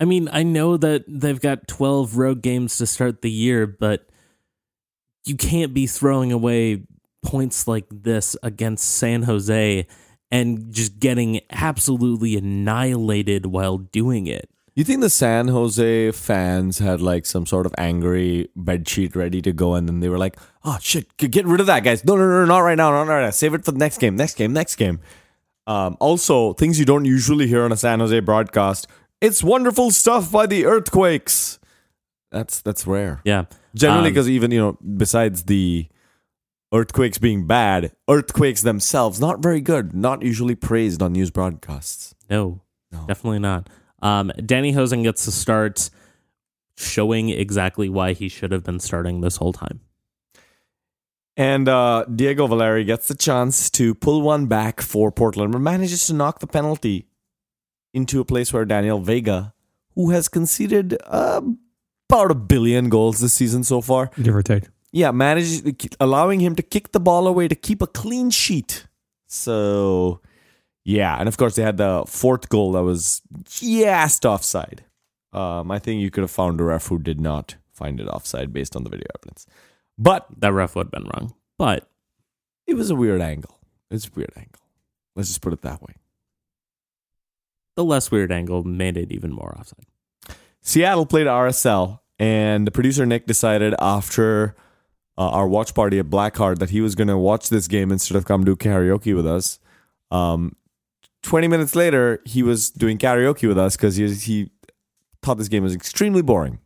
I 0.00 0.04
mean, 0.04 0.28
I 0.32 0.42
know 0.42 0.76
that 0.76 1.04
they've 1.08 1.40
got 1.40 1.66
12 1.66 2.16
road 2.16 2.40
games 2.42 2.78
to 2.78 2.86
start 2.86 3.20
the 3.20 3.30
year, 3.30 3.66
but 3.66 4.08
you 5.24 5.36
can't 5.36 5.74
be 5.74 5.86
throwing 5.86 6.32
away 6.32 6.84
points 7.22 7.66
like 7.66 7.86
this 7.90 8.36
against 8.42 8.88
San 8.88 9.24
Jose 9.24 9.86
and 10.30 10.72
just 10.72 10.98
getting 11.00 11.40
absolutely 11.50 12.36
annihilated 12.36 13.46
while 13.46 13.78
doing 13.78 14.26
it. 14.26 14.48
You 14.74 14.84
think 14.84 15.00
the 15.00 15.10
San 15.10 15.48
Jose 15.48 16.12
fans 16.12 16.78
had 16.78 17.00
like 17.00 17.26
some 17.26 17.46
sort 17.46 17.66
of 17.66 17.74
angry 17.76 18.48
bed 18.54 18.88
sheet 18.88 19.16
ready 19.16 19.42
to 19.42 19.52
go, 19.52 19.74
and 19.74 19.88
then 19.88 19.98
they 19.98 20.08
were 20.08 20.18
like, 20.18 20.38
"Oh 20.64 20.78
shit, 20.80 21.16
get 21.16 21.44
rid 21.44 21.58
of 21.58 21.66
that, 21.66 21.82
guys! 21.82 22.04
No, 22.04 22.14
no, 22.14 22.28
no, 22.28 22.44
not 22.44 22.60
right 22.60 22.76
now, 22.76 22.92
not 22.92 23.08
right 23.08 23.24
now. 23.24 23.30
Save 23.30 23.54
it 23.54 23.64
for 23.64 23.72
the 23.72 23.78
next 23.78 23.98
game, 23.98 24.14
next 24.14 24.36
game, 24.36 24.52
next 24.52 24.76
game." 24.76 25.00
Um, 25.68 25.96
also, 26.00 26.54
things 26.54 26.78
you 26.78 26.84
don't 26.86 27.04
usually 27.04 27.46
hear 27.46 27.62
on 27.64 27.72
a 27.72 27.76
San 27.76 28.00
Jose 28.00 28.18
broadcast. 28.20 28.86
It's 29.20 29.42
wonderful 29.44 29.90
stuff 29.90 30.32
by 30.32 30.46
the 30.46 30.64
Earthquakes. 30.64 31.58
That's 32.32 32.60
that's 32.60 32.86
rare. 32.86 33.20
Yeah. 33.24 33.44
Generally, 33.74 34.08
Um, 34.08 34.14
because 34.14 34.28
even 34.30 34.50
you 34.50 34.58
know, 34.60 34.78
besides 34.96 35.44
the 35.44 35.86
earthquakes 36.72 37.18
being 37.18 37.46
bad, 37.46 37.92
earthquakes 38.08 38.62
themselves 38.62 39.20
not 39.20 39.42
very 39.42 39.60
good, 39.60 39.94
not 39.94 40.22
usually 40.22 40.54
praised 40.54 41.02
on 41.02 41.12
news 41.12 41.30
broadcasts. 41.30 42.14
No, 42.28 42.60
No. 42.92 43.06
definitely 43.06 43.38
not. 43.38 43.68
Um, 44.02 44.30
Danny 44.44 44.72
Hoesen 44.74 45.02
gets 45.02 45.24
to 45.24 45.30
start 45.32 45.88
showing 46.76 47.30
exactly 47.30 47.88
why 47.88 48.12
he 48.12 48.28
should 48.28 48.52
have 48.52 48.62
been 48.64 48.78
starting 48.80 49.20
this 49.22 49.36
whole 49.36 49.52
time. 49.52 49.80
And 51.38 51.68
uh, 51.68 52.04
Diego 52.12 52.48
Valeri 52.48 52.82
gets 52.84 53.06
the 53.06 53.14
chance 53.14 53.70
to 53.70 53.94
pull 53.94 54.22
one 54.22 54.46
back 54.46 54.80
for 54.80 55.12
Portland, 55.12 55.52
but 55.52 55.60
manages 55.60 56.04
to 56.08 56.12
knock 56.12 56.40
the 56.40 56.48
penalty 56.48 57.06
into 57.94 58.20
a 58.20 58.24
place 58.24 58.52
where 58.52 58.64
Daniel 58.64 58.98
Vega, 58.98 59.54
who 59.94 60.10
has 60.10 60.28
conceded 60.28 60.98
uh, 61.06 61.40
about 62.10 62.32
a 62.32 62.34
billion 62.34 62.88
goals 62.88 63.20
this 63.20 63.34
season 63.34 63.62
so 63.62 63.80
far, 63.80 64.10
Give 64.20 64.34
or 64.34 64.42
take. 64.42 64.64
yeah, 64.90 65.12
manages 65.12 65.62
allowing 66.00 66.40
him 66.40 66.56
to 66.56 66.62
kick 66.62 66.90
the 66.90 66.98
ball 66.98 67.28
away 67.28 67.46
to 67.46 67.54
keep 67.54 67.82
a 67.82 67.86
clean 67.86 68.30
sheet. 68.30 68.88
So, 69.28 70.20
yeah, 70.84 71.18
and 71.20 71.28
of 71.28 71.36
course 71.36 71.54
they 71.54 71.62
had 71.62 71.76
the 71.76 72.02
fourth 72.08 72.48
goal 72.48 72.72
that 72.72 72.82
was 72.82 73.22
just 73.48 74.26
offside. 74.26 74.84
Um, 75.32 75.70
I 75.70 75.78
think 75.78 76.00
you 76.00 76.10
could 76.10 76.22
have 76.22 76.32
found 76.32 76.60
a 76.60 76.64
ref 76.64 76.88
who 76.88 76.98
did 76.98 77.20
not 77.20 77.54
find 77.72 78.00
it 78.00 78.08
offside 78.08 78.52
based 78.52 78.74
on 78.74 78.82
the 78.82 78.90
video 78.90 79.06
evidence, 79.16 79.46
but 79.98 80.26
That 80.38 80.52
ref 80.52 80.74
would 80.76 80.86
have 80.86 80.90
been 80.92 81.10
wrong. 81.12 81.34
But 81.58 81.88
it 82.66 82.74
was 82.74 82.90
a 82.90 82.94
weird 82.94 83.20
angle. 83.20 83.58
It's 83.90 84.06
a 84.06 84.10
weird 84.14 84.32
angle. 84.36 84.60
Let's 85.16 85.28
just 85.28 85.40
put 85.40 85.52
it 85.52 85.62
that 85.62 85.82
way. 85.82 85.94
the 87.74 87.84
less 87.84 88.10
weird 88.10 88.32
angle 88.32 88.64
made 88.64 88.96
it 88.96 89.12
even 89.12 89.32
more 89.32 89.56
offside. 89.58 89.86
Seattle 90.62 91.06
played 91.06 91.26
RSL, 91.26 92.00
and 92.18 92.66
the 92.66 92.70
producer 92.70 93.06
Nick 93.06 93.26
decided 93.26 93.74
after 93.80 94.54
uh, 95.16 95.30
our 95.30 95.48
watch 95.48 95.74
party 95.74 95.98
at 95.98 96.06
Blackheart 96.06 96.58
that 96.58 96.70
he 96.70 96.80
was 96.80 96.94
going 96.94 97.08
to 97.08 97.16
watch 97.18 97.48
this 97.48 97.66
game 97.68 97.90
instead 97.92 98.16
of 98.16 98.24
come 98.24 98.44
do 98.44 98.54
karaoke 98.56 99.14
with 99.14 99.26
us. 99.26 99.58
Um, 100.10 100.56
20 101.22 101.48
minutes 101.48 101.74
later, 101.74 102.20
he 102.24 102.42
was 102.42 102.70
doing 102.70 102.98
karaoke 102.98 103.46
with 103.48 103.58
us 103.58 103.76
because 103.76 103.96
he, 103.96 104.12
he 104.14 104.50
thought 105.22 105.38
this 105.38 105.48
game 105.48 105.62
was 105.62 105.74
extremely 105.74 106.22
boring. 106.22 106.58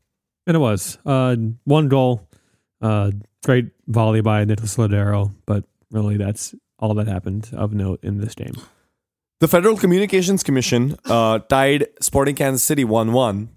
And 0.47 0.57
it 0.57 0.61
was. 0.61 0.99
Uh, 1.07 1.37
one 1.65 1.89
goal, 1.89 2.27
uh, 2.83 3.11
great 3.45 3.71
volley 3.87 4.21
by 4.21 4.45
Nicolás 4.45 4.77
Lodeiro, 4.77 5.33
but 5.47 5.65
really 5.91 6.17
that's 6.17 6.55
all 6.79 6.95
that 6.95 7.07
happened 7.07 7.49
of 7.53 7.73
note 7.73 8.01
in 8.03 8.19
this 8.19 8.35
game. 8.35 8.55
The 9.41 9.49
Federal 9.49 9.77
Communications 9.77 10.43
Commission 10.43 10.97
uh, 11.07 11.39
tied 11.41 11.87
Sporting 12.01 12.35
Kansas 12.35 12.63
City 12.63 12.85
1 12.85 13.13
1. 13.13 13.49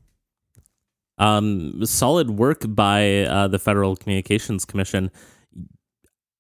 Um, 1.18 1.86
solid 1.86 2.32
work 2.32 2.64
by 2.68 3.22
uh, 3.22 3.48
the 3.48 3.60
Federal 3.60 3.96
Communications 3.96 4.66
Commission. 4.66 5.12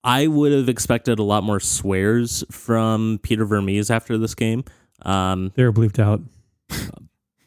I 0.04 0.28
would 0.28 0.52
have 0.52 0.70
expected 0.70 1.18
a 1.18 1.24
lot 1.24 1.44
more 1.44 1.60
swears 1.60 2.44
from 2.52 3.20
Peter 3.24 3.46
Vermes 3.46 3.90
after 3.90 4.18
this 4.18 4.36
game. 4.36 4.64
Um, 5.02 5.52
They 5.56 5.64
were 5.64 5.72
bleeped 5.74 5.98
out 6.00 6.22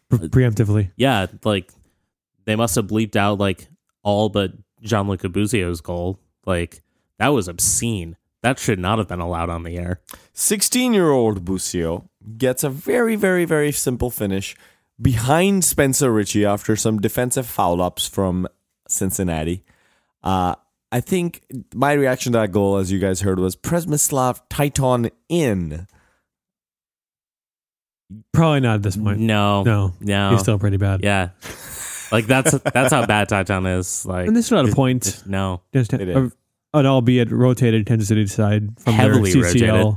pre- 0.08 0.28
preemptively. 0.28 0.90
yeah, 0.96 1.26
like 1.44 1.70
they 2.46 2.56
must 2.56 2.74
have 2.76 2.86
bleeped 2.86 3.14
out 3.16 3.38
like 3.38 3.68
all 4.02 4.28
but 4.28 4.52
Gianluca 4.82 5.28
Busio's 5.28 5.80
goal. 5.80 6.18
Like 6.46 6.82
that 7.18 7.28
was 7.28 7.48
obscene. 7.48 8.16
That 8.42 8.58
should 8.58 8.78
not 8.78 8.98
have 8.98 9.08
been 9.08 9.20
allowed 9.20 9.50
on 9.50 9.64
the 9.64 9.76
air. 9.76 10.00
16 10.32 10.92
year 10.94 11.10
old 11.10 11.44
Busio 11.44 12.08
gets 12.36 12.62
a 12.62 12.70
very, 12.70 13.16
very, 13.16 13.44
very 13.44 13.72
simple 13.72 14.10
finish 14.10 14.54
behind 15.00 15.64
Spencer 15.64 16.12
Richey 16.12 16.44
after 16.46 16.76
some 16.76 17.00
defensive 17.00 17.46
foul 17.46 17.82
ups 17.82 18.06
from 18.06 18.46
Cincinnati. 18.88 19.64
Uh, 20.22 20.54
I 20.90 21.00
think 21.00 21.42
my 21.74 21.92
reaction 21.92 22.32
to 22.32 22.38
that 22.38 22.52
goal, 22.52 22.76
as 22.76 22.90
you 22.90 22.98
guys 22.98 23.20
heard, 23.20 23.38
was 23.38 23.56
Przemysław 23.56 24.40
Tytoń 24.48 25.10
in. 25.28 25.86
Probably 28.32 28.60
not 28.60 28.76
at 28.76 28.82
this 28.82 28.96
point. 28.96 29.20
No, 29.20 29.62
No, 29.64 29.94
no, 30.00 30.30
he's 30.30 30.40
still 30.40 30.58
pretty 30.58 30.78
bad. 30.78 31.02
yeah. 31.04 31.30
Like 32.12 32.26
that's 32.26 32.52
that's 32.58 32.92
how 32.92 33.06
bad 33.06 33.28
Tytoń 33.28 33.78
is. 33.78 34.06
Like 34.06 34.26
And 34.26 34.36
this 34.36 34.46
is 34.46 34.52
not 34.52 34.68
a 34.68 34.74
point. 34.74 35.02
just 35.04 35.26
no, 35.26 35.62
Just 35.74 35.92
It 35.92 36.08
a, 36.08 36.18
is. 36.24 36.32
an 36.74 36.86
albeit 36.86 37.30
rotated 37.30 37.86
Kansas 37.86 38.08
City 38.08 38.26
side 38.26 38.78
from 38.80 38.94
Heavily 38.94 39.32
their 39.32 39.42
CCL. 39.42 39.72
rotated. 39.84 39.96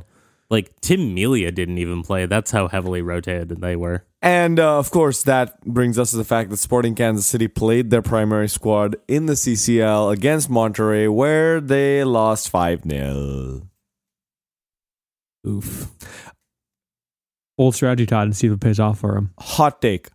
like 0.50 0.82
Tim 0.82 1.14
Melia 1.14 1.52
didn't 1.52 1.78
even 1.78 2.04
play. 2.04 2.26
That's 2.26 2.52
how 2.52 2.68
heavily 2.68 3.02
rotated 3.02 3.62
they 3.62 3.76
were. 3.76 4.04
And 4.22 4.60
uh, 4.60 4.78
of 4.78 4.92
course, 4.92 5.24
that 5.24 5.60
brings 5.66 5.98
us 5.98 6.12
to 6.12 6.18
the 6.18 6.24
fact 6.24 6.50
that 6.52 6.58
Sporting 6.58 6.94
Kansas 6.94 7.26
City 7.26 7.48
played 7.48 7.90
their 7.90 8.02
primary 8.04 8.48
squad 8.50 8.96
in 9.08 9.26
the 9.26 9.34
CCL 9.34 10.14
against 10.14 10.50
Monterrey, 10.50 11.12
where 11.12 11.60
they 11.60 12.04
lost 12.04 12.50
5 12.50 12.84
0. 12.88 13.62
Oof. 15.48 15.90
Old 17.58 17.74
strategy, 17.76 18.06
Todd, 18.06 18.26
and 18.26 18.36
see 18.36 18.48
if 18.48 18.54
it 18.54 18.60
pays 18.60 18.80
off 18.80 19.00
for 19.00 19.16
him. 19.18 19.32
Hot 19.40 19.82
take. 19.82 20.10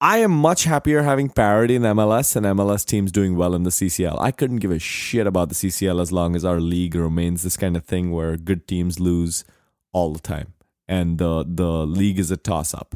I 0.00 0.18
am 0.18 0.30
much 0.30 0.64
happier 0.64 1.02
having 1.02 1.30
parity 1.30 1.74
in 1.74 1.82
MLS 1.82 2.36
and 2.36 2.44
MLS 2.44 2.84
teams 2.84 3.10
doing 3.10 3.34
well 3.34 3.54
in 3.54 3.62
the 3.62 3.70
CCL. 3.70 4.20
I 4.20 4.30
couldn't 4.30 4.58
give 4.58 4.70
a 4.70 4.78
shit 4.78 5.26
about 5.26 5.48
the 5.48 5.54
CCL 5.54 6.02
as 6.02 6.12
long 6.12 6.36
as 6.36 6.44
our 6.44 6.60
league 6.60 6.94
remains 6.94 7.42
this 7.42 7.56
kind 7.56 7.76
of 7.76 7.84
thing 7.84 8.10
where 8.10 8.36
good 8.36 8.68
teams 8.68 9.00
lose 9.00 9.44
all 9.92 10.12
the 10.12 10.20
time 10.20 10.52
and 10.88 11.18
the 11.18 11.44
the 11.48 11.86
league 11.86 12.18
is 12.18 12.30
a 12.30 12.36
toss 12.36 12.74
up. 12.74 12.94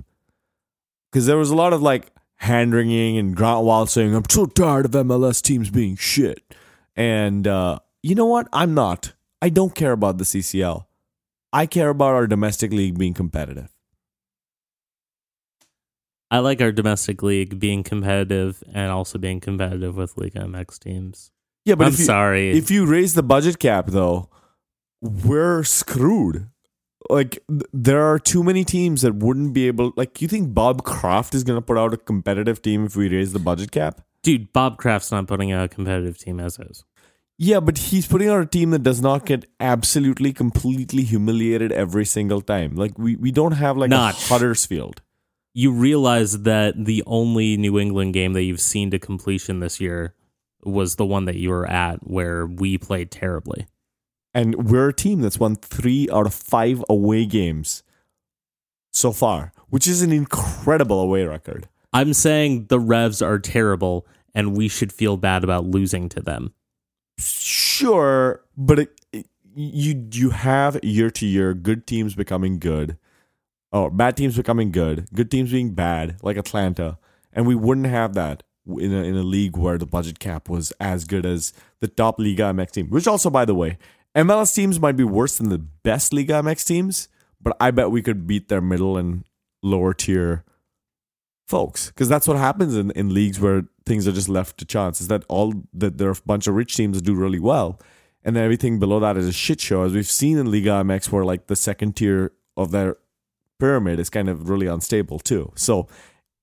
Because 1.10 1.26
there 1.26 1.38
was 1.38 1.50
a 1.50 1.56
lot 1.56 1.72
of 1.72 1.82
like 1.82 2.12
hand 2.36 2.74
wringing 2.74 3.18
and 3.18 3.34
Grant 3.34 3.64
Wahl 3.64 3.86
saying, 3.86 4.14
"I'm 4.14 4.28
so 4.28 4.46
tired 4.46 4.86
of 4.86 4.92
MLS 4.92 5.42
teams 5.42 5.70
being 5.70 5.96
shit," 5.96 6.54
and 6.96 7.46
uh, 7.46 7.78
you 8.02 8.14
know 8.14 8.26
what? 8.26 8.48
I'm 8.52 8.74
not. 8.74 9.14
I 9.42 9.48
don't 9.48 9.74
care 9.74 9.92
about 9.92 10.18
the 10.18 10.24
CCL. 10.24 10.84
I 11.52 11.66
care 11.66 11.88
about 11.88 12.14
our 12.14 12.26
domestic 12.26 12.72
league 12.72 12.98
being 12.98 13.14
competitive. 13.14 13.70
I 16.30 16.38
like 16.38 16.60
our 16.60 16.70
domestic 16.70 17.22
league 17.22 17.58
being 17.58 17.82
competitive 17.82 18.62
and 18.72 18.90
also 18.90 19.18
being 19.18 19.40
competitive 19.40 19.96
with 19.96 20.16
Liga 20.16 20.40
MX 20.40 20.78
teams. 20.78 21.30
Yeah, 21.64 21.74
but 21.74 21.88
I'm 21.88 21.92
if 21.92 21.98
you, 21.98 22.04
sorry. 22.04 22.50
If 22.56 22.70
you 22.70 22.86
raise 22.86 23.14
the 23.14 23.22
budget 23.22 23.58
cap, 23.58 23.88
though, 23.88 24.28
we're 25.00 25.64
screwed. 25.64 26.48
Like 27.08 27.42
there 27.72 28.02
are 28.02 28.18
too 28.18 28.44
many 28.44 28.64
teams 28.64 29.02
that 29.02 29.16
wouldn't 29.16 29.52
be 29.52 29.66
able. 29.66 29.92
Like, 29.96 30.22
you 30.22 30.28
think 30.28 30.54
Bob 30.54 30.84
Kraft 30.84 31.34
is 31.34 31.42
going 31.42 31.56
to 31.58 31.64
put 31.64 31.76
out 31.76 31.92
a 31.92 31.96
competitive 31.96 32.62
team 32.62 32.86
if 32.86 32.94
we 32.94 33.08
raise 33.08 33.32
the 33.32 33.38
budget 33.40 33.72
cap? 33.72 34.02
Dude, 34.22 34.52
Bob 34.52 34.78
Kraft's 34.78 35.10
not 35.10 35.26
putting 35.26 35.50
out 35.50 35.64
a 35.64 35.68
competitive 35.68 36.18
team 36.18 36.38
as 36.38 36.58
is. 36.58 36.84
Yeah, 37.38 37.60
but 37.60 37.78
he's 37.78 38.06
putting 38.06 38.28
out 38.28 38.42
a 38.42 38.46
team 38.46 38.70
that 38.70 38.82
does 38.82 39.00
not 39.00 39.24
get 39.24 39.46
absolutely, 39.58 40.32
completely 40.32 41.04
humiliated 41.04 41.72
every 41.72 42.04
single 42.04 42.42
time. 42.42 42.76
Like 42.76 42.98
we, 42.98 43.16
we 43.16 43.32
don't 43.32 43.52
have 43.52 43.78
like 43.78 43.88
Not. 43.88 44.14
a 44.14 44.28
Huddersfield. 44.28 45.00
You 45.52 45.72
realize 45.72 46.42
that 46.42 46.84
the 46.84 47.02
only 47.06 47.56
New 47.56 47.78
England 47.78 48.14
game 48.14 48.32
that 48.34 48.42
you've 48.44 48.60
seen 48.60 48.90
to 48.92 48.98
completion 48.98 49.60
this 49.60 49.80
year 49.80 50.14
was 50.62 50.96
the 50.96 51.06
one 51.06 51.24
that 51.24 51.36
you 51.36 51.50
were 51.50 51.68
at 51.68 52.06
where 52.08 52.46
we 52.46 52.78
played 52.78 53.10
terribly. 53.10 53.66
And 54.32 54.70
we're 54.70 54.90
a 54.90 54.94
team 54.94 55.20
that's 55.22 55.40
won 55.40 55.56
three 55.56 56.08
out 56.12 56.26
of 56.26 56.34
five 56.34 56.84
away 56.88 57.26
games 57.26 57.82
so 58.92 59.10
far, 59.10 59.52
which 59.70 59.86
is 59.88 60.02
an 60.02 60.12
incredible 60.12 61.00
away 61.00 61.24
record. 61.24 61.68
I'm 61.92 62.12
saying 62.14 62.66
the 62.66 62.78
Revs 62.78 63.20
are 63.20 63.38
terrible 63.40 64.06
and 64.34 64.56
we 64.56 64.68
should 64.68 64.92
feel 64.92 65.16
bad 65.16 65.42
about 65.42 65.64
losing 65.66 66.08
to 66.10 66.20
them. 66.20 66.54
Sure, 67.18 68.42
but 68.56 68.78
it, 68.80 69.00
it- 69.12 69.26
you 69.56 70.06
you 70.12 70.30
have 70.30 70.78
year 70.84 71.10
to 71.10 71.26
year 71.26 71.54
good 71.54 71.84
teams 71.84 72.14
becoming 72.14 72.60
good, 72.60 72.96
or 73.72 73.90
bad 73.90 74.16
teams 74.16 74.36
becoming 74.36 74.72
good, 74.72 75.08
good 75.14 75.30
teams 75.30 75.52
being 75.52 75.74
bad, 75.74 76.16
like 76.22 76.36
Atlanta, 76.36 76.98
and 77.32 77.46
we 77.46 77.54
wouldn't 77.54 77.86
have 77.86 78.14
that 78.14 78.42
in 78.66 78.92
a, 78.92 79.02
in 79.02 79.16
a 79.16 79.22
league 79.22 79.56
where 79.56 79.78
the 79.78 79.86
budget 79.86 80.18
cap 80.18 80.48
was 80.48 80.72
as 80.80 81.04
good 81.04 81.24
as 81.24 81.52
the 81.80 81.88
top 81.88 82.18
Liga 82.18 82.44
MX 82.44 82.70
team. 82.72 82.90
Which 82.90 83.06
also, 83.06 83.30
by 83.30 83.44
the 83.44 83.54
way, 83.54 83.78
MLS 84.16 84.54
teams 84.54 84.80
might 84.80 84.96
be 84.96 85.04
worse 85.04 85.38
than 85.38 85.48
the 85.48 85.58
best 85.58 86.12
Liga 86.12 86.34
MX 86.34 86.66
teams, 86.66 87.08
but 87.40 87.56
I 87.60 87.70
bet 87.70 87.90
we 87.90 88.02
could 88.02 88.26
beat 88.26 88.48
their 88.48 88.60
middle 88.60 88.96
and 88.96 89.24
lower 89.62 89.94
tier 89.94 90.44
folks 91.46 91.88
because 91.88 92.08
that's 92.08 92.28
what 92.28 92.36
happens 92.36 92.76
in, 92.76 92.92
in 92.92 93.12
leagues 93.12 93.40
where 93.40 93.64
things 93.84 94.06
are 94.06 94.12
just 94.12 94.28
left 94.28 94.56
to 94.56 94.64
chance 94.64 95.00
is 95.00 95.08
that 95.08 95.24
all 95.28 95.52
that 95.72 95.98
there 95.98 96.08
are 96.08 96.12
a 96.12 96.22
bunch 96.24 96.46
of 96.46 96.54
rich 96.54 96.76
teams 96.76 96.96
that 96.96 97.04
do 97.04 97.12
really 97.12 97.40
well 97.40 97.80
and 98.22 98.36
then 98.36 98.44
everything 98.44 98.78
below 98.78 99.00
that 99.00 99.16
is 99.16 99.26
a 99.26 99.32
shit 99.32 99.60
show 99.60 99.82
as 99.82 99.92
we've 99.92 100.06
seen 100.06 100.38
in 100.38 100.48
Liga 100.50 100.70
MX 100.84 101.10
where 101.10 101.24
like 101.24 101.48
the 101.48 101.56
second 101.56 101.96
tier 101.96 102.32
of 102.56 102.70
their 102.70 102.96
pyramid 103.60 104.00
is 104.00 104.10
kind 104.10 104.28
of 104.28 104.48
really 104.48 104.66
unstable 104.66 105.18
too. 105.18 105.52
So 105.54 105.86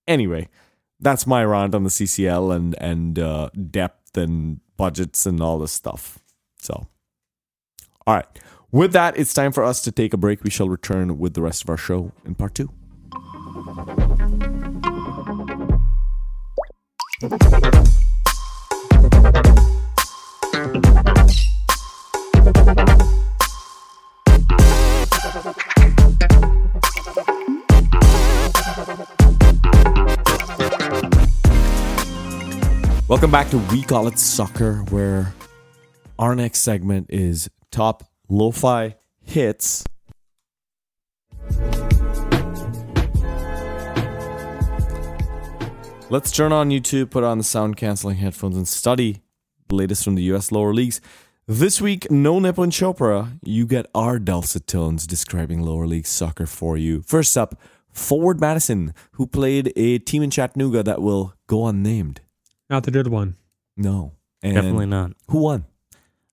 anyway 0.07 0.49
that's 0.99 1.27
my 1.27 1.43
rant 1.43 1.75
on 1.75 1.83
the 1.83 1.89
CCL 1.89 2.55
and 2.55 2.75
and 2.79 3.19
uh, 3.19 3.49
depth 3.69 4.17
and 4.17 4.59
budgets 4.77 5.25
and 5.25 5.41
all 5.41 5.59
this 5.59 5.71
stuff. 5.71 6.19
So 6.61 6.87
all 8.05 8.15
right 8.15 8.27
with 8.71 8.93
that 8.93 9.17
it's 9.17 9.33
time 9.33 9.51
for 9.51 9.63
us 9.63 9.81
to 9.81 9.91
take 9.91 10.13
a 10.13 10.17
break. 10.17 10.43
We 10.43 10.49
shall 10.49 10.69
return 10.69 11.17
with 11.17 11.33
the 11.33 11.41
rest 11.41 11.63
of 11.63 11.69
our 11.69 11.77
show 11.77 12.11
in 12.25 12.35
part 12.35 12.55
two 12.55 12.71
Welcome 33.09 33.31
back 33.31 33.49
to 33.51 33.57
We 33.71 33.83
Call 33.83 34.09
It 34.09 34.19
Soccer, 34.19 34.79
where 34.89 35.33
our 36.19 36.35
next 36.35 36.59
segment 36.59 37.05
is 37.07 37.49
top 37.71 38.03
lo-fi 38.27 38.97
hits. 39.21 39.85
Let's 46.09 46.31
turn 46.31 46.51
on 46.51 46.69
YouTube, 46.69 47.09
put 47.09 47.23
on 47.23 47.37
the 47.37 47.45
sound 47.45 47.77
canceling 47.77 48.17
headphones, 48.17 48.57
and 48.57 48.67
study 48.67 49.21
the 49.69 49.75
latest 49.75 50.03
from 50.03 50.15
the 50.15 50.23
US 50.23 50.51
lower 50.51 50.73
leagues. 50.73 50.99
This 51.47 51.79
week, 51.79 52.11
no 52.11 52.39
Nippon 52.39 52.71
Chopra. 52.71 53.39
You 53.41 53.65
get 53.65 53.85
our 53.95 54.19
dulcet 54.19 54.67
tones 54.67 55.07
describing 55.07 55.61
lower 55.61 55.87
league 55.87 56.07
soccer 56.07 56.45
for 56.45 56.75
you. 56.75 57.03
First 57.03 57.37
up, 57.37 57.57
Forward 57.89 58.41
Madison, 58.41 58.93
who 59.13 59.25
played 59.25 59.71
a 59.77 59.97
team 59.97 60.23
in 60.23 60.29
Chattanooga 60.29 60.83
that 60.83 61.01
will 61.01 61.35
go 61.47 61.67
unnamed. 61.67 62.19
Not 62.69 62.83
the 62.83 62.91
good 62.91 63.07
one. 63.07 63.35
No. 63.75 64.13
And 64.43 64.55
Definitely 64.55 64.85
not. 64.87 65.11
Who 65.29 65.39
won? 65.39 65.65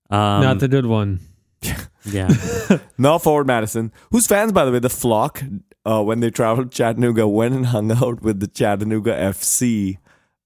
Um, 0.09 0.41
Not 0.43 0.59
the 0.59 0.67
good 0.67 0.85
one. 0.85 1.19
yeah. 2.05 2.29
No, 2.97 3.19
Forward 3.19 3.45
Madison, 3.47 3.91
whose 4.11 4.25
fans, 4.27 4.51
by 4.53 4.63
the 4.63 4.71
way, 4.71 4.79
the 4.79 4.89
flock, 4.89 5.41
uh, 5.85 6.01
when 6.03 6.19
they 6.21 6.29
traveled 6.29 6.71
to 6.71 6.77
Chattanooga, 6.77 7.27
went 7.27 7.53
and 7.55 7.65
hung 7.67 7.91
out 7.91 8.21
with 8.21 8.39
the 8.39 8.47
Chattanooga 8.47 9.11
FC 9.13 9.97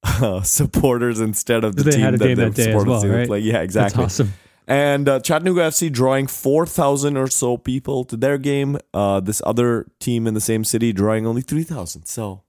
uh, 0.04 0.42
supporters 0.44 1.20
instead 1.20 1.64
of 1.64 1.76
the 1.76 1.84
They 1.84 1.92
team 1.92 2.00
had 2.02 2.14
a 2.16 2.18
that 2.18 2.26
game 2.28 2.36
the 2.38 2.50
that 2.50 2.56
day 2.56 2.74
well, 2.76 3.06
right? 3.08 3.28
play. 3.28 3.40
Yeah, 3.40 3.62
exactly. 3.62 4.02
That's 4.04 4.20
awesome. 4.20 4.34
And 4.68 5.08
uh, 5.10 5.20
Chattanooga 5.20 5.62
FC 5.62 5.92
drawing 5.92 6.28
4,000 6.28 7.18
or 7.18 7.28
so 7.28 7.58
people 7.58 8.04
to 8.06 8.16
their 8.18 8.38
game. 8.38 8.78
Uh, 8.94 9.20
this 9.20 9.42
other 9.46 9.88
team 10.00 10.26
in 10.28 10.34
the 10.34 10.42
same 10.42 10.64
city 10.64 10.92
drawing 10.94 11.26
only 11.28 11.42
3,000. 11.42 12.06
So 12.06 12.44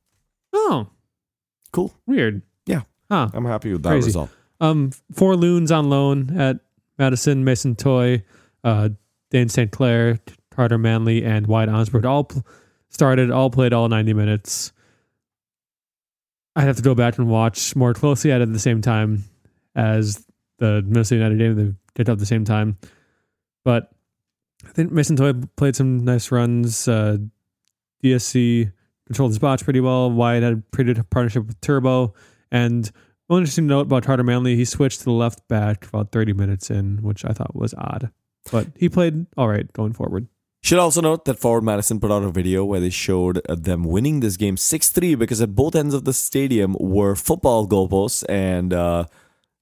Oh, 0.52 0.88
cool. 1.72 1.92
weird. 2.06 2.42
Huh. 3.10 3.28
I'm 3.34 3.44
happy 3.44 3.72
with 3.72 3.82
that 3.82 3.90
Crazy. 3.90 4.06
result. 4.06 4.30
Um, 4.60 4.90
four 5.12 5.36
loons 5.36 5.72
on 5.72 5.88
loan 5.90 6.36
at 6.38 6.60
Madison, 6.98 7.44
Mason 7.44 7.74
Toye, 7.76 8.22
uh, 8.62 8.90
Dane 9.30 9.48
St. 9.48 9.70
Clair, 9.70 10.18
Carter 10.50 10.78
Manley, 10.78 11.24
and 11.24 11.46
Wyatt 11.46 11.70
Omsberg 11.70 12.04
all 12.04 12.24
pl- 12.24 12.44
started, 12.90 13.30
all 13.30 13.50
played 13.50 13.72
all 13.72 13.88
90 13.88 14.12
minutes. 14.12 14.72
I'd 16.56 16.64
have 16.64 16.76
to 16.76 16.82
go 16.82 16.94
back 16.94 17.16
and 17.18 17.28
watch 17.28 17.74
more 17.76 17.94
closely 17.94 18.32
at 18.32 18.52
the 18.52 18.58
same 18.58 18.82
time 18.82 19.24
as 19.74 20.24
the 20.58 20.82
Minnesota 20.86 21.16
United 21.16 21.38
game. 21.38 21.56
They 21.56 21.74
did 21.94 22.08
at 22.08 22.18
the 22.18 22.26
same 22.26 22.44
time. 22.44 22.76
But 23.64 23.90
I 24.66 24.70
think 24.72 24.90
Mason 24.92 25.16
Toye 25.16 25.32
played 25.56 25.76
some 25.76 26.04
nice 26.04 26.30
runs. 26.30 26.86
Uh, 26.88 27.18
DSC 28.02 28.72
controlled 29.06 29.30
his 29.30 29.36
spots 29.36 29.62
pretty 29.62 29.80
well. 29.80 30.10
Wyatt 30.10 30.42
had 30.42 30.52
a 30.54 30.56
pretty 30.72 30.92
good 30.92 31.08
partnership 31.10 31.46
with 31.46 31.60
Turbo. 31.60 32.14
And 32.50 32.90
one 33.26 33.42
interesting 33.42 33.66
note 33.66 33.82
about 33.82 34.04
Carter 34.04 34.24
Manley, 34.24 34.56
he 34.56 34.64
switched 34.64 35.00
to 35.00 35.04
the 35.04 35.12
left 35.12 35.46
back 35.48 35.86
about 35.86 36.10
30 36.10 36.32
minutes 36.32 36.70
in, 36.70 36.98
which 37.02 37.24
I 37.24 37.32
thought 37.32 37.54
was 37.54 37.74
odd. 37.78 38.10
But 38.50 38.68
he 38.76 38.88
played 38.88 39.26
all 39.36 39.48
right 39.48 39.72
going 39.72 39.92
forward. 39.92 40.26
Should 40.62 40.78
also 40.78 41.00
note 41.00 41.24
that 41.24 41.38
Forward 41.38 41.62
Madison 41.62 42.00
put 42.00 42.10
out 42.10 42.22
a 42.22 42.30
video 42.30 42.64
where 42.66 42.80
they 42.80 42.90
showed 42.90 43.40
uh, 43.48 43.54
them 43.54 43.84
winning 43.84 44.20
this 44.20 44.36
game 44.36 44.58
6 44.58 44.90
3 44.90 45.14
because 45.14 45.40
at 45.40 45.54
both 45.54 45.74
ends 45.74 45.94
of 45.94 46.04
the 46.04 46.12
stadium 46.12 46.76
were 46.78 47.14
football 47.14 47.66
goalposts, 47.66 48.24
and 48.28 48.74
uh, 48.74 49.04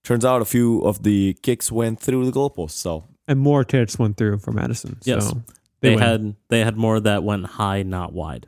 turns 0.02 0.24
out 0.24 0.42
a 0.42 0.44
few 0.44 0.80
of 0.80 1.04
the 1.04 1.34
kicks 1.42 1.70
went 1.70 2.00
through 2.00 2.26
the 2.26 2.32
goalposts. 2.32 2.72
So, 2.72 3.04
And 3.28 3.38
more 3.38 3.62
kicks 3.62 3.96
went 3.96 4.16
through 4.16 4.38
for 4.38 4.50
Madison. 4.50 4.98
Yes. 5.04 5.28
So 5.28 5.42
They, 5.80 5.90
win. 5.90 5.98
had 5.98 6.36
they 6.48 6.60
had 6.60 6.76
more 6.76 6.98
that 6.98 7.22
went 7.22 7.46
high, 7.46 7.84
not 7.84 8.12
wide. 8.12 8.46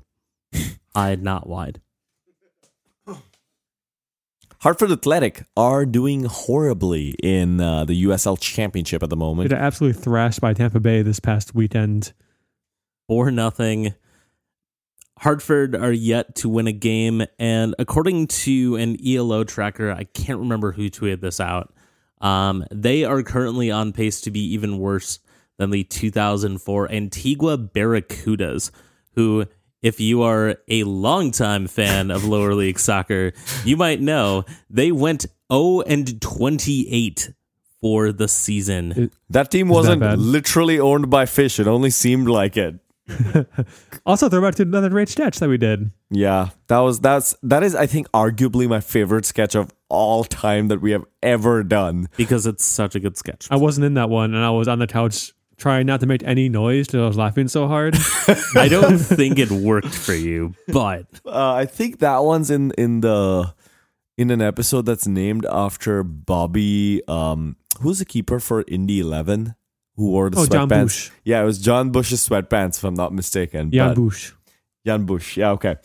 high, 0.94 1.14
not 1.14 1.46
wide. 1.46 1.80
Hartford 4.62 4.92
Athletic 4.92 5.44
are 5.56 5.86
doing 5.86 6.24
horribly 6.24 7.14
in 7.22 7.62
uh, 7.62 7.86
the 7.86 8.04
USL 8.04 8.38
Championship 8.38 9.02
at 9.02 9.08
the 9.08 9.16
moment. 9.16 9.48
got 9.48 9.58
absolutely 9.58 10.02
thrashed 10.02 10.42
by 10.42 10.52
Tampa 10.52 10.80
Bay 10.80 11.00
this 11.00 11.18
past 11.18 11.54
weekend. 11.54 12.12
Four 13.08 13.30
nothing. 13.30 13.94
Hartford 15.20 15.74
are 15.74 15.92
yet 15.92 16.34
to 16.36 16.50
win 16.50 16.66
a 16.66 16.72
game, 16.72 17.24
and 17.38 17.74
according 17.78 18.26
to 18.26 18.76
an 18.76 18.96
ELO 19.06 19.44
tracker, 19.44 19.90
I 19.90 20.04
can't 20.04 20.38
remember 20.38 20.72
who 20.72 20.90
tweeted 20.90 21.22
this 21.22 21.40
out. 21.40 21.74
Um, 22.20 22.66
they 22.70 23.04
are 23.04 23.22
currently 23.22 23.70
on 23.70 23.92
pace 23.92 24.20
to 24.22 24.30
be 24.30 24.40
even 24.52 24.78
worse 24.78 25.20
than 25.56 25.70
the 25.70 25.84
2004 25.84 26.92
Antigua 26.92 27.56
Barracudas, 27.56 28.70
who, 29.14 29.46
if 29.82 30.00
you 30.00 30.22
are 30.22 30.56
a 30.68 30.84
longtime 30.84 31.66
fan 31.66 32.10
of 32.10 32.24
lower 32.24 32.54
league 32.54 32.78
soccer, 32.78 33.32
you 33.64 33.76
might 33.76 34.00
know 34.00 34.44
they 34.68 34.92
went 34.92 35.26
0 35.52 35.80
and 35.82 36.20
28 36.20 37.32
for 37.80 38.12
the 38.12 38.28
season. 38.28 39.10
That 39.30 39.50
team 39.50 39.68
wasn't 39.68 40.00
bad? 40.00 40.18
literally 40.18 40.78
owned 40.78 41.08
by 41.10 41.24
fish. 41.26 41.58
It 41.58 41.66
only 41.66 41.90
seemed 41.90 42.28
like 42.28 42.56
it. 42.56 42.76
Also, 44.06 44.28
throw 44.28 44.40
back 44.40 44.54
to 44.54 44.62
another 44.62 44.88
great 44.88 45.08
sketch 45.08 45.38
that 45.40 45.48
we 45.48 45.58
did. 45.58 45.90
Yeah, 46.10 46.50
that 46.68 46.78
was 46.78 47.00
that's 47.00 47.34
that 47.42 47.62
is 47.62 47.74
I 47.74 47.86
think 47.86 48.10
arguably 48.12 48.68
my 48.68 48.80
favorite 48.80 49.24
sketch 49.26 49.54
of 49.54 49.72
all 49.88 50.24
time 50.24 50.68
that 50.68 50.80
we 50.80 50.92
have 50.92 51.04
ever 51.22 51.62
done. 51.62 52.08
because 52.16 52.46
it's 52.46 52.64
such 52.64 52.94
a 52.94 53.00
good 53.00 53.16
sketch. 53.16 53.48
I 53.50 53.56
wasn't 53.56 53.84
in 53.86 53.94
that 53.94 54.08
one, 54.08 54.34
and 54.34 54.44
I 54.44 54.50
was 54.50 54.68
on 54.68 54.78
the 54.78 54.86
couch 54.86 55.32
trying 55.60 55.86
not 55.86 56.00
to 56.00 56.06
make 56.06 56.22
any 56.24 56.48
noise 56.48 56.86
because 56.88 57.02
I 57.02 57.06
was 57.06 57.16
laughing 57.16 57.46
so 57.48 57.68
hard. 57.68 57.94
I 58.56 58.66
don't 58.68 58.98
think 58.98 59.38
it 59.38 59.50
worked 59.52 59.94
for 59.94 60.14
you, 60.14 60.54
but 60.66 61.06
Uh, 61.24 61.52
I 61.52 61.66
think 61.66 62.00
that 62.00 62.24
one's 62.24 62.50
in 62.50 62.72
in 62.78 63.00
the 63.02 63.54
in 64.18 64.30
an 64.32 64.40
episode 64.42 64.86
that's 64.86 65.06
named 65.06 65.46
after 65.46 66.02
Bobby. 66.02 67.02
Um, 67.06 67.56
who's 67.80 68.00
the 68.00 68.04
keeper 68.04 68.40
for 68.40 68.64
Indy 68.66 68.98
Eleven? 69.00 69.54
Who 69.96 70.10
wore 70.10 70.30
the 70.30 70.40
Oh, 70.40 70.46
John 70.46 70.68
sweatpants? 70.68 70.84
Bush. 70.84 71.10
Yeah, 71.24 71.42
it 71.42 71.44
was 71.44 71.58
Jon 71.58 71.90
Busch's 71.92 72.26
sweatpants, 72.26 72.78
if 72.78 72.84
I'm 72.84 72.94
not 72.94 73.12
mistaken. 73.12 73.70
Jan 73.70 73.94
Bush. 73.94 74.32
Jan 74.86 75.04
Bush. 75.04 75.36
Yeah, 75.36 75.50
okay. 75.52 75.76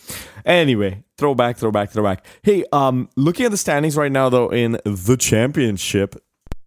Anyway, 0.46 1.04
throwback, 1.18 1.58
throwback, 1.58 1.92
throwback. 1.92 2.26
Hey, 2.44 2.64
um, 2.72 3.10
looking 3.18 3.46
at 3.46 3.52
the 3.52 3.58
standings 3.58 3.98
right 3.98 4.12
now 4.12 4.30
though 4.30 4.50
in 4.50 4.80
the 4.86 5.18
championship, 5.20 6.16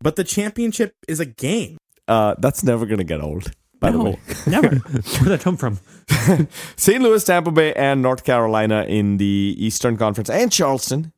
But 0.03 0.17
the 0.17 0.25
championship 0.25 0.95
is 1.09 1.21
a 1.21 1.27
game. 1.27 1.79
Uh, 2.09 2.35
that's 2.39 2.63
never 2.65 2.87
gonna 2.87 3.05
get 3.05 3.21
old. 3.21 3.53
By 3.81 3.93
the 3.93 3.99
way, 4.01 4.19
never. 4.47 4.71
Where'd 4.71 5.29
that 5.29 5.41
come 5.41 5.57
from? 5.57 5.79
St. 6.77 7.01
Louis, 7.01 7.23
Tampa 7.23 7.53
Bay, 7.53 7.73
and 7.75 8.03
North 8.03 8.25
Carolina 8.25 8.85
in 8.89 9.19
the 9.19 9.55
Eastern 9.57 9.97
Conference, 9.97 10.29
and 10.29 10.51
Charleston, 10.51 11.13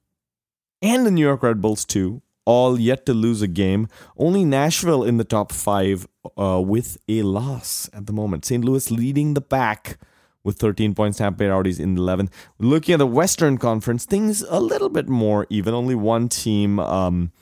and 0.82 1.07
the 1.07 1.11
New 1.11 1.24
York 1.24 1.43
Red 1.43 1.62
Bulls 1.62 1.84
too, 1.86 2.20
all 2.45 2.78
yet 2.78 3.07
to 3.07 3.14
lose 3.14 3.41
a 3.41 3.49
game. 3.49 3.88
Only 4.18 4.45
Nashville 4.45 5.05
in 5.05 5.16
the 5.16 5.24
top 5.24 5.53
five 5.53 6.07
uh, 6.36 6.61
with 6.64 6.99
a 7.09 7.22
loss 7.22 7.88
at 7.95 8.07
the 8.07 8.12
moment. 8.12 8.45
St. 8.45 8.64
Louis 8.64 8.91
leading 8.91 9.34
the 9.34 9.41
pack 9.41 9.99
with 10.43 10.59
13 10.59 10.95
points. 10.95 11.18
Tampa 11.18 11.38
Bay 11.38 11.47
Rowdies 11.47 11.80
in 11.80 11.97
11. 11.97 12.30
Looking 12.59 12.95
at 12.95 12.99
the 12.99 13.07
Western 13.07 13.59
Conference, 13.59 14.05
things 14.05 14.43
a 14.43 14.61
little 14.61 14.88
bit 14.88 15.09
more 15.09 15.47
even. 15.51 15.74
Only 15.74 15.95
one 15.95 16.28
team, 16.28 16.78
um, 16.80 17.32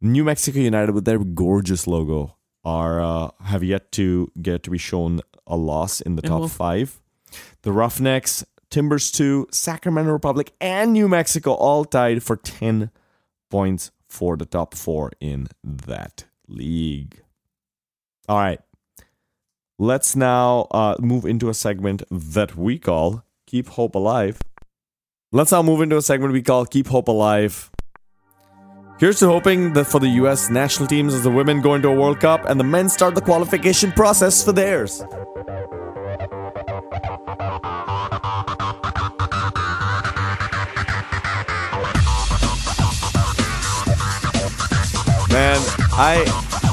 New 0.00 0.24
Mexico 0.24 0.58
United, 0.58 0.92
with 0.94 1.04
their 1.04 1.18
gorgeous 1.18 1.86
logo, 1.86 2.36
are 2.64 3.00
uh, 3.00 3.30
have 3.44 3.62
yet 3.62 3.92
to 3.92 4.30
get 4.40 4.62
to 4.64 4.70
be 4.70 4.78
shown 4.78 5.20
a 5.46 5.56
loss 5.56 6.00
in 6.00 6.16
the 6.16 6.22
top 6.22 6.50
five. 6.50 7.00
The 7.62 7.72
Roughnecks, 7.72 8.44
Timbers 8.70 9.10
2, 9.10 9.48
Sacramento 9.50 10.12
Republic, 10.12 10.52
and 10.60 10.92
New 10.92 11.08
Mexico 11.08 11.52
all 11.52 11.84
tied 11.84 12.22
for 12.22 12.36
10 12.36 12.90
points 13.50 13.90
for 14.08 14.36
the 14.36 14.46
top 14.46 14.74
four 14.74 15.12
in 15.20 15.48
that 15.62 16.24
league. 16.48 17.22
All 18.28 18.38
right. 18.38 18.60
Let's 19.78 20.14
now 20.14 20.68
uh, 20.72 20.96
move 21.00 21.24
into 21.24 21.48
a 21.48 21.54
segment 21.54 22.02
that 22.10 22.54
we 22.56 22.78
call 22.78 23.24
Keep 23.46 23.68
Hope 23.70 23.94
Alive. 23.94 24.38
Let's 25.32 25.52
now 25.52 25.62
move 25.62 25.80
into 25.80 25.96
a 25.96 26.02
segment 26.02 26.32
we 26.32 26.42
call 26.42 26.66
Keep 26.66 26.88
Hope 26.88 27.08
Alive. 27.08 27.69
Here's 29.00 29.18
to 29.20 29.26
hoping 29.28 29.72
that 29.72 29.86
for 29.86 29.98
the 29.98 30.10
US 30.20 30.50
national 30.50 30.86
teams 30.86 31.14
as 31.14 31.22
the 31.22 31.30
women 31.30 31.62
go 31.62 31.72
into 31.72 31.88
a 31.88 31.94
World 31.94 32.20
Cup 32.20 32.44
and 32.44 32.60
the 32.60 32.64
men 32.64 32.86
start 32.90 33.14
the 33.14 33.22
qualification 33.22 33.92
process 33.92 34.44
for 34.44 34.52
theirs. 34.52 35.00
Man, 45.32 45.60
I 45.96 46.69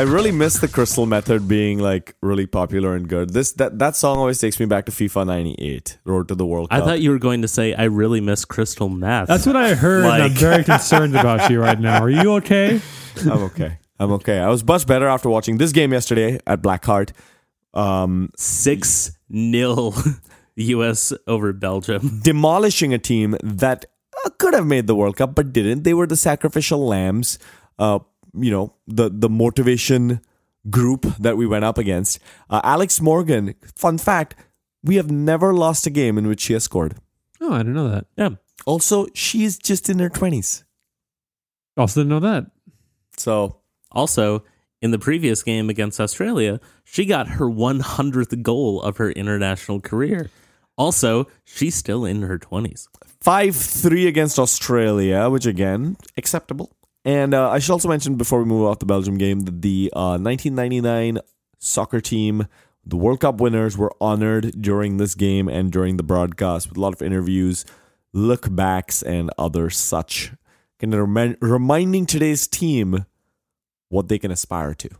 I 0.00 0.04
really 0.04 0.32
miss 0.32 0.58
the 0.58 0.66
Crystal 0.66 1.04
Method 1.04 1.46
being 1.46 1.78
like 1.78 2.16
really 2.22 2.46
popular 2.46 2.96
and 2.96 3.06
good. 3.06 3.34
This 3.34 3.52
that 3.52 3.80
that 3.80 3.96
song 3.96 4.16
always 4.16 4.38
takes 4.38 4.58
me 4.58 4.64
back 4.64 4.86
to 4.86 4.92
FIFA 4.92 5.26
'98, 5.26 5.98
Road 6.06 6.28
to 6.28 6.34
the 6.34 6.46
World 6.46 6.70
Cup. 6.70 6.82
I 6.82 6.86
thought 6.86 7.02
you 7.02 7.10
were 7.10 7.18
going 7.18 7.42
to 7.42 7.48
say 7.48 7.74
I 7.74 7.84
really 7.84 8.22
miss 8.22 8.46
crystal 8.46 8.88
meth. 8.88 9.28
That's 9.28 9.44
what 9.44 9.56
I 9.56 9.74
heard. 9.74 10.06
and 10.06 10.22
I'm 10.22 10.30
very 10.30 10.64
concerned 10.72 11.14
about 11.14 11.50
you 11.50 11.60
right 11.60 11.78
now. 11.78 12.00
Are 12.00 12.08
you 12.08 12.32
okay? 12.36 12.80
I'm 13.20 13.42
okay. 13.52 13.78
I'm 13.98 14.10
okay. 14.12 14.38
I 14.38 14.48
was 14.48 14.64
much 14.64 14.86
better 14.86 15.06
after 15.06 15.28
watching 15.28 15.58
this 15.58 15.70
game 15.70 15.92
yesterday 15.92 16.40
at 16.46 16.62
Blackheart. 16.62 17.12
Um, 17.74 18.30
six 18.38 19.12
nil 19.28 19.94
U.S. 20.56 21.12
over 21.26 21.52
Belgium. 21.52 22.20
demolishing 22.22 22.94
a 22.94 22.98
team 22.98 23.36
that 23.42 23.84
uh, 24.24 24.30
could 24.38 24.54
have 24.54 24.66
made 24.66 24.86
the 24.86 24.94
World 24.94 25.18
Cup 25.18 25.34
but 25.34 25.52
didn't. 25.52 25.82
They 25.82 25.92
were 25.92 26.06
the 26.06 26.16
sacrificial 26.16 26.86
lambs. 26.86 27.38
Uh, 27.78 27.98
you 28.34 28.50
know, 28.50 28.74
the 28.86 29.10
the 29.10 29.28
motivation 29.28 30.20
group 30.68 31.06
that 31.18 31.36
we 31.36 31.46
went 31.46 31.64
up 31.64 31.78
against. 31.78 32.18
Uh, 32.48 32.60
Alex 32.64 33.00
Morgan. 33.00 33.54
Fun 33.76 33.98
fact: 33.98 34.34
we 34.82 34.96
have 34.96 35.10
never 35.10 35.52
lost 35.54 35.86
a 35.86 35.90
game 35.90 36.18
in 36.18 36.26
which 36.28 36.40
she 36.40 36.52
has 36.52 36.64
scored. 36.64 36.96
Oh, 37.40 37.52
I 37.52 37.58
didn't 37.58 37.74
know 37.74 37.88
that. 37.88 38.06
Yeah, 38.16 38.30
Also, 38.66 39.06
she 39.14 39.44
is 39.44 39.58
just 39.58 39.88
in 39.88 39.98
her 39.98 40.10
twenties. 40.10 40.64
Also, 41.76 42.00
didn't 42.00 42.10
know 42.10 42.20
that. 42.20 42.46
So 43.16 43.56
Also, 43.92 44.44
in 44.82 44.90
the 44.90 44.98
previous 44.98 45.42
game 45.42 45.68
against 45.70 46.00
Australia, 46.00 46.60
she 46.84 47.04
got 47.06 47.28
her 47.28 47.46
100th 47.46 48.42
goal 48.42 48.80
of 48.82 48.96
her 48.98 49.10
international 49.10 49.80
career. 49.80 50.30
Also, 50.76 51.26
she's 51.44 51.74
still 51.74 52.04
in 52.04 52.22
her 52.22 52.38
20s. 52.38 52.88
five 53.20 53.54
three 53.56 54.06
against 54.06 54.38
Australia, 54.38 55.28
which 55.28 55.44
again 55.46 55.96
acceptable. 56.16 56.70
And 57.04 57.32
uh, 57.32 57.50
I 57.50 57.58
should 57.58 57.72
also 57.72 57.88
mention 57.88 58.16
before 58.16 58.40
we 58.40 58.44
move 58.44 58.66
off 58.66 58.78
the 58.78 58.86
Belgium 58.86 59.16
game 59.16 59.40
that 59.40 59.62
the 59.62 59.90
uh, 59.94 60.18
1999 60.18 61.18
soccer 61.58 62.00
team, 62.00 62.46
the 62.84 62.96
World 62.96 63.20
Cup 63.20 63.40
winners, 63.40 63.76
were 63.76 63.92
honored 64.00 64.60
during 64.60 64.98
this 64.98 65.14
game 65.14 65.48
and 65.48 65.72
during 65.72 65.96
the 65.96 66.02
broadcast 66.02 66.68
with 66.68 66.76
a 66.76 66.80
lot 66.80 66.92
of 66.92 67.00
interviews, 67.00 67.64
look 68.12 68.54
backs, 68.54 69.02
and 69.02 69.30
other 69.38 69.70
such, 69.70 70.32
kind 70.78 70.92
of 70.92 71.00
remi- 71.00 71.36
reminding 71.40 72.04
today's 72.04 72.46
team 72.46 73.06
what 73.88 74.08
they 74.08 74.18
can 74.18 74.30
aspire 74.30 74.74
to. 74.74 74.90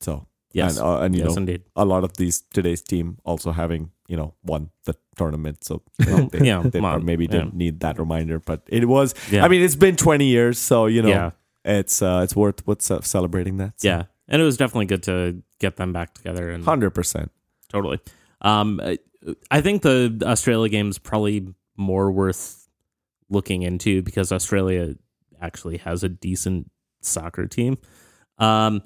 So 0.00 0.26
Yes. 0.52 0.76
and, 0.78 0.86
uh, 0.86 0.98
and 1.00 1.14
you 1.14 1.22
yes, 1.22 1.30
know 1.30 1.36
indeed. 1.36 1.62
a 1.76 1.84
lot 1.84 2.02
of 2.04 2.16
these 2.16 2.42
today's 2.52 2.82
team 2.82 3.18
also 3.24 3.52
having 3.52 3.90
you 4.08 4.16
know 4.16 4.34
won 4.42 4.70
the 4.84 4.94
tournament 5.16 5.62
so 5.64 5.82
they, 5.98 6.46
yeah, 6.46 6.62
they 6.64 6.80
maybe 6.98 7.26
didn't 7.26 7.54
need 7.54 7.80
that 7.80 7.98
reminder 7.98 8.40
but 8.40 8.62
it 8.66 8.86
was 8.88 9.14
Yeah. 9.30 9.44
i 9.44 9.48
mean 9.48 9.62
it's 9.62 9.76
been 9.76 9.94
20 9.96 10.24
years 10.24 10.58
so 10.58 10.86
you 10.86 11.02
know 11.02 11.08
Yeah. 11.08 11.30
it's 11.64 12.02
uh 12.02 12.20
it's 12.24 12.34
worth 12.34 12.66
what's 12.66 12.90
uh, 12.90 13.00
celebrating 13.02 13.58
that 13.58 13.80
so. 13.80 13.88
Yeah. 13.88 14.02
And 14.32 14.40
it 14.40 14.44
was 14.44 14.56
definitely 14.56 14.86
good 14.86 15.02
to 15.04 15.42
get 15.58 15.76
them 15.76 15.92
back 15.92 16.14
together 16.14 16.50
and 16.50 16.64
100% 16.64 17.28
totally. 17.68 17.98
Um, 18.40 18.80
I- 18.82 18.98
I 19.50 19.60
think 19.60 19.82
the 19.82 20.22
Australia 20.24 20.70
game's 20.70 20.96
probably 20.98 21.46
more 21.76 22.10
worth 22.10 22.66
looking 23.28 23.62
into 23.62 24.00
because 24.02 24.32
Australia 24.32 24.94
actually 25.42 25.76
has 25.78 26.02
a 26.02 26.08
decent 26.08 26.70
soccer 27.02 27.46
team. 27.46 27.76
Um, 28.38 28.80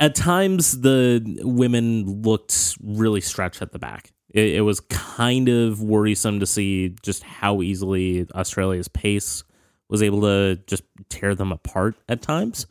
at 0.00 0.14
times, 0.14 0.80
the 0.80 1.40
women 1.42 2.22
looked 2.22 2.76
really 2.82 3.20
stretched 3.20 3.62
at 3.62 3.72
the 3.72 3.78
back. 3.78 4.12
It, 4.30 4.56
it 4.56 4.60
was 4.62 4.80
kind 4.80 5.48
of 5.48 5.80
worrisome 5.82 6.40
to 6.40 6.46
see 6.46 6.96
just 7.02 7.22
how 7.22 7.62
easily 7.62 8.26
Australia's 8.34 8.88
pace 8.88 9.44
was 9.88 10.02
able 10.02 10.22
to 10.22 10.56
just 10.66 10.82
tear 11.08 11.34
them 11.34 11.52
apart 11.52 11.96
at 12.08 12.22
times. 12.22 12.66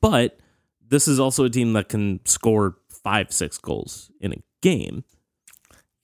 But 0.00 0.38
this 0.88 1.08
is 1.08 1.18
also 1.18 1.44
a 1.44 1.50
team 1.50 1.72
that 1.72 1.88
can 1.88 2.20
score 2.24 2.76
five, 2.88 3.32
six 3.32 3.58
goals 3.58 4.10
in 4.20 4.32
a 4.32 4.42
game. 4.62 5.04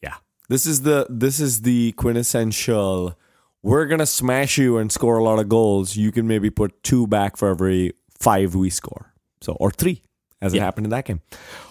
Yeah. 0.02 0.16
This 0.48 0.66
is 0.66 0.82
the 0.82 1.06
this 1.08 1.38
is 1.38 1.62
the 1.62 1.92
quintessential 1.92 3.16
we're 3.62 3.86
gonna 3.86 4.06
smash 4.06 4.58
you 4.58 4.76
and 4.76 4.90
score 4.90 5.18
a 5.18 5.22
lot 5.22 5.38
of 5.38 5.48
goals 5.48 5.96
you 5.96 6.10
can 6.10 6.26
maybe 6.26 6.50
put 6.50 6.82
two 6.82 7.06
back 7.06 7.36
for 7.36 7.48
every 7.48 7.92
five 8.18 8.54
we 8.54 8.68
score 8.68 9.14
so 9.40 9.52
or 9.54 9.70
three 9.70 10.02
as 10.42 10.52
it 10.52 10.60
happened 10.60 10.86
in 10.86 10.90
that 10.90 11.06
game 11.06 11.20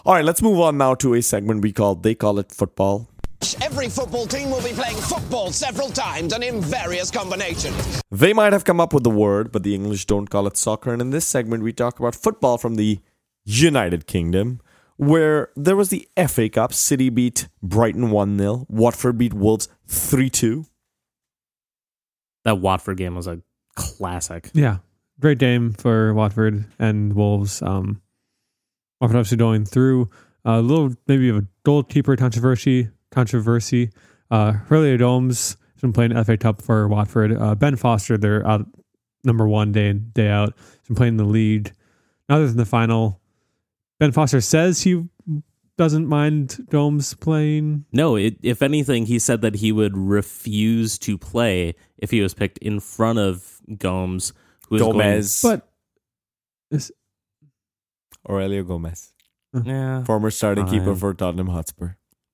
all 0.05 0.15
right 0.15 0.26
let's 0.26 0.41
move 0.41 0.59
on 0.59 0.78
now 0.78 0.95
to 0.95 1.13
a 1.13 1.22
segment 1.22 1.61
we 1.61 1.72
call 1.72 1.93
they 1.93 2.15
call 2.15 2.39
it 2.39 2.51
football 2.51 3.07
Every 3.61 3.89
football 3.89 4.28
team 4.28 4.51
will 4.51 4.61
be 4.61 4.72
playing 4.72 4.97
football 4.97 5.51
several 5.51 5.89
times 5.89 6.32
and 6.34 6.43
in 6.43 6.61
various 6.61 7.09
combinations. 7.09 8.01
They 8.11 8.34
might 8.34 8.53
have 8.53 8.65
come 8.65 8.80
up 8.80 8.93
with 8.93 9.03
the 9.03 9.09
word, 9.09 9.51
but 9.51 9.63
the 9.63 9.74
English 9.74 10.05
don't 10.05 10.30
call 10.30 10.45
it 10.45 10.57
soccer. 10.57 10.93
And 10.93 11.01
in 11.01 11.09
this 11.09 11.26
segment, 11.26 11.63
we 11.63 11.74
talk 11.74 11.99
about 11.99 12.13
football 12.13 12.59
from 12.59 12.76
the 12.76 12.99
United 13.43 14.05
Kingdom, 14.05 14.61
where 14.97 15.49
there 15.55 15.76
was 15.76 15.89
the 15.89 16.07
FA 16.28 16.49
Cup. 16.49 16.72
City 16.72 17.09
beat 17.09 17.47
Brighton 17.63 18.11
1 18.11 18.38
0. 18.38 18.67
Watford 18.69 19.17
beat 19.17 19.34
Wolves 19.34 19.67
3 19.88 20.30
2. 20.30 20.65
That 22.43 22.59
Watford 22.59 22.97
game 22.97 23.15
was 23.15 23.26
a 23.26 23.41
classic. 23.76 24.51
Yeah, 24.53 24.78
great 25.19 25.39
game 25.39 25.74
for 25.74 26.13
Watford 26.13 26.65
and 26.78 27.13
Wolves. 27.13 27.61
Um, 27.63 28.01
Watford 29.01 29.17
obviously 29.17 29.37
going 29.37 29.65
through 29.65 30.09
a 30.45 30.61
little 30.61 30.93
maybe 31.07 31.29
of 31.29 31.37
a 31.37 31.47
goalkeeper 31.63 32.15
controversy. 32.15 32.89
Controversy. 33.09 33.89
Uh, 34.29 34.51
Hurley 34.53 34.95
Domes 34.95 35.57
has 35.73 35.81
been 35.81 35.91
playing 35.91 36.23
FA 36.23 36.37
Cup 36.37 36.61
for 36.61 36.87
Watford. 36.87 37.35
Uh, 37.35 37.55
ben 37.55 37.75
Foster, 37.75 38.17
they're 38.17 38.47
out 38.47 38.65
number 39.23 39.47
one 39.47 39.71
day 39.71 39.89
in 39.89 40.11
day 40.13 40.29
out. 40.29 40.53
He's 40.57 40.87
been 40.87 40.95
playing 40.95 41.17
the 41.17 41.25
lead. 41.25 41.71
Now 42.29 42.37
they're 42.37 42.47
in 42.47 42.57
the 42.57 42.65
final. 42.65 43.19
Ben 43.99 44.11
Foster 44.11 44.39
says 44.39 44.83
he 44.83 45.03
doesn't 45.77 46.07
mind 46.07 46.67
Domes 46.69 47.15
playing. 47.15 47.85
No, 47.91 48.15
it, 48.15 48.37
if 48.43 48.61
anything, 48.61 49.07
he 49.07 49.17
said 49.19 49.41
that 49.41 49.55
he 49.55 49.71
would 49.71 49.97
refuse 49.97 50.99
to 50.99 51.17
play 51.17 51.75
if 51.97 52.11
he 52.11 52.21
was 52.21 52.33
picked 52.33 52.59
in 52.59 52.79
front 52.79 53.19
of 53.19 53.61
Gomes. 53.77 54.33
Who 54.69 54.75
is 54.75 54.81
Gomez. 54.81 55.41
But 55.41 55.67
is, 56.69 56.91
Aurelio 58.30 58.63
Gomez. 58.63 59.13
Yeah. 59.63 60.03
Former 60.05 60.32
starting 60.32 60.65
keeper 60.67 60.95
for 60.95 61.13
Tottenham 61.13 61.47
Hotspur. 61.47 61.91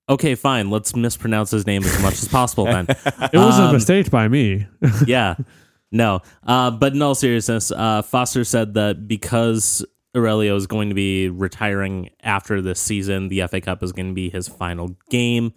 Okay, 0.08 0.34
fine. 0.34 0.70
Let's 0.70 0.94
mispronounce 0.96 1.50
his 1.50 1.66
name 1.66 1.82
as 1.84 2.00
much 2.02 2.14
as 2.14 2.28
possible 2.28 2.64
then. 2.64 2.86
it 2.88 3.34
was 3.34 3.58
a 3.58 3.64
Um, 3.64 3.72
mistake 3.74 4.10
by 4.10 4.28
me. 4.28 4.66
yeah. 5.06 5.34
No. 5.90 6.20
Uh, 6.46 6.70
but 6.70 6.92
in 6.92 7.00
all 7.00 7.14
seriousness, 7.14 7.72
uh, 7.72 8.02
Foster 8.02 8.44
said 8.44 8.74
that 8.74 9.08
because 9.08 9.82
Aurelio 10.14 10.54
is 10.54 10.66
going 10.66 10.90
to 10.90 10.94
be 10.94 11.30
retiring 11.30 12.10
after 12.22 12.60
this 12.60 12.78
season, 12.78 13.28
the 13.28 13.46
FA 13.46 13.62
Cup 13.62 13.82
is 13.82 13.92
going 13.92 14.08
to 14.08 14.12
be 14.14 14.28
his 14.28 14.48
final 14.48 14.96
game. 15.08 15.54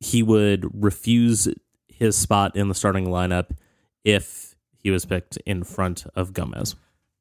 He 0.00 0.22
would 0.22 0.66
refuse 0.82 1.48
his 1.86 2.16
spot 2.16 2.56
in 2.56 2.68
the 2.68 2.74
starting 2.74 3.04
lineup 3.08 3.50
if 4.04 4.56
he 4.78 4.90
was 4.90 5.04
picked 5.04 5.36
in 5.44 5.64
front 5.64 6.06
of 6.14 6.32
Gomez. 6.32 6.74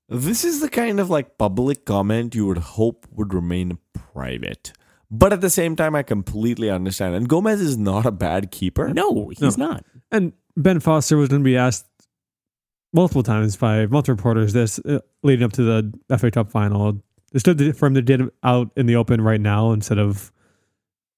This 0.10 0.44
is 0.44 0.60
the 0.60 0.70
kind 0.70 1.00
of 1.00 1.10
like 1.10 1.38
public 1.38 1.86
comment 1.86 2.36
you 2.36 2.46
would 2.46 2.58
hope 2.58 3.08
would 3.12 3.34
remain 3.34 3.78
private. 3.94 4.74
But 5.10 5.32
at 5.32 5.42
the 5.42 5.50
same 5.50 5.76
time, 5.76 5.96
I 5.96 6.04
completely 6.04 6.70
understand. 6.70 7.16
And 7.16 7.30
Gomez 7.30 7.62
is 7.62 7.78
not 7.78 8.06
a 8.06 8.12
bad 8.12 8.52
keeper. 8.52 8.90
No, 8.94 9.30
he's 9.30 9.58
not. 9.58 9.86
And 10.12 10.34
Ben 10.58 10.80
Foster 10.80 11.18
was 11.18 11.30
going 11.30 11.42
to 11.42 11.46
be 11.46 11.56
asked 11.58 11.86
multiple 12.94 13.24
times 13.24 13.56
by 13.56 13.86
multiple 13.88 14.16
reporters 14.16 14.54
this 14.54 14.80
uh, 14.80 15.00
leading 15.24 15.44
up 15.44 15.54
to 15.54 15.64
the 15.64 16.18
FA 16.18 16.32
Cup 16.32 16.52
final. 16.52 17.00
It's 17.32 17.44
good 17.44 17.78
for 17.78 17.88
him 17.88 17.96
to 17.96 18.02
get 18.02 18.22
out 18.44 18.72
in 18.76 18.86
the 18.86 18.96
open 18.96 19.22
right 19.22 19.42
now 19.42 19.72
instead 19.72 20.00
of 20.00 20.32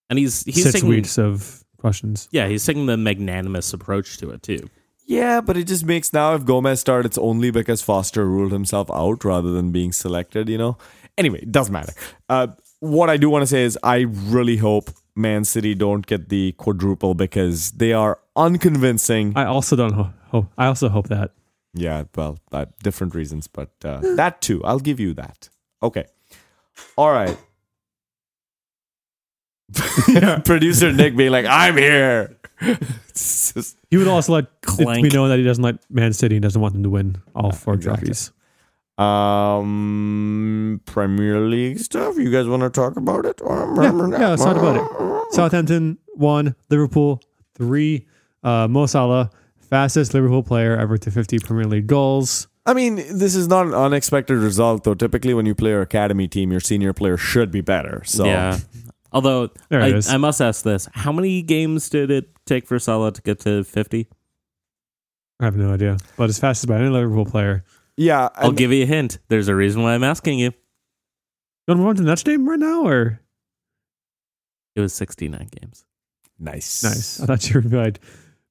And 0.09 0.19
he's 0.19 0.43
he's 0.43 0.63
six 0.63 0.75
taking, 0.75 0.89
weeks 0.89 1.17
of 1.17 1.63
questions. 1.77 2.27
Yeah, 2.31 2.47
he's 2.47 2.65
taking 2.65 2.86
the 2.86 2.97
magnanimous 2.97 3.73
approach 3.73 4.17
to 4.17 4.31
it 4.31 4.43
too. 4.43 4.69
Yeah, 5.06 5.39
but 5.41 5.56
it 5.56 5.66
just 5.66 5.86
makes 5.86 6.12
now 6.14 6.34
if 6.34 6.45
Gomez 6.45 6.80
started, 6.80 7.06
it's 7.06 7.18
only 7.18 7.51
because 7.51 7.82
Foster 7.82 8.26
ruled 8.26 8.51
himself 8.51 8.89
out 8.91 9.24
rather 9.24 9.51
than 9.51 9.72
being 9.72 9.91
selected, 9.91 10.49
you 10.49 10.58
know? 10.58 10.78
Anyway, 11.18 11.39
it 11.39 11.51
doesn't 11.51 11.72
matter. 11.74 11.93
Uh, 12.28 12.47
what 12.80 13.10
I 13.10 13.18
do 13.18 13.30
want 13.30 13.43
to 13.43 13.47
say 13.47 13.64
is 13.64 13.78
I 13.84 13.99
really 13.99 14.58
hope 14.58 14.89
Man 15.16 15.45
City 15.45 15.76
don't 15.76 16.06
get 16.06 16.30
the 16.30 16.53
quadruple 16.53 17.14
because 17.14 17.72
they 17.72 17.93
are 17.93 18.20
unconvincing. 18.36 19.34
I 19.36 19.45
also 19.45 19.76
don't 19.76 19.93
ho- 19.93 20.14
hope. 20.30 20.47
I 20.58 20.66
also 20.66 20.89
hope 20.89 21.08
that. 21.10 21.32
Yeah, 21.74 22.03
well, 22.16 22.39
uh, 22.51 22.66
different 22.84 23.14
reasons, 23.16 23.47
but 23.47 23.70
uh, 23.84 23.99
that 24.16 24.41
too. 24.41 24.64
I'll 24.64 24.80
give 24.80 24.99
you 24.99 25.14
that. 25.16 25.49
Okay. 25.84 26.06
All 26.97 27.12
right. 27.12 27.38
Producer 30.45 30.91
Nick 30.91 31.16
being 31.16 31.32
like, 31.32 31.45
I'm 31.45 31.78
here. 31.78 32.34
Just- 33.14 33.78
He 33.89 33.97
would 33.97 34.08
also 34.08 34.34
let 34.34 34.43
it 34.45 34.49
Clank. 34.62 35.03
be 35.03 35.10
known 35.16 35.30
that 35.30 35.38
he 35.38 35.43
doesn't 35.43 35.64
like 35.64 35.78
Man 35.89 36.14
City 36.14 36.36
and 36.36 36.43
doesn't 36.43 36.62
want 36.62 36.74
them 36.74 36.84
to 36.84 36.89
win 36.89 37.18
all 37.36 37.51
four 37.51 37.74
exactly. 37.76 38.08
trophies. 38.08 38.32
um, 38.97 40.82
Premier 40.86 41.39
League 41.41 41.80
stuff. 41.80 42.18
You 42.18 42.32
guys 42.32 42.47
want 42.47 42.64
to 42.64 42.70
talk 42.70 42.95
about 42.97 43.26
it? 43.26 43.41
Yeah, 43.45 43.76
yeah, 44.20 44.30
let's 44.30 44.43
talk 44.43 44.58
about 44.58 44.78
it. 44.78 45.34
Southampton 45.34 45.97
one, 46.14 46.56
Liverpool 46.70 47.22
three. 47.56 48.06
Uh, 48.43 48.68
Mo 48.68 48.86
Salah, 48.86 49.32
fastest 49.70 50.14
Liverpool 50.14 50.43
player 50.43 50.78
ever 50.78 50.97
to 50.99 51.10
50 51.12 51.39
Premier 51.39 51.66
League 51.66 51.88
goals. 51.88 52.47
I 52.68 52.74
mean, 52.74 52.95
this 52.95 53.36
is 53.36 53.47
not 53.47 53.66
an 53.68 53.74
unexpected 53.74 54.36
result, 54.38 54.84
though. 54.84 54.93
Typically, 54.93 55.34
when 55.34 55.45
you 55.45 55.53
play 55.56 55.72
your 55.72 55.82
academy 55.82 56.28
team, 56.28 56.51
your 56.51 56.60
senior 56.62 56.93
player 56.93 57.18
should 57.18 57.51
be 57.51 57.62
better. 57.62 58.01
So, 58.06 58.26
Yeah. 58.26 58.60
Although 59.16 59.49
There 59.70 59.82
I. 59.82 59.99
I 60.09 60.18
must 60.18 60.41
ask 60.41 60.63
this: 60.63 60.89
How 60.93 61.11
many 61.13 61.41
games 61.41 61.89
did 61.89 62.11
it 62.11 62.30
take 62.45 62.68
for 62.68 62.78
Salah 62.80 63.13
to 63.13 63.22
get 63.22 63.39
to 63.41 63.63
fifty? 63.63 64.07
I 65.39 65.45
have 65.45 65.55
no 65.55 65.74
idea, 65.74 65.97
but 66.18 66.30
as 66.30 66.38
fast 66.38 66.63
as 66.63 66.68
by 66.68 66.78
any 66.78 66.89
Liverpool 66.89 67.26
player. 67.26 67.63
yeah. 67.97 68.30
I'll 68.36 68.51
give 68.51 68.72
you 68.72 68.84
a 68.84 68.86
hint. 68.86 69.20
There's 69.30 69.47
a 69.47 69.55
reason 69.55 69.82
why 69.84 69.93
I'm 69.95 70.03
asking 70.03 70.39
you. 70.39 70.47
You 70.47 70.53
want 71.74 71.78
to 71.78 71.82
move 71.82 71.88
on 71.88 71.95
to 71.95 72.01
the 72.03 72.07
next 72.09 72.24
game 72.26 72.47
right 72.47 72.59
now, 72.59 72.86
or 72.86 73.20
It 74.76 74.82
was 74.82 74.93
69 74.93 75.49
games. 75.61 75.86
nice. 76.39 76.84
nice? 76.84 77.22
I 77.22 77.26
thought 77.26 77.49
you 77.49 77.61
were 77.61 77.70
like, 77.84 77.99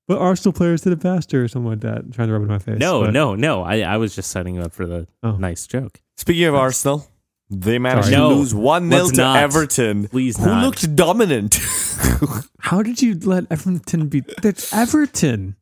but 0.09 0.19
Arsenal 0.19 0.53
players 0.53 0.81
did 0.83 0.93
it 0.95 1.01
faster 1.03 1.45
or 1.45 1.49
something 1.49 1.71
like 1.71 1.81
that. 1.81 2.11
trying 2.13 2.29
to 2.29 2.33
rub 2.33 2.43
it 2.43 2.47
in 2.47 2.51
my 2.51 2.59
face. 2.59 2.79
No, 2.79 3.03
but- 3.05 3.13
no, 3.13 3.35
no. 3.35 3.63
I, 3.63 3.81
I 3.81 3.97
was 3.99 4.15
just 4.15 4.31
setting 4.31 4.55
you 4.57 4.63
up 4.63 4.73
for 4.73 4.87
the 4.87 5.07
Oh. 5.23 5.37
nice 5.37 5.67
joke. 5.67 6.01
Speaking 6.17 6.45
of 6.45 6.55
Arsenal, 6.55 7.07
they 7.51 7.79
managed 7.79 8.07
Sorry. 8.09 8.17
to 8.17 8.21
No, 8.23 8.29
lose 8.37 8.55
1 8.55 8.91
0 8.91 9.03
let's 9.03 9.11
to 9.17 9.23
not. 9.23 9.37
Everton, 9.39 10.09
Please 10.09 10.37
who 10.39 10.47
not. 10.47 10.65
looked 10.65 10.97
dominant. 10.97 11.59
How 12.61 12.83
did 12.83 13.03
you 13.03 13.19
let 13.21 13.45
Everton 13.51 14.09
be? 14.09 14.21
That's 14.43 14.73
Everton. 14.73 15.57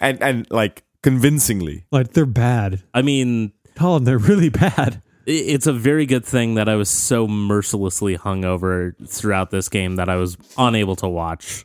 and, 0.00 0.22
and 0.22 0.46
like 0.50 0.84
convincingly. 1.02 1.84
Like 1.90 2.12
they're 2.12 2.26
bad. 2.26 2.82
I 2.94 3.02
mean, 3.02 3.52
Colin, 3.76 4.04
they're 4.04 4.18
really 4.18 4.50
bad. 4.50 5.02
i- 5.26 5.30
it's 5.30 5.66
a 5.66 5.72
very 5.72 6.06
good 6.06 6.24
thing 6.24 6.54
that 6.54 6.68
I 6.68 6.76
was 6.76 6.90
so 6.90 7.26
mercilessly 7.26 8.16
hungover 8.18 8.94
throughout 9.08 9.50
this 9.50 9.68
game 9.68 9.96
that 9.96 10.08
I 10.08 10.16
was 10.16 10.36
unable 10.58 10.96
to 10.96 11.08
watch. 11.08 11.64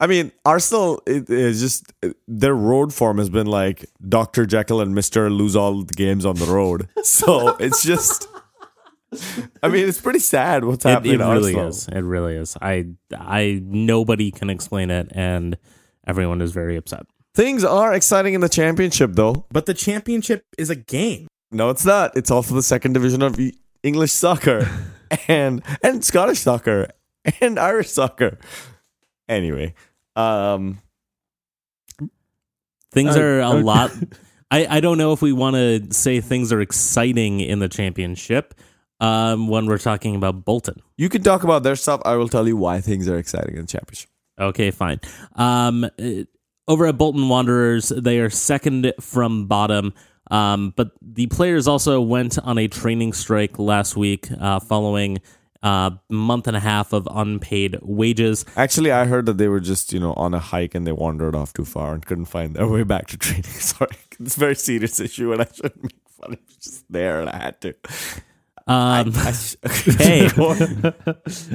I 0.00 0.06
mean, 0.06 0.32
Arsenal 0.44 1.00
it 1.06 1.30
is 1.30 1.60
just 1.60 1.92
their 2.26 2.54
road 2.54 2.92
form 2.92 3.18
has 3.18 3.30
been 3.30 3.46
like 3.46 3.86
Dr. 4.06 4.44
Jekyll 4.44 4.80
and 4.80 4.94
Mr. 4.94 5.34
lose 5.34 5.54
all 5.56 5.82
the 5.82 5.94
games 5.94 6.26
on 6.26 6.34
the 6.36 6.46
road. 6.46 6.88
So 7.04 7.56
it's 7.56 7.82
just 7.84 8.26
I 9.62 9.68
mean, 9.68 9.88
it's 9.88 10.00
pretty 10.00 10.18
sad 10.18 10.64
what's 10.64 10.84
happening 10.84 11.14
it 11.14 11.18
to 11.18 11.24
really 11.24 11.54
Arsenal. 11.54 11.68
is. 11.68 11.88
It 11.88 12.00
really 12.00 12.36
is. 12.36 12.56
I, 12.60 12.86
I, 13.16 13.60
nobody 13.64 14.30
can 14.30 14.50
explain 14.50 14.90
it, 14.90 15.08
and 15.12 15.56
everyone 16.06 16.40
is 16.40 16.52
very 16.52 16.76
upset. 16.76 17.06
Things 17.34 17.64
are 17.64 17.92
exciting 17.92 18.34
in 18.34 18.40
the 18.40 18.48
championship 18.48 19.12
though. 19.14 19.46
But 19.50 19.66
the 19.66 19.74
championship 19.74 20.44
is 20.56 20.70
a 20.70 20.76
game. 20.76 21.26
No, 21.50 21.70
it's 21.70 21.84
not. 21.84 22.16
It's 22.16 22.30
also 22.30 22.54
the 22.54 22.62
second 22.62 22.92
division 22.92 23.22
of 23.22 23.38
English 23.82 24.12
soccer 24.12 24.68
and 25.28 25.62
and 25.82 26.04
Scottish 26.04 26.38
soccer 26.40 26.88
and 27.40 27.58
Irish 27.58 27.90
soccer. 27.90 28.38
Anyway, 29.28 29.74
um 30.14 30.78
Things 32.92 33.16
Uh, 33.16 33.20
are 33.20 33.40
a 33.40 33.50
lot. 33.54 33.90
I, 34.50 34.66
I 34.76 34.80
don't 34.80 34.98
know 34.98 35.12
if 35.12 35.20
we 35.20 35.32
want 35.32 35.56
to 35.56 35.92
say 35.92 36.20
things 36.20 36.52
are 36.52 36.60
exciting 36.60 37.40
in 37.40 37.58
the 37.58 37.68
championship 37.68 38.54
um, 39.00 39.48
when 39.48 39.66
we're 39.66 39.78
talking 39.78 40.16
about 40.16 40.44
Bolton. 40.44 40.80
you 40.96 41.08
can 41.08 41.22
talk 41.22 41.44
about 41.44 41.62
their 41.62 41.76
stuff. 41.76 42.00
I 42.04 42.16
will 42.16 42.28
tell 42.28 42.46
you 42.46 42.56
why 42.56 42.80
things 42.80 43.08
are 43.08 43.18
exciting 43.18 43.56
in 43.56 43.62
the 43.62 43.66
championship. 43.66 44.10
Okay, 44.38 44.70
fine. 44.70 45.00
Um, 45.36 45.84
uh, 45.84 46.24
over 46.66 46.86
at 46.86 46.96
Bolton 46.98 47.28
Wanderers, 47.28 47.90
they 47.90 48.18
are 48.18 48.30
second 48.30 48.92
from 49.00 49.46
bottom. 49.46 49.92
Um, 50.30 50.72
but 50.76 50.92
the 51.02 51.26
players 51.26 51.68
also 51.68 52.00
went 52.00 52.38
on 52.38 52.56
a 52.56 52.66
training 52.66 53.12
strike 53.12 53.58
last 53.58 53.96
week 53.96 54.28
uh, 54.40 54.58
following 54.58 55.18
a 55.62 55.92
month 56.10 56.46
and 56.46 56.56
a 56.56 56.60
half 56.60 56.92
of 56.92 57.08
unpaid 57.10 57.78
wages. 57.82 58.44
Actually, 58.56 58.92
I 58.92 59.04
heard 59.06 59.26
that 59.26 59.38
they 59.38 59.48
were 59.48 59.60
just, 59.60 59.92
you 59.92 60.00
know, 60.00 60.12
on 60.14 60.34
a 60.34 60.38
hike 60.38 60.74
and 60.74 60.86
they 60.86 60.92
wandered 60.92 61.34
off 61.34 61.52
too 61.52 61.64
far 61.64 61.94
and 61.94 62.04
couldn't 62.04 62.26
find 62.26 62.54
their 62.54 62.68
way 62.68 62.82
back 62.82 63.06
to 63.08 63.16
training. 63.18 63.44
Sorry. 63.44 63.90
It's 64.20 64.36
a 64.36 64.40
very 64.40 64.56
serious 64.56 65.00
issue 65.00 65.32
and 65.32 65.42
I 65.42 65.46
shouldn't 65.52 65.82
make 65.82 66.00
fun. 66.08 66.32
Of 66.32 66.38
it 66.38 66.60
just 66.60 66.84
there 66.90 67.20
and 67.20 67.30
I 67.30 67.36
had 67.36 67.60
to. 67.62 67.74
Um, 68.66 69.12
I 69.14 69.34
hey, 69.98 70.30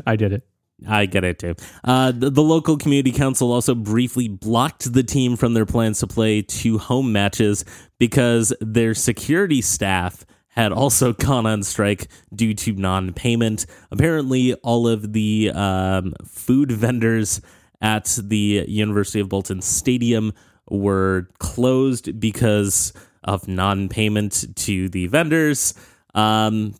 I 0.06 0.16
did 0.16 0.34
it. 0.34 0.44
I 0.88 1.06
get 1.06 1.24
it 1.24 1.40
too. 1.40 1.56
Uh, 1.84 2.12
the, 2.12 2.30
the 2.30 2.44
local 2.44 2.78
community 2.78 3.12
council 3.12 3.52
also 3.52 3.76
briefly 3.76 4.28
blocked 4.28 4.92
the 4.94 5.04
team 5.04 5.36
from 5.36 5.54
their 5.54 5.66
plans 5.66 6.00
to 6.00 6.08
play 6.08 6.42
two 6.42 6.78
home 6.78 7.12
matches 7.12 7.66
because 7.98 8.54
their 8.62 8.94
security 8.94 9.62
staff 9.62 10.26
had 10.50 10.72
also 10.72 11.14
gone 11.28 11.46
on 11.46 11.64
strike 11.64 12.08
due 12.34 12.54
to 12.54 12.74
non-payment. 12.74 13.66
Apparently, 13.92 14.54
all 14.56 14.88
of 14.88 15.14
the 15.14 15.52
um, 15.54 16.14
food 16.26 16.72
vendors 16.72 17.42
at 17.82 18.18
the 18.22 18.66
University 18.68 19.20
of 19.20 19.30
Bolton 19.30 19.62
Stadium 19.62 20.34
were 20.70 21.30
closed 21.40 22.20
because 22.20 22.94
of 23.24 23.48
non-payment 23.48 24.56
to 24.56 24.90
the 24.90 25.08
vendors. 25.08 25.74
Um, 26.14 26.74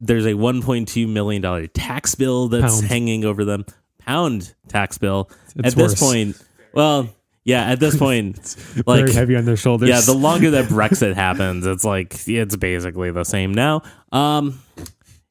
there's 0.00 0.26
a 0.26 0.32
1.2 0.32 1.08
million 1.08 1.42
dollar 1.42 1.66
tax 1.66 2.14
bill 2.14 2.48
that's 2.48 2.76
Pound. 2.80 2.86
hanging 2.86 3.24
over 3.24 3.44
them. 3.44 3.64
Pound 3.98 4.54
tax 4.68 4.98
bill. 4.98 5.30
It's 5.56 5.74
at 5.74 5.74
this 5.76 5.92
worse. 5.92 6.00
point, 6.00 6.44
well, 6.72 7.08
yeah, 7.44 7.70
at 7.70 7.80
this 7.80 7.96
point, 7.98 8.56
like 8.86 9.00
Very 9.00 9.12
heavy 9.12 9.36
on 9.36 9.44
their 9.44 9.56
shoulders. 9.56 9.88
yeah, 9.88 10.00
the 10.00 10.14
longer 10.14 10.50
that 10.52 10.64
Brexit 10.70 11.14
happens, 11.14 11.66
it's 11.66 11.84
like 11.84 12.16
it's 12.26 12.56
basically 12.56 13.10
the 13.10 13.24
same 13.24 13.52
now. 13.52 13.82
Um, 14.12 14.60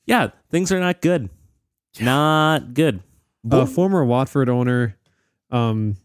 yeah, 0.05 0.29
things 0.49 0.71
are 0.71 0.79
not 0.79 1.01
good. 1.01 1.29
Not 1.99 2.73
good. 2.73 3.01
a 3.51 3.65
former 3.65 4.05
Watford 4.05 4.49
owner, 4.49 4.95
um, 5.51 5.95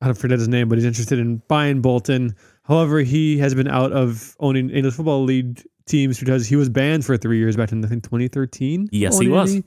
I 0.00 0.06
don't 0.06 0.18
forget 0.18 0.38
his 0.38 0.48
name, 0.48 0.68
but 0.68 0.78
he's 0.78 0.84
interested 0.84 1.18
in 1.18 1.42
buying 1.48 1.80
Bolton. 1.82 2.34
However, 2.64 3.00
he 3.00 3.38
has 3.38 3.54
been 3.54 3.68
out 3.68 3.92
of 3.92 4.36
owning 4.40 4.70
English 4.70 4.94
Football 4.94 5.24
League 5.24 5.62
teams 5.86 6.18
because 6.18 6.46
he 6.46 6.56
was 6.56 6.68
banned 6.68 7.04
for 7.04 7.16
three 7.16 7.38
years 7.38 7.56
back 7.56 7.72
in 7.72 7.84
I 7.84 7.88
think 7.88 8.02
2013. 8.04 8.88
Yes, 8.92 9.18
he 9.18 9.28
was. 9.28 9.62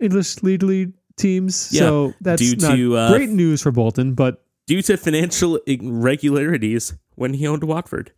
English 0.00 0.42
League 0.42 0.62
League 0.62 0.92
teams. 1.16 1.70
Yeah, 1.72 1.80
so 1.80 2.14
that's 2.20 2.42
due 2.42 2.56
not 2.56 2.76
to, 2.76 2.96
uh, 2.96 3.10
great 3.10 3.30
news 3.30 3.62
for 3.62 3.70
Bolton, 3.70 4.14
but 4.14 4.44
Due 4.66 4.80
to 4.80 4.96
financial 4.96 5.56
irregularities 5.66 6.94
when 7.16 7.34
he 7.34 7.46
owned 7.46 7.64
Watford. 7.64 8.12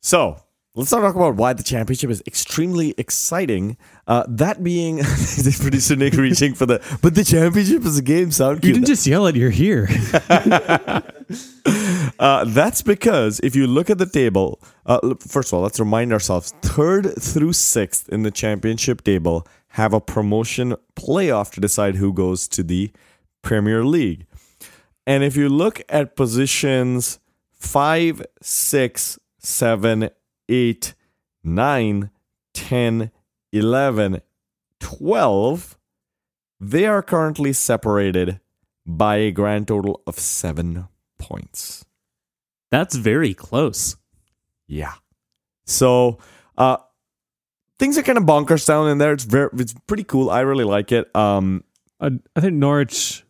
So 0.00 0.40
let's 0.74 0.90
not 0.90 1.00
talk 1.00 1.16
about 1.16 1.34
why 1.34 1.52
the 1.52 1.62
championship 1.62 2.08
is 2.08 2.22
extremely 2.26 2.94
exciting. 2.96 3.76
Uh, 4.06 4.24
that 4.26 4.64
being, 4.64 4.96
the 4.96 5.58
producer 5.60 5.96
Nick 5.96 6.14
reaching 6.14 6.54
for 6.54 6.64
the, 6.64 6.82
but 7.02 7.14
the 7.14 7.24
championship 7.24 7.84
is 7.84 7.98
a 7.98 8.02
game 8.02 8.30
sound 8.30 8.64
you 8.64 8.72
didn't 8.72 8.86
just 8.86 9.06
yell 9.06 9.26
it. 9.26 9.36
You're 9.36 9.50
here. 9.50 9.86
Uh, 12.18 12.44
that's 12.44 12.82
because 12.82 13.40
if 13.40 13.56
you 13.56 13.66
look 13.66 13.90
at 13.90 13.98
the 13.98 14.06
table, 14.06 14.60
uh, 14.86 15.14
first 15.20 15.50
of 15.50 15.56
all, 15.56 15.62
let's 15.62 15.80
remind 15.80 16.12
ourselves 16.12 16.52
third 16.62 17.14
through 17.20 17.52
sixth 17.52 18.08
in 18.08 18.22
the 18.22 18.30
championship 18.30 19.02
table 19.02 19.46
have 19.72 19.92
a 19.92 20.00
promotion 20.00 20.74
playoff 20.96 21.52
to 21.52 21.60
decide 21.60 21.96
who 21.96 22.12
goes 22.12 22.48
to 22.48 22.62
the 22.62 22.90
Premier 23.42 23.84
League. 23.84 24.26
And 25.06 25.22
if 25.22 25.36
you 25.36 25.48
look 25.48 25.82
at 25.88 26.16
positions 26.16 27.18
five, 27.52 28.22
six, 28.42 29.18
seven, 29.38 30.10
eight, 30.48 30.94
nine, 31.42 32.10
10, 32.54 33.10
11, 33.52 34.20
12, 34.80 35.78
they 36.60 36.86
are 36.86 37.02
currently 37.02 37.52
separated 37.52 38.40
by 38.84 39.16
a 39.16 39.30
grand 39.30 39.68
total 39.68 40.02
of 40.06 40.18
seven 40.18 40.88
points. 41.18 41.84
That's 42.70 42.96
very 42.96 43.34
close. 43.34 43.96
Yeah. 44.66 44.92
So 45.66 46.18
uh 46.56 46.78
things 47.78 47.96
are 47.98 48.02
kind 48.02 48.18
of 48.18 48.24
bonkers 48.24 48.66
down 48.66 48.88
in 48.88 48.98
there. 48.98 49.12
It's 49.12 49.24
very 49.24 49.48
it's 49.54 49.74
pretty 49.86 50.04
cool. 50.04 50.30
I 50.30 50.40
really 50.40 50.64
like 50.64 50.92
it. 50.92 51.14
Um 51.16 51.64
I, 52.00 52.10
I 52.36 52.40
think 52.40 52.54
Norwich 52.54 53.24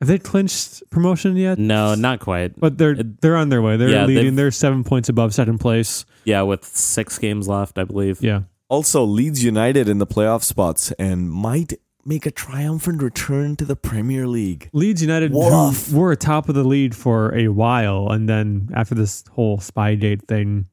have 0.00 0.08
they 0.08 0.18
clinched 0.18 0.82
promotion 0.90 1.36
yet? 1.36 1.58
No, 1.58 1.94
not 1.94 2.20
quite. 2.20 2.58
But 2.58 2.76
they're 2.78 2.92
It- 2.92 3.20
they're 3.20 3.36
on 3.36 3.48
their 3.48 3.62
way. 3.62 3.76
They're 3.76 3.88
Yeah, 3.88 4.04
leading. 4.06 4.24
they've- 4.24 4.36
They're 4.36 4.50
seven 4.50 4.84
points 4.84 5.08
above 5.08 5.32
second 5.34 5.58
place. 5.58 6.04
Yeah, 6.24 6.42
with 6.42 6.64
six 6.64 7.18
games 7.18 7.48
left, 7.48 7.78
I 7.78 7.84
believe. 7.84 8.22
Yeah. 8.22 8.42
also 8.68 9.04
Leeds 9.04 9.44
United 9.44 9.88
in 9.88 9.98
the 9.98 10.06
playoff 10.06 10.42
spots 10.42 10.90
and 10.98 11.30
might 11.30 11.74
make 12.06 12.26
a 12.26 12.30
triumphant 12.30 13.02
return 13.02 13.56
to 13.56 13.64
the 13.64 13.76
Premier 13.76 14.26
League. 14.26 14.70
Leeds 14.72 15.02
United 15.02 15.30
who 15.32 15.38
Woof. 15.38 15.92
were 15.92 16.14
top 16.16 16.48
of 16.48 16.54
the 16.54 16.64
lead 16.64 16.94
for 16.94 17.34
a 17.34 17.48
while, 17.48 18.10
and 18.10 18.28
then 18.28 18.70
after 18.74 18.94
this 18.94 19.24
whole 19.32 19.58
Spygate 19.58 20.26
thing, 20.26 20.66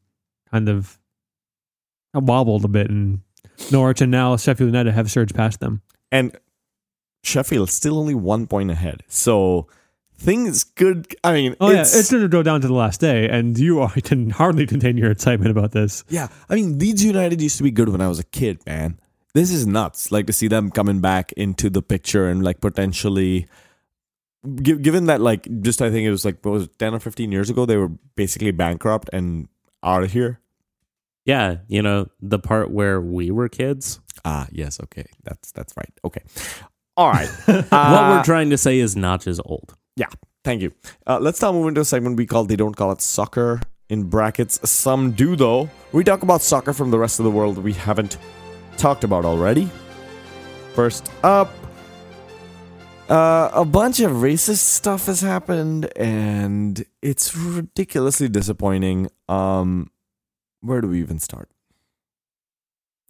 kind 0.52 0.70
of 0.70 1.00
wobbled 2.14 2.66
a 2.66 2.68
bit, 2.68 2.90
and 2.90 3.22
Norwich 3.72 4.02
and 4.02 4.12
now 4.12 4.36
Sheffield 4.38 4.70
United 4.70 4.94
have 4.94 5.10
surged 5.10 5.36
past 5.36 5.60
them. 5.60 5.82
And 6.12 6.38
Sheffield 7.24 7.70
still 7.70 7.98
only 8.00 8.16
one 8.16 8.48
point 8.48 8.72
ahead. 8.72 9.04
So 9.08 9.68
things 10.18 10.64
could 10.64 11.08
I 11.24 11.34
mean 11.34 11.56
Oh 11.60 11.70
it's, 11.70 11.94
yeah, 11.94 12.00
it's 12.00 12.12
going 12.12 12.22
to 12.22 12.30
go 12.30 12.44
down 12.44 12.62
to 12.62 12.68
the 12.68 12.74
last 12.74 13.00
day, 13.00 13.30
and 13.30 13.58
you 13.58 13.80
are, 13.80 13.90
can 14.04 14.30
hardly 14.30 14.66
contain 14.66 14.98
your 14.98 15.12
excitement 15.12 15.52
about 15.52 15.72
this. 15.72 16.04
Yeah, 16.10 16.28
I 16.50 16.56
mean 16.56 16.80
Leeds 16.80 17.04
United 17.04 17.42
used 17.42 17.58
to 17.58 17.64
be 17.64 17.72
good 17.72 17.90
when 17.90 18.02
I 18.02 18.08
was 18.08 18.20
a 18.20 18.26
kid, 18.26 18.60
man. 18.66 19.00
This 19.34 19.52
is 19.52 19.66
nuts. 19.66 20.12
Like 20.12 20.28
to 20.28 20.34
see 20.34 20.48
them 20.48 20.72
coming 20.72 21.00
back 21.00 21.32
into 21.34 21.70
the 21.70 21.82
picture 21.82 22.28
and 22.28 22.44
like 22.44 22.60
potentially, 22.62 23.48
given 24.64 25.06
that 25.06 25.22
like 25.22 25.48
just 25.62 25.82
I 25.82 25.90
think 25.92 26.06
it 26.06 26.12
was 26.12 26.26
like 26.26 26.44
what 26.44 26.52
was 26.52 26.64
it, 26.64 26.78
ten 26.80 26.94
or 26.94 27.00
fifteen 27.00 27.32
years 27.32 27.50
ago 27.50 27.66
they 27.66 27.78
were 27.78 27.90
basically 28.16 28.52
bankrupt 28.52 29.10
and 29.14 29.48
out 29.84 30.04
of 30.04 30.12
here. 30.12 30.40
Yeah, 31.26 31.58
you 31.68 31.82
know, 31.84 32.08
the 32.20 32.40
part 32.40 32.72
where 32.72 33.00
we 33.00 33.30
were 33.32 33.48
kids. 33.48 34.00
Ah, 34.26 34.48
yes, 34.52 34.80
okay, 34.84 35.06
that's 35.24 35.52
that's 35.52 35.74
right. 35.78 35.92
Okay, 36.04 36.22
all 36.98 37.12
right. 37.12 37.30
what 37.46 37.68
Uh, 37.72 38.16
we're 38.18 38.24
trying 38.24 38.50
to 38.50 38.58
say 38.58 38.80
is 38.80 38.96
not 38.96 39.28
as 39.28 39.40
old. 39.46 39.76
Yeah, 39.96 40.08
thank 40.44 40.62
you. 40.64 40.74
Uh, 41.06 41.20
let's 41.20 41.42
now 41.42 41.52
move 41.52 41.68
into 41.68 41.82
a 41.82 41.86
segment 41.86 42.18
we 42.18 42.26
call 42.26 42.46
They 42.46 42.56
Don't 42.56 42.76
Call 42.76 42.92
It 42.92 43.02
Soccer. 43.02 43.62
In 43.90 44.04
brackets, 44.06 44.68
some 44.70 45.12
do 45.12 45.36
though. 45.36 45.70
We 45.92 46.04
talk 46.04 46.24
about 46.24 46.42
soccer 46.42 46.74
from 46.74 46.92
the 46.92 46.98
rest 46.98 47.20
of 47.20 47.26
the 47.26 47.32
world 47.32 47.58
we 47.58 47.74
haven't 47.74 48.18
talked 48.78 49.04
about 49.04 49.26
already. 49.26 49.70
First 50.74 51.12
up, 51.24 51.52
uh, 53.10 53.50
a 53.54 53.66
bunch 53.66 54.00
of 54.00 54.12
racist 54.12 54.64
stuff 54.64 55.08
has 55.08 55.20
happened, 55.20 55.92
and 55.98 56.86
it's 57.02 57.36
ridiculously 57.36 58.30
disappointing. 58.30 59.10
Um, 59.28 59.92
where 60.62 60.80
do 60.80 60.88
we 60.88 61.00
even 61.00 61.20
start? 61.20 61.50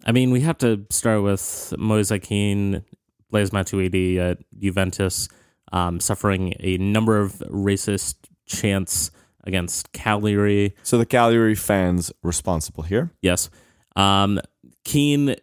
I 0.04 0.10
mean, 0.10 0.32
we 0.32 0.40
have 0.40 0.58
to 0.58 0.84
start 0.90 1.22
with 1.22 1.72
Moise 1.78 2.12
Kean, 2.22 2.84
Blaise 3.30 3.50
Matuidi 3.50 4.18
at 4.18 4.38
Juventus, 4.58 5.28
um, 5.72 6.00
suffering 6.00 6.54
a 6.58 6.78
number 6.78 7.20
of 7.20 7.34
racist 7.48 8.16
chants 8.46 9.12
against 9.44 9.92
Cagliari. 9.92 10.74
So 10.82 10.98
the 10.98 11.06
Cagliari 11.06 11.54
fans 11.54 12.12
responsible 12.22 12.82
here. 12.82 13.12
Yes. 13.22 13.50
Um, 13.94 14.40
Kean 14.84 15.36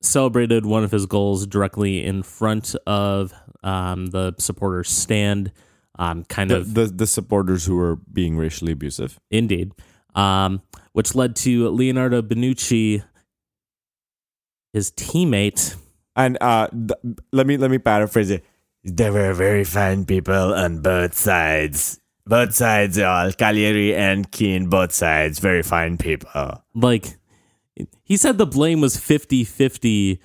celebrated 0.00 0.64
one 0.64 0.84
of 0.84 0.90
his 0.92 1.06
goals 1.06 1.46
directly 1.46 2.04
in 2.04 2.22
front 2.22 2.74
of 2.86 3.32
um, 3.62 4.06
the 4.06 4.34
supporters' 4.38 4.88
stand. 4.88 5.52
Um, 5.98 6.24
kind 6.24 6.50
The, 6.50 6.56
of 6.56 6.74
the 6.74 6.86
the 6.86 7.06
supporters 7.06 7.64
who 7.64 7.76
were 7.76 7.96
being 7.96 8.36
racially 8.36 8.72
abusive. 8.72 9.18
Indeed. 9.30 9.72
Um, 10.14 10.62
which 10.92 11.14
led 11.14 11.34
to 11.36 11.68
Leonardo 11.70 12.22
Bonucci, 12.22 13.02
his 14.72 14.90
teammate. 14.92 15.76
And 16.14 16.38
uh, 16.40 16.68
th- 16.68 17.16
let 17.32 17.46
me 17.46 17.56
let 17.56 17.70
me 17.70 17.78
paraphrase 17.78 18.30
it. 18.30 18.44
There 18.84 19.12
were 19.12 19.34
very 19.34 19.64
fine 19.64 20.04
people 20.06 20.54
on 20.54 20.80
both 20.82 21.14
sides. 21.14 22.00
Both 22.24 22.54
sides, 22.54 22.98
all 22.98 23.32
Cagliari 23.32 23.94
and 23.94 24.30
Kean, 24.30 24.68
both 24.68 24.92
sides, 24.92 25.38
very 25.38 25.62
fine 25.62 25.96
people. 25.96 26.62
Like, 26.74 27.17
he 28.04 28.16
said 28.16 28.38
the 28.38 28.46
blame 28.46 28.80
was 28.80 28.96
50 28.96 29.44
50 29.44 30.20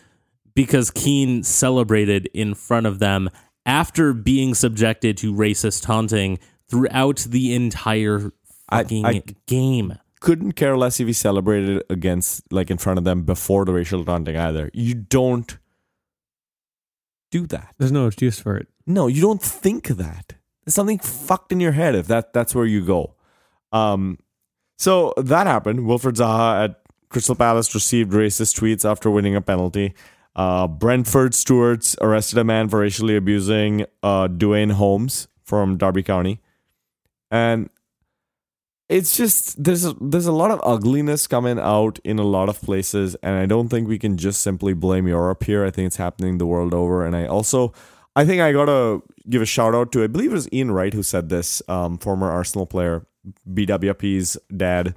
because 0.56 0.91
Kean 0.91 1.43
celebrated 1.43 2.30
in 2.34 2.54
front 2.54 2.86
of 2.86 2.99
them 2.99 3.30
after 3.66 4.14
being 4.14 4.54
subjected 4.54 5.18
to 5.18 5.34
racist 5.34 5.84
taunting 5.84 6.38
throughout 6.70 7.18
the 7.30 7.54
entire 7.54 8.32
I- 8.70 8.80
I- 8.82 9.24
game. 9.47 9.97
Couldn't 10.20 10.54
care 10.54 10.78
less 10.78 10.99
if 11.01 11.08
he 11.08 11.14
celebrated 11.14 11.84
against, 11.89 12.43
like, 12.51 12.72
in 12.72 12.78
front 12.78 12.97
of 12.97 13.04
them 13.04 13.24
before 13.24 13.66
the 13.66 13.74
racial 13.74 14.06
taunting 14.06 14.38
either. 14.38 14.70
You 14.74 14.93
don't 14.95 15.58
do 17.32 17.45
that. 17.47 17.74
There's 17.78 17.91
no 17.91 18.08
excuse 18.08 18.39
for 18.39 18.56
it. 18.56 18.68
No, 18.86 19.08
you 19.08 19.22
don't 19.22 19.41
think 19.41 19.88
that. 19.88 20.36
There's 20.66 20.76
something 20.76 20.99
fucked 20.99 21.51
in 21.51 21.60
your 21.60 21.74
head 21.74 21.95
if 21.95 22.08
that 22.08 22.32
that's 22.32 22.56
where 22.56 22.66
you 22.66 22.86
go. 22.86 23.16
Um, 23.74 24.18
so 24.78 25.14
that 25.18 25.47
happened. 25.47 25.80
Wilfried 25.82 26.14
Zaha 26.16 26.66
at 26.66 26.83
Crystal 27.14 27.36
Palace 27.36 27.74
received 27.74 28.11
racist 28.11 28.59
tweets 28.59 28.89
after 28.89 29.09
winning 29.09 29.36
a 29.36 29.41
penalty. 29.41 29.93
Uh, 30.36 30.68
Brentford 30.68 31.36
Stewards 31.36 31.95
arrested 32.01 32.39
a 32.39 32.43
man 32.43 32.68
for 32.68 32.80
racially 32.80 33.16
abusing 33.16 33.86
uh, 34.01 34.28
Duane 34.28 34.72
Holmes 34.72 35.28
from 35.43 35.78
Derby 35.78 36.01
County, 36.01 36.41
and 37.30 37.70
it's 38.89 39.16
just 39.16 39.64
there's 39.64 39.86
a, 39.86 39.95
there's 40.01 40.26
a 40.26 40.32
lot 40.32 40.49
of 40.49 40.59
ugliness 40.64 41.28
coming 41.28 41.59
out 41.59 41.99
in 42.03 42.18
a 42.18 42.24
lot 42.24 42.49
of 42.49 42.59
places, 42.61 43.16
and 43.22 43.36
I 43.36 43.45
don't 43.45 43.70
think 43.70 43.88
we 43.88 43.99
can 43.99 44.18
just 44.18 44.41
simply 44.41 44.74
blame 44.74 45.07
Europe 45.07 45.43
here. 45.43 45.64
I 45.64 45.70
think 45.70 45.88
it's 45.88 45.97
happening 45.97 46.39
the 46.39 46.47
world 46.47 46.74
over, 46.74 47.05
and 47.05 47.16
I 47.16 47.28
also 47.28 47.72
I 48.16 48.26
think 48.26 48.41
I 48.41 48.51
gotta 48.51 49.01
give 49.30 49.41
a 49.41 49.45
shout 49.45 49.76
out 49.76 49.91
to 49.91 50.03
I 50.03 50.07
believe 50.07 50.32
it 50.32 50.36
was 50.36 50.51
Ian 50.51 50.72
Wright 50.72 50.93
who 50.93 51.03
said 51.03 51.30
this, 51.30 51.61
um, 51.68 51.99
former 51.99 52.32
Arsenal 52.32 52.66
player, 52.66 53.05
BWP's 53.51 54.38
dad, 54.55 54.95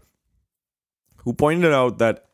who 1.27 1.35
pointed 1.35 1.73
out 1.73 1.99
that 1.99 2.25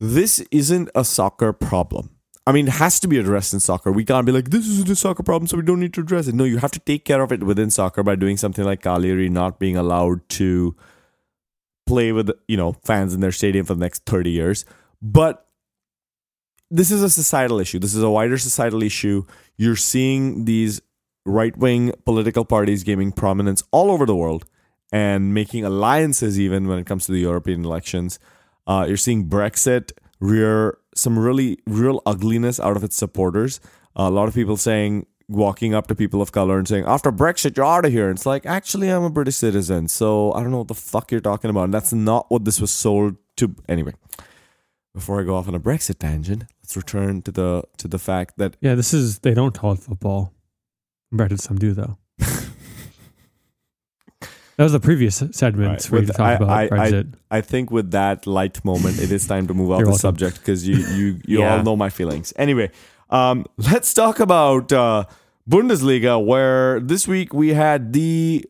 this 0.00 0.38
isn't 0.50 0.88
a 0.94 1.04
soccer 1.04 1.52
problem. 1.52 2.10
I 2.46 2.52
mean, 2.52 2.68
it 2.68 2.74
has 2.74 2.98
to 3.00 3.08
be 3.08 3.18
addressed 3.18 3.52
in 3.52 3.60
soccer. 3.60 3.92
We 3.92 4.04
can't 4.04 4.24
be 4.24 4.32
like, 4.32 4.50
this 4.50 4.66
isn't 4.66 4.88
a 4.88 4.96
soccer 4.96 5.24
problem, 5.24 5.48
so 5.48 5.56
we 5.56 5.64
don't 5.64 5.80
need 5.80 5.92
to 5.94 6.00
address 6.00 6.28
it. 6.28 6.34
No, 6.34 6.44
you 6.44 6.58
have 6.58 6.70
to 6.70 6.80
take 6.80 7.04
care 7.04 7.20
of 7.20 7.32
it 7.32 7.42
within 7.42 7.68
soccer 7.68 8.02
by 8.02 8.14
doing 8.14 8.36
something 8.36 8.64
like 8.64 8.80
Cagliari 8.80 9.28
not 9.28 9.58
being 9.58 9.76
allowed 9.76 10.28
to 10.30 10.74
play 11.84 12.12
with, 12.12 12.30
you 12.46 12.56
know, 12.56 12.74
fans 12.84 13.12
in 13.12 13.20
their 13.20 13.32
stadium 13.32 13.66
for 13.66 13.74
the 13.74 13.80
next 13.80 14.06
30 14.06 14.30
years. 14.30 14.64
But 15.00 15.46
this 16.70 16.92
is 16.92 17.02
a 17.02 17.10
societal 17.10 17.58
issue. 17.58 17.80
This 17.80 17.94
is 17.94 18.04
a 18.04 18.10
wider 18.10 18.38
societal 18.38 18.84
issue. 18.84 19.24
You're 19.56 19.76
seeing 19.76 20.44
these 20.44 20.80
right 21.26 21.56
wing 21.56 21.92
political 22.04 22.44
parties 22.44 22.84
gaining 22.84 23.12
prominence 23.12 23.64
all 23.72 23.90
over 23.90 24.06
the 24.06 24.16
world 24.16 24.46
and 24.92 25.32
making 25.32 25.64
alliances, 25.64 26.38
even 26.38 26.68
when 26.68 26.78
it 26.78 26.86
comes 26.86 27.06
to 27.06 27.12
the 27.12 27.20
European 27.20 27.64
elections. 27.64 28.18
Uh, 28.66 28.84
you're 28.86 28.96
seeing 28.96 29.28
Brexit 29.28 29.92
rear 30.20 30.78
some 30.94 31.18
really 31.18 31.58
real 31.66 32.02
ugliness 32.06 32.60
out 32.60 32.76
of 32.76 32.84
its 32.84 32.94
supporters. 32.96 33.58
a 33.96 34.10
lot 34.10 34.28
of 34.28 34.34
people 34.34 34.56
saying, 34.56 35.06
walking 35.28 35.74
up 35.74 35.86
to 35.86 35.94
people 35.94 36.20
of 36.20 36.32
color 36.32 36.58
and 36.58 36.68
saying, 36.68 36.84
after 36.86 37.10
Brexit, 37.10 37.56
you're 37.56 37.66
out 37.66 37.84
of 37.84 37.92
here. 37.92 38.08
And 38.08 38.18
it's 38.18 38.26
like, 38.26 38.44
actually, 38.46 38.88
I'm 38.88 39.02
a 39.02 39.10
British 39.10 39.36
citizen. 39.36 39.88
So 39.88 40.32
I 40.32 40.42
don't 40.42 40.50
know 40.50 40.58
what 40.58 40.68
the 40.68 40.74
fuck 40.74 41.10
you're 41.10 41.20
talking 41.20 41.50
about. 41.50 41.64
And 41.64 41.74
that's 41.74 41.92
not 41.92 42.30
what 42.30 42.44
this 42.44 42.60
was 42.60 42.70
sold 42.70 43.16
to. 43.36 43.54
Anyway, 43.68 43.94
before 44.94 45.20
I 45.20 45.24
go 45.24 45.36
off 45.36 45.48
on 45.48 45.54
a 45.54 45.60
Brexit 45.60 45.98
tangent, 45.98 46.44
let's 46.62 46.76
return 46.76 47.22
to 47.22 47.32
the 47.32 47.62
to 47.78 47.88
the 47.88 47.98
fact 47.98 48.36
that 48.38 48.56
Yeah, 48.60 48.74
this 48.74 48.92
is 48.92 49.20
they 49.20 49.34
don't 49.34 49.56
call 49.56 49.72
it 49.72 49.78
football. 49.78 50.34
To 51.16 51.38
some 51.38 51.58
do 51.58 51.74
though. 51.74 51.98
that 54.56 54.62
was 54.64 54.72
the 54.72 54.80
previous 54.80 55.22
segment 55.32 55.68
Right. 55.70 55.84
where 55.90 56.00
you 56.02 56.06
talked 56.08 56.20
I- 56.20 56.32
about 56.34 56.48
I- 56.50 56.62
I- 56.64 56.68
Brexit. 56.68 57.12
I 57.30 57.40
think 57.40 57.70
with 57.70 57.90
that 57.92 58.26
light 58.26 58.64
moment, 58.64 58.98
it 59.00 59.10
is 59.12 59.26
time 59.26 59.46
to 59.48 59.54
move 59.54 59.70
off 59.70 59.78
You're 59.78 59.86
the 59.86 59.90
welcome. 59.92 60.00
subject 60.18 60.38
because 60.38 60.66
you 60.68 60.76
you 60.76 61.06
you 61.26 61.38
Yeah. 61.40 61.56
all 61.56 61.62
know 61.62 61.76
my 61.76 61.88
feelings. 61.90 62.32
Anyway, 62.36 62.70
um, 63.10 63.44
let's 63.56 63.92
talk 63.94 64.20
about 64.20 64.72
uh, 64.72 65.04
Bundesliga, 65.48 66.24
where 66.24 66.80
this 66.80 67.08
week 67.08 67.32
we 67.34 67.48
had 67.54 67.92
the 67.92 68.44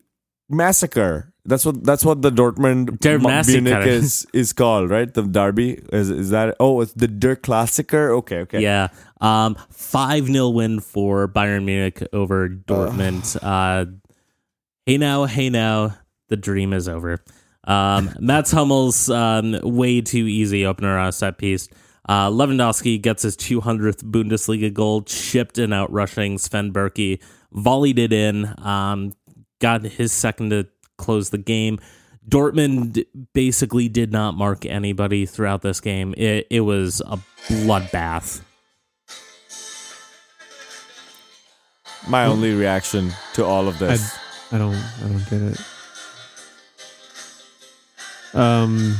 massacre. 0.49 1.29
That's 1.45 1.65
what 1.65 1.83
that's 1.83 2.05
what 2.05 2.21
the 2.21 2.31
Dortmund 2.31 2.99
Der 3.01 3.19
Munich 3.19 3.85
is 3.85 4.25
is 4.33 4.53
called, 4.53 4.89
right? 4.89 5.13
The 5.13 5.23
derby 5.23 5.81
is 5.91 6.09
is 6.09 6.29
that? 6.29 6.55
Oh, 6.59 6.79
it's 6.79 6.93
the 6.93 7.07
Der 7.09 7.35
Klassiker. 7.35 8.11
Okay, 8.19 8.39
okay. 8.47 8.61
Yeah. 8.61 8.87
Um, 9.19 9.57
5 9.69 10.27
0 10.27 10.49
win 10.49 10.79
for 10.79 11.27
Bayern 11.27 11.65
Munich 11.65 12.01
over 12.13 12.47
Dortmund. 12.47 13.35
Uh, 13.41 13.85
hey 14.85 14.97
now, 14.97 15.25
hey 15.25 15.49
now, 15.49 15.97
the 16.29 16.37
dream 16.37 16.73
is 16.73 16.87
over. 16.87 17.23
Um, 17.65 18.11
Mats 18.19 18.51
Hummels' 18.51 19.09
um, 19.09 19.57
way 19.63 20.01
too 20.01 20.25
easy 20.27 20.65
opener 20.65 20.97
on 20.97 21.09
a 21.09 21.11
set 21.11 21.37
piece. 21.37 21.69
Uh, 22.07 22.29
Lewandowski 22.29 23.01
gets 23.01 23.23
his 23.23 23.37
200th 23.37 24.03
Bundesliga 24.03 24.73
goal, 24.73 25.03
chipped 25.03 25.57
and 25.57 25.73
out 25.73 25.91
rushing 25.91 26.37
Sven 26.37 26.73
Bürki, 26.73 27.21
volleyed 27.53 27.97
it 27.97 28.11
in, 28.11 28.53
um, 28.59 29.13
got 29.59 29.83
his 29.83 30.11
second 30.11 30.49
to 30.49 30.67
close 30.97 31.29
the 31.29 31.37
game. 31.37 31.79
Dortmund 32.27 33.05
basically 33.33 33.87
did 33.89 34.11
not 34.11 34.35
mark 34.35 34.65
anybody 34.65 35.25
throughout 35.25 35.61
this 35.61 35.79
game. 35.79 36.13
It, 36.17 36.47
it 36.49 36.61
was 36.61 37.01
a 37.05 37.19
bloodbath. 37.47 38.41
My 42.07 42.25
only 42.25 42.53
reaction 42.53 43.13
to 43.35 43.45
all 43.45 43.69
of 43.69 43.79
this. 43.79 44.13
I 44.13 44.22
don't 44.57 44.75
I 44.75 45.07
don't 45.07 45.29
get 45.29 45.41
it. 45.41 45.61
Um, 48.33 48.95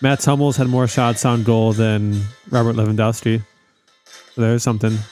Mats 0.00 0.24
Hummels 0.24 0.56
had 0.56 0.68
more 0.68 0.88
shots 0.88 1.24
on 1.24 1.42
goal 1.42 1.72
than 1.72 2.22
Robert 2.48 2.76
Lewandowski. 2.76 3.44
There's 4.36 4.62
something. 4.62 4.96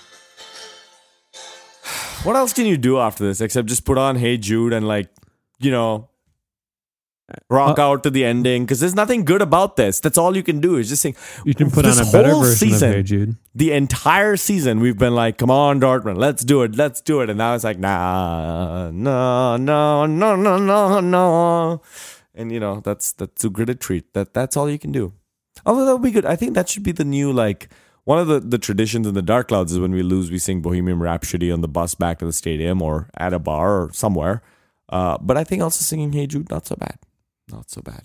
What 2.24 2.34
else 2.34 2.53
can 2.53 2.66
you 2.66 2.76
do 2.76 2.99
after 2.99 3.24
this 3.24 3.41
except 3.41 3.68
just 3.68 3.84
put 3.84 3.97
on 3.97 4.16
Hey 4.16 4.39
Jude 4.39 4.72
and 4.72 4.89
like, 4.89 5.09
you 5.61 5.70
know, 5.70 6.09
rock 7.51 7.79
Uh, 7.79 7.83
out 7.83 8.03
to 8.03 8.11
the 8.11 8.24
ending? 8.24 8.64
Because 8.64 8.81
there's 8.81 8.95
nothing 8.95 9.24
good 9.24 9.43
about 9.43 9.76
this. 9.76 10.01
That's 10.01 10.18
all 10.18 10.37
you 10.37 10.43
can 10.43 10.61
do 10.61 10.76
is 10.76 10.89
just 10.89 11.03
sing. 11.03 11.14
You 11.45 11.55
can 11.55 11.70
put 11.70 11.87
on 11.87 11.99
a 11.99 12.11
better 12.11 12.35
version 12.35 12.57
season, 12.57 12.89
of 12.91 12.95
Hey 12.97 13.03
Jude. 13.03 13.37
The 13.55 13.72
entire 13.72 14.37
season, 14.37 14.81
we've 14.81 14.99
been 14.99 15.14
like, 15.14 15.39
"Come 15.39 15.51
on, 15.51 15.81
Dortmund, 15.81 16.16
let's 16.16 16.45
do 16.45 16.62
it, 16.62 16.76
let's 16.76 17.01
do 17.01 17.20
it," 17.20 17.29
and 17.31 17.39
now 17.39 17.55
it's 17.55 17.64
like, 17.64 17.79
"Nah, 17.79 18.91
no, 18.91 19.57
no, 19.57 20.07
no, 20.07 20.37
no, 20.37 20.59
no, 20.59 21.01
no," 21.01 21.83
and 22.35 22.53
you 22.53 22.61
know 22.61 22.81
that's 22.85 23.12
that's 23.12 23.45
a 23.45 23.51
gritted 23.51 23.81
treat. 23.81 24.12
That 24.14 24.35
that's 24.35 24.57
all 24.57 24.68
you 24.70 24.79
can 24.79 24.93
do. 24.93 25.12
Although 25.66 25.85
that 25.87 25.93
would 25.95 26.03
be 26.03 26.11
good. 26.12 26.24
I 26.24 26.37
think 26.37 26.55
that 26.55 26.68
should 26.68 26.83
be 26.85 26.93
the 26.93 27.05
new 27.05 27.33
like 27.33 27.68
one 28.05 28.18
of 28.18 28.26
the, 28.26 28.41
the 28.41 28.59
traditions 28.59 29.07
in 29.07 29.12
the 29.12 29.20
Dark 29.20 29.49
Clouds 29.49 29.72
is 29.72 29.79
when 29.79 29.93
we 29.93 30.03
lose, 30.03 30.31
we 30.31 30.39
sing 30.39 30.62
Bohemian 30.62 30.99
Rhapsody 30.99 31.51
on 31.53 31.61
the 31.61 31.68
bus 31.68 31.95
back 31.95 32.20
to 32.20 32.24
the 32.24 32.33
stadium 32.33 32.81
or 32.81 33.11
at 33.18 33.35
a 33.35 33.39
bar 33.39 33.83
or 33.83 33.93
somewhere. 33.93 34.41
Uh, 34.89 35.18
but 35.20 35.37
I 35.37 35.45
think 35.45 35.61
also 35.62 35.83
singing 35.83 36.12
Hey 36.12 36.26
Jude, 36.26 36.49
not 36.49 36.66
so 36.66 36.76
bad. 36.76 36.97
Not 37.51 37.70
so 37.70 37.82
bad. 37.82 38.03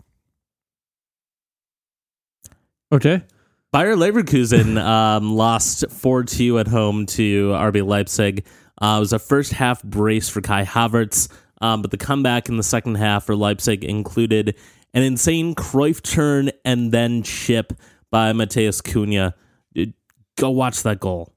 Okay. 2.92 3.24
Bayer 3.72 3.96
Leverkusen 3.96 4.78
um, 4.84 5.36
lost 5.36 5.90
4 5.90 6.24
2 6.24 6.60
at 6.60 6.68
home 6.68 7.06
to 7.08 7.50
RB 7.50 7.86
Leipzig. 7.86 8.46
Uh, 8.82 8.96
it 8.98 9.00
was 9.00 9.14
a 9.14 9.20
first 9.20 9.54
half 9.54 9.82
brace 9.84 10.30
for 10.30 10.42
Kai 10.42 10.64
Havertz, 10.64 11.32
um, 11.62 11.82
but 11.82 11.92
the 11.92 11.98
comeback 11.98 12.50
in 12.50 12.58
the 12.58 12.64
second 12.64 12.96
half 12.96 13.26
for 13.26 13.36
Leipzig 13.36 13.84
included 13.84 14.56
an 14.94 15.04
insane 15.04 15.56
Cruyff 15.56 16.02
turn 16.02 16.52
and 16.66 16.92
then 16.92 17.24
chip 17.24 17.74
by 18.12 18.32
Matheus 18.34 18.82
Cunha. 18.82 19.34
Dude, 19.74 19.94
Go 20.38 20.50
watch 20.50 20.84
that 20.84 21.00
goal. 21.00 21.34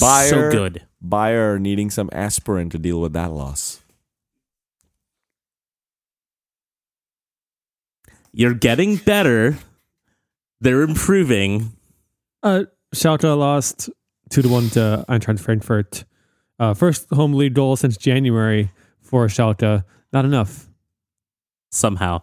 Bayer, 0.00 0.28
so 0.28 0.50
good. 0.50 0.86
Bayer 1.06 1.58
needing 1.58 1.90
some 1.90 2.08
aspirin 2.12 2.70
to 2.70 2.78
deal 2.78 3.00
with 3.00 3.12
that 3.14 3.32
loss. 3.32 3.67
You're 8.32 8.54
getting 8.54 8.96
better. 8.96 9.58
They're 10.60 10.82
improving. 10.82 11.72
Uh, 12.42 12.64
Schalke 12.94 13.36
lost 13.36 13.90
two 14.30 14.42
to 14.42 14.48
one 14.48 14.68
to 14.70 15.04
Eintracht 15.08 15.40
Frankfurt. 15.40 16.04
Uh, 16.58 16.74
first 16.74 17.08
home 17.10 17.34
league 17.34 17.54
goal 17.54 17.76
since 17.76 17.96
January 17.96 18.70
for 19.00 19.26
Schalke. 19.26 19.84
Not 20.12 20.24
enough. 20.24 20.68
somehow. 21.70 22.22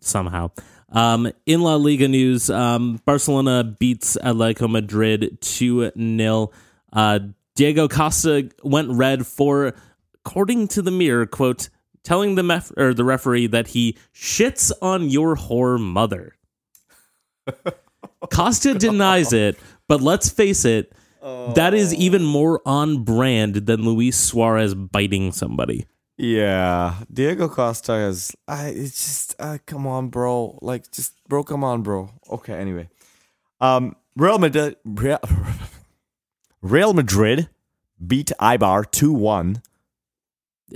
Somehow. 0.00 0.50
Um, 0.90 1.32
in 1.46 1.62
La 1.62 1.76
Liga 1.76 2.06
news, 2.06 2.50
um, 2.50 3.00
Barcelona 3.06 3.64
beats 3.64 4.18
Atletico 4.22 4.68
Madrid 4.70 5.38
2 5.40 5.92
0. 5.96 6.50
Uh, 6.92 7.18
Diego 7.54 7.88
Costa 7.88 8.50
went 8.62 8.90
red 8.90 9.26
for, 9.26 9.74
according 10.24 10.68
to 10.68 10.82
the 10.82 10.90
Mirror, 10.90 11.26
quote, 11.26 11.68
telling 12.04 12.34
the, 12.34 12.42
mef- 12.42 12.72
or 12.76 12.94
the 12.94 13.04
referee 13.04 13.46
that 13.48 13.68
he 13.68 13.96
shits 14.14 14.70
on 14.80 15.08
your 15.10 15.36
whore 15.36 15.80
mother. 15.80 16.36
Costa 18.32 18.74
denies 18.74 19.32
it, 19.32 19.58
but 19.88 20.00
let's 20.00 20.28
face 20.28 20.64
it, 20.64 20.92
that 21.22 21.74
is 21.74 21.94
even 21.94 22.22
more 22.24 22.60
on 22.66 23.04
brand 23.04 23.54
than 23.54 23.82
Luis 23.82 24.16
Suarez 24.16 24.74
biting 24.74 25.32
somebody. 25.32 25.86
Yeah, 26.18 26.96
Diego 27.12 27.48
Costa 27.48 27.94
is. 27.94 28.32
I. 28.46 28.66
It's 28.68 28.92
just. 29.04 29.34
Uh, 29.40 29.58
come 29.66 29.86
on, 29.86 30.08
bro. 30.08 30.58
Like, 30.62 30.90
just 30.92 31.14
bro. 31.28 31.42
Come 31.42 31.64
on, 31.64 31.82
bro. 31.82 32.10
Okay. 32.30 32.52
Anyway, 32.54 32.88
um, 33.60 33.96
Real 34.14 34.38
Madrid. 34.38 34.76
Real, 34.84 35.18
Real 36.62 36.92
Madrid 36.92 37.48
beat 38.06 38.30
Eibar 38.40 38.88
two 38.90 39.12
one. 39.12 39.62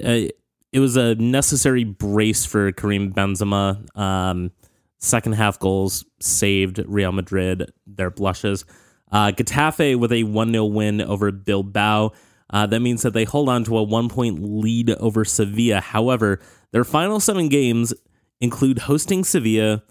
uh, 0.02 0.22
it 0.76 0.80
was 0.80 0.98
a 0.98 1.14
necessary 1.14 1.84
brace 1.84 2.44
for 2.44 2.70
Karim 2.70 3.10
Benzema. 3.10 3.98
Um, 3.98 4.50
second 4.98 5.32
half 5.32 5.58
goals 5.58 6.04
saved 6.20 6.84
Real 6.86 7.12
Madrid 7.12 7.72
their 7.86 8.10
blushes. 8.10 8.66
Uh, 9.10 9.32
Getafe 9.34 9.98
with 9.98 10.12
a 10.12 10.24
1 10.24 10.52
0 10.52 10.66
win 10.66 11.00
over 11.00 11.32
Bilbao. 11.32 12.12
Uh, 12.50 12.66
that 12.66 12.80
means 12.80 13.00
that 13.00 13.14
they 13.14 13.24
hold 13.24 13.48
on 13.48 13.64
to 13.64 13.78
a 13.78 13.82
one 13.82 14.10
point 14.10 14.38
lead 14.42 14.90
over 14.90 15.24
Sevilla. 15.24 15.80
However, 15.80 16.40
their 16.72 16.84
final 16.84 17.20
seven 17.20 17.48
games 17.48 17.94
include 18.42 18.80
hosting 18.80 19.24
Sevilla, 19.24 19.82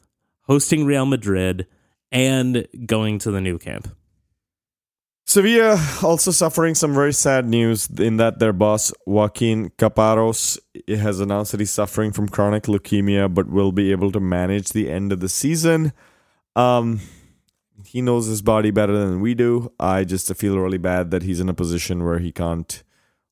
hosting 0.41 0.85
Real 0.85 1.07
Madrid, 1.07 1.65
and 2.11 2.67
going 2.85 3.17
to 3.19 3.31
the 3.31 3.41
new 3.41 3.57
camp. 3.57 3.87
Sevilla 5.27 5.79
also 6.03 6.29
suffering 6.29 6.75
some 6.75 6.93
very 6.93 7.11
sad 7.11 7.47
news 7.47 7.89
in 7.97 8.17
that 8.17 8.37
their 8.37 8.53
boss 8.53 8.93
Joaquin 9.07 9.71
Caparros 9.71 10.59
has 10.87 11.19
announced 11.19 11.51
that 11.51 11.59
he's 11.59 11.71
suffering 11.71 12.11
from 12.11 12.29
chronic 12.29 12.63
leukemia, 12.63 13.33
but 13.33 13.49
will 13.49 13.71
be 13.71 13.91
able 13.91 14.11
to 14.11 14.19
manage 14.19 14.69
the 14.69 14.89
end 14.89 15.11
of 15.11 15.21
the 15.21 15.29
season. 15.29 15.93
Um, 16.55 17.01
he 17.85 18.01
knows 18.01 18.27
his 18.27 18.43
body 18.43 18.69
better 18.69 18.97
than 18.97 19.19
we 19.19 19.33
do. 19.33 19.71
I 19.79 20.03
just 20.03 20.33
feel 20.35 20.59
really 20.59 20.77
bad 20.77 21.09
that 21.09 21.23
he's 21.23 21.39
in 21.39 21.49
a 21.49 21.53
position 21.53 22.03
where 22.03 22.19
he 22.19 22.31
can't 22.31 22.83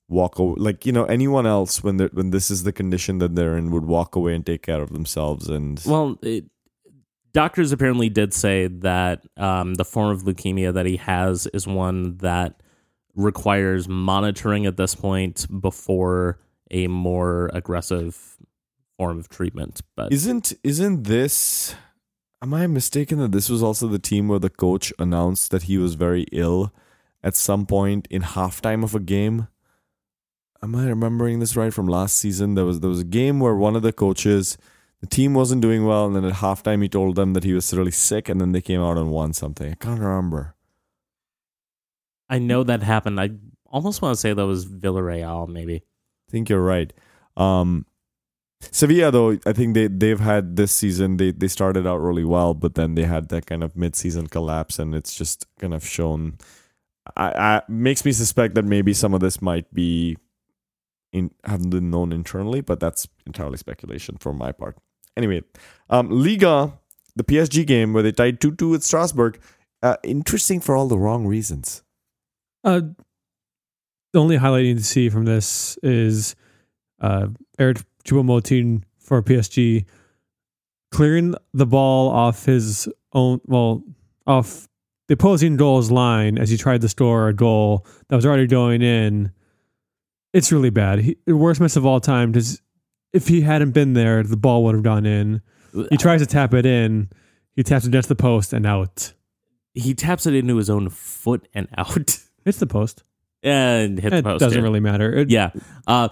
walk 0.10 0.40
away. 0.40 0.56
Like 0.58 0.86
you 0.88 0.92
know, 0.92 1.06
anyone 1.06 1.46
else 1.46 1.84
when 1.84 2.00
when 2.00 2.32
this 2.32 2.50
is 2.50 2.64
the 2.64 2.74
condition 2.74 3.20
that 3.20 3.36
they're 3.36 3.58
in 3.58 3.72
would 3.72 3.86
walk 3.86 4.16
away 4.16 4.34
and 4.34 4.46
take 4.46 4.64
care 4.64 4.82
of 4.82 4.94
themselves. 4.94 5.48
And 5.48 5.82
Well, 5.86 6.18
it, 6.24 6.46
doctors 7.34 7.72
apparently 7.72 8.10
did 8.10 8.34
say 8.34 8.68
that 8.68 9.24
um, 9.38 9.76
the 9.76 9.86
form 9.86 10.12
of 10.12 10.24
leukemia 10.24 10.74
that 10.74 10.86
he 10.86 10.98
has 10.98 11.48
is 11.48 11.68
one 11.68 12.18
that 12.18 12.62
requires 13.16 13.88
monitoring 13.88 14.66
at 14.66 14.78
this 14.78 14.96
point 14.96 15.46
before 15.62 16.40
a 16.72 16.88
more 16.88 17.50
aggressive 17.54 18.38
form 18.98 19.20
of 19.20 19.30
treatment. 19.30 19.82
But 19.96 20.12
Isn't 20.12 20.54
isn't 20.64 21.04
this? 21.04 21.76
Am 22.42 22.54
I 22.54 22.68
mistaken 22.68 23.20
that 23.20 23.32
this 23.32 23.50
was 23.50 23.64
also 23.64 23.88
the 23.88 24.00
team 24.00 24.28
where 24.28 24.40
the 24.40 24.50
coach 24.50 24.92
announced 25.00 25.52
that 25.52 25.64
he 25.64 25.78
was 25.78 25.94
very 25.94 26.26
ill 26.34 26.74
at 27.24 27.38
some 27.38 27.66
point 27.66 28.08
in 28.10 28.22
halftime 28.22 28.84
of 28.84 28.94
a 28.94 29.00
game? 29.00 29.48
Am 30.62 30.76
I 30.76 30.88
remembering 30.88 31.40
this 31.40 31.56
right 31.56 31.74
from 31.74 31.88
last 31.88 32.18
season? 32.18 32.56
There 32.56 32.66
was 32.66 32.80
there 32.82 32.90
was 32.90 33.02
a 33.02 33.06
game 33.06 33.40
where 33.40 33.56
one 33.56 33.76
of 33.76 33.82
the 33.82 33.94
coaches, 33.94 34.58
the 35.04 35.08
team 35.08 35.34
wasn't 35.34 35.62
doing 35.62 35.86
well, 35.86 36.06
and 36.06 36.16
then 36.16 36.24
at 36.24 36.36
halftime 36.36 36.82
he 36.82 36.88
told 36.88 37.18
them 37.18 37.34
that 37.34 37.44
he 37.44 37.52
was 37.52 37.74
really 37.74 37.92
sick, 37.92 38.30
and 38.30 38.40
then 38.40 38.54
they 38.54 38.62
came 38.62 38.80
out 38.80 38.98
and 38.98 39.12
won 39.12 39.34
something. 39.34 39.70
I 39.70 39.76
can't 39.76 40.00
remember. 40.00 40.56
I 42.30 42.40
know 42.40 42.64
that 42.64 42.82
happened. 42.84 43.20
I 43.20 43.32
almost 43.68 44.02
want 44.02 44.16
to 44.16 44.22
say 44.22 44.32
that 44.32 44.46
was 44.46 44.66
Villarreal, 44.66 45.50
maybe. 45.50 45.84
I 46.30 46.32
think 46.32 46.48
you're 46.48 46.64
right. 46.64 46.94
Um, 47.36 47.86
Sevilla, 48.62 49.12
though, 49.12 49.38
I 49.46 49.52
think 49.52 49.74
they 49.74 49.88
they've 49.88 50.22
had 50.22 50.56
this 50.56 50.72
season. 50.72 51.18
They 51.18 51.32
they 51.32 51.50
started 51.50 51.86
out 51.86 51.98
really 51.98 52.24
well, 52.24 52.54
but 52.54 52.76
then 52.76 52.96
they 52.96 53.04
had 53.04 53.28
that 53.28 53.46
kind 53.46 53.62
of 53.62 53.76
mid 53.76 53.98
season 53.98 54.28
collapse, 54.28 54.80
and 54.80 54.96
it's 54.96 55.14
just 55.14 55.46
kind 55.60 55.74
of 55.74 55.86
shown. 55.86 56.38
I, 57.18 57.28
I 57.28 57.62
makes 57.68 58.06
me 58.06 58.14
suspect 58.14 58.56
that 58.56 58.64
maybe 58.64 58.94
some 58.94 59.14
of 59.14 59.20
this 59.20 59.42
might 59.42 59.74
be 59.74 60.16
in 61.12 61.32
haven't 61.44 61.72
been 61.72 61.92
known 61.92 62.14
internally, 62.14 62.62
but 62.62 62.80
that's 62.80 63.06
entirely 63.28 63.58
speculation 63.58 64.16
from 64.16 64.38
my 64.38 64.54
part. 64.54 64.78
Anyway, 65.16 65.42
um, 65.90 66.10
Liga, 66.10 66.74
the 67.16 67.24
PSG 67.24 67.66
game 67.66 67.94
where 67.94 68.04
they 68.04 68.12
tied 68.12 68.42
two 68.42 68.56
two 68.56 68.70
with 68.70 68.84
Strasbourg, 68.84 69.40
uh, 69.82 69.98
interesting 70.04 70.60
for 70.60 70.76
all 70.76 70.88
the 70.88 70.98
wrong 70.98 71.28
reasons. 71.28 71.84
Uh, 72.64 72.82
the 74.14 74.20
only 74.20 74.38
highlight 74.38 74.64
you 74.64 74.74
need 74.74 74.80
to 74.80 74.84
see 74.84 75.10
from 75.10 75.26
this 75.26 75.78
is 75.84 76.36
uh, 77.02 77.28
Eric 77.60 77.80
Choupo-Moting 78.06 78.84
for 78.98 79.22
PSG 79.22 79.86
clearing 80.92 81.36
the 81.54 81.66
ball 81.66 82.10
off 82.10 82.46
his 82.46 82.88
own, 83.14 83.42
well, 83.46 83.84
off 84.28 84.68
the 85.08 85.16
opposing 85.16 85.58
goal's 85.58 85.92
line 85.92 86.38
as 86.38 86.50
he 86.50 86.58
tried 86.58 86.82
to 86.82 86.90
score 86.90 87.28
a 87.28 87.34
goal 87.34 87.86
that 88.08 88.16
was 88.16 88.26
already 88.26 88.48
going 88.48 88.82
in. 88.82 89.32
It's 90.34 90.52
really 90.52 90.70
bad. 90.70 91.00
He, 91.00 91.18
worst 91.28 91.60
miss 91.60 91.76
of 91.76 91.86
all 91.86 92.00
time. 92.00 92.32
Because 92.32 92.62
if 93.14 93.28
he 93.28 93.42
hadn't 93.42 93.72
been 93.72 93.94
there, 93.94 94.24
the 94.24 94.38
ball 94.38 94.64
would 94.66 94.76
have 94.76 94.84
gone 94.84 95.06
in. 95.06 95.42
He 95.90 95.98
tries 95.98 96.22
to 96.22 96.26
tap 96.28 96.54
it 96.54 96.66
in. 96.66 97.10
He 97.56 97.64
taps 97.64 97.86
it 97.86 97.90
against 97.90 98.10
the 98.10 98.16
post 98.16 98.54
and 98.54 98.66
out. 98.66 99.14
He 99.74 99.94
taps 99.96 100.26
it 100.26 100.34
into 100.36 100.58
his 100.58 100.70
own 100.70 100.90
foot 100.90 101.48
and 101.54 101.68
out, 101.78 102.20
It's 102.46 102.60
the 102.60 102.68
post. 102.68 103.04
and 103.42 103.98
hit 104.00 104.12
the 104.12 104.22
post. 104.24 104.42
It 104.42 104.46
doesn't 104.46 104.60
yeah. 104.60 104.64
really 104.64 104.80
matter. 104.80 105.14
It- 105.20 105.30
Yeah. 105.30 105.52
Uh, 105.88 106.10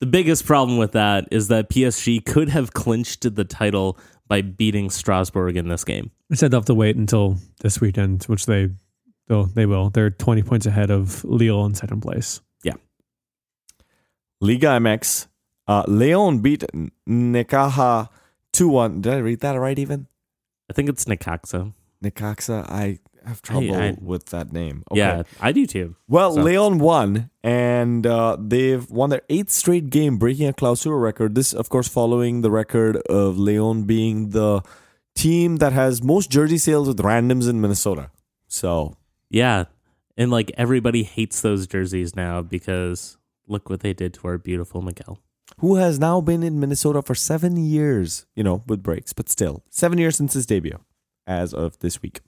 the 0.00 0.06
biggest 0.06 0.46
problem 0.46 0.78
with 0.78 0.92
that 0.92 1.28
is 1.30 1.48
that 1.48 1.68
PSG 1.68 2.24
could 2.24 2.48
have 2.48 2.72
clinched 2.72 3.34
the 3.34 3.44
title 3.44 3.98
by 4.28 4.40
beating 4.42 4.88
Strasbourg 4.88 5.56
in 5.56 5.68
this 5.68 5.84
game. 5.84 6.10
Instead, 6.30 6.50
they'll 6.52 6.60
have 6.60 6.66
to 6.66 6.74
wait 6.74 6.96
until 6.96 7.36
this 7.60 7.80
weekend, 7.82 8.22
which 8.24 8.46
they, 8.46 8.70
though 9.26 9.44
they 9.44 9.66
will. 9.66 9.90
They're 9.90 10.08
20 10.10 10.42
points 10.42 10.64
ahead 10.66 10.90
of 10.90 11.22
Lille 11.24 11.66
in 11.66 11.74
second 11.74 12.00
place. 12.00 12.40
Yeah. 12.64 12.74
Liga 14.40 14.68
MX. 14.68 15.26
Uh, 15.70 15.84
Leon 15.86 16.40
beat 16.40 16.64
Necaxa 17.08 18.08
2 18.52 18.68
1. 18.68 19.02
Did 19.02 19.12
I 19.12 19.18
read 19.18 19.38
that 19.40 19.52
right 19.52 19.78
even? 19.78 20.08
I 20.68 20.72
think 20.72 20.88
it's 20.88 21.04
Necaxa. 21.04 21.72
Necaxa, 22.02 22.68
I 22.68 22.98
have 23.24 23.40
trouble 23.40 23.74
I- 23.76 23.96
with 24.00 24.26
that 24.26 24.52
name. 24.52 24.82
Okay. 24.90 24.98
Yeah, 24.98 25.22
I 25.40 25.52
do 25.52 25.66
too. 25.66 25.94
Well, 26.08 26.34
So- 26.34 26.42
Leon 26.42 26.80
won, 26.80 27.30
and 27.44 28.04
uh, 28.04 28.36
they've 28.40 28.90
won 28.90 29.10
their 29.10 29.22
eighth 29.28 29.50
straight 29.50 29.90
game, 29.90 30.18
breaking 30.18 30.48
a 30.48 30.52
Clausura 30.52 31.00
record. 31.00 31.36
This, 31.36 31.52
of 31.52 31.68
course, 31.68 31.86
following 31.86 32.40
the 32.40 32.50
record 32.50 32.96
of 33.08 33.38
Leon 33.38 33.84
being 33.84 34.30
the 34.30 34.62
team 35.14 35.58
that 35.58 35.72
has 35.72 36.02
most 36.02 36.30
jersey 36.30 36.58
sales 36.58 36.88
with 36.88 36.98
randoms 36.98 37.48
in 37.48 37.60
Minnesota. 37.60 38.10
So, 38.48 38.96
Yeah. 39.30 39.66
And 40.16 40.32
like 40.32 40.50
everybody 40.56 41.04
hates 41.04 41.40
those 41.40 41.68
jerseys 41.68 42.16
now 42.16 42.42
because 42.42 43.16
look 43.46 43.70
what 43.70 43.80
they 43.80 43.92
did 43.94 44.12
to 44.14 44.26
our 44.26 44.36
beautiful 44.36 44.82
Miguel. 44.82 45.20
Who 45.60 45.76
has 45.76 45.98
now 45.98 46.22
been 46.22 46.42
in 46.42 46.58
Minnesota 46.58 47.02
for 47.02 47.14
seven 47.14 47.58
years, 47.58 48.24
you 48.34 48.42
know, 48.42 48.62
with 48.66 48.82
breaks, 48.82 49.12
but 49.12 49.28
still, 49.28 49.62
seven 49.68 49.98
years 49.98 50.16
since 50.16 50.32
his 50.32 50.46
debut 50.46 50.78
as 51.26 51.52
of 51.52 51.78
this 51.80 52.00
week. 52.00 52.20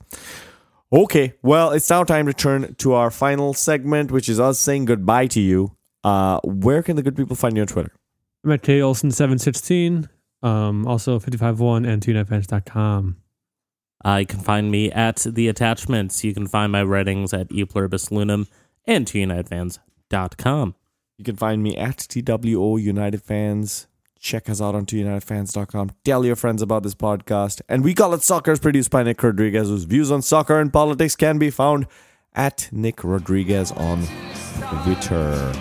Okay, 0.93 1.33
well, 1.43 1.71
it's 1.71 1.89
now 1.89 2.05
time 2.05 2.27
to 2.27 2.35
turn 2.35 2.75
to 2.75 2.93
our 2.93 3.11
final 3.11 3.55
segment, 3.55 4.11
which 4.11 4.29
is 4.29 4.39
us 4.39 4.59
saying 4.59 4.85
goodbye 4.85 5.29
to 5.29 5.41
you. 5.41 5.75
Uh, 6.05 6.41
where 6.45 6.83
can 6.83 6.97
the 6.97 7.03
good 7.03 7.17
people 7.17 7.35
find 7.35 7.57
you 7.57 7.63
on 7.63 7.69
Twitter? 7.69 7.95
I'm 8.45 8.53
at 8.53 8.61
K 8.61 8.81
Olson716, 8.81 10.11
um, 10.43 10.87
also 10.87 11.19
551 11.19 11.87
and 11.87 12.03
TwoUnitedFans.com. 12.03 13.17
Uh, 14.05 14.17
you 14.17 14.27
can 14.27 14.41
find 14.41 14.71
me 14.71 14.93
at 14.93 15.25
The 15.27 15.49
Attachments. 15.49 16.23
You 16.23 16.35
can 16.35 16.47
find 16.47 16.71
my 16.71 16.83
writings 16.83 17.33
at 17.33 17.49
epluribus 17.49 18.11
lunum 18.11 18.49
and 18.85 19.07
TwoUnitedFans.com. 19.07 20.75
You 21.23 21.25
can 21.25 21.37
find 21.37 21.63
me 21.63 21.77
at 21.77 21.99
TWO 21.99 22.77
United 22.79 23.23
Fans. 23.23 23.87
Check 24.19 24.51
us 24.51 24.61
out 24.61 24.75
on 24.75 24.87
TwoUnitedFans.com. 24.87 25.93
Tell 26.05 26.27
your 26.27 26.35
friends 26.35 26.63
about 26.63 26.83
this 26.83 26.97
podcast. 26.97 27.61
And 27.69 27.85
We 27.85 27.95
Call 27.95 28.13
It 28.15 28.25
Soccer 28.25 28.51
is 28.51 28.59
produced 28.59 28.91
by 28.91 29.05
Nick 29.05 29.23
Rodriguez, 29.23 29.69
whose 29.69 29.85
views 29.85 30.11
on 30.11 30.23
soccer 30.23 30.59
and 30.59 30.73
politics 30.73 31.15
can 31.15 31.39
be 31.39 31.51
found 31.51 31.87
at 32.35 32.69
Nick 32.73 33.05
Rodriguez 33.05 33.71
on 33.71 34.03
Twitter. 34.83 35.53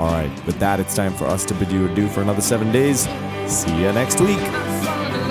All 0.00 0.10
right, 0.10 0.44
with 0.44 0.58
that, 0.58 0.80
it's 0.80 0.96
time 0.96 1.14
for 1.14 1.26
us 1.26 1.44
to 1.44 1.54
bid 1.54 1.70
you 1.70 1.86
adieu 1.86 2.08
for 2.08 2.20
another 2.20 2.42
seven 2.42 2.72
days. 2.72 3.02
See 3.46 3.80
you 3.80 3.92
next 3.92 4.20
week. 4.20 5.27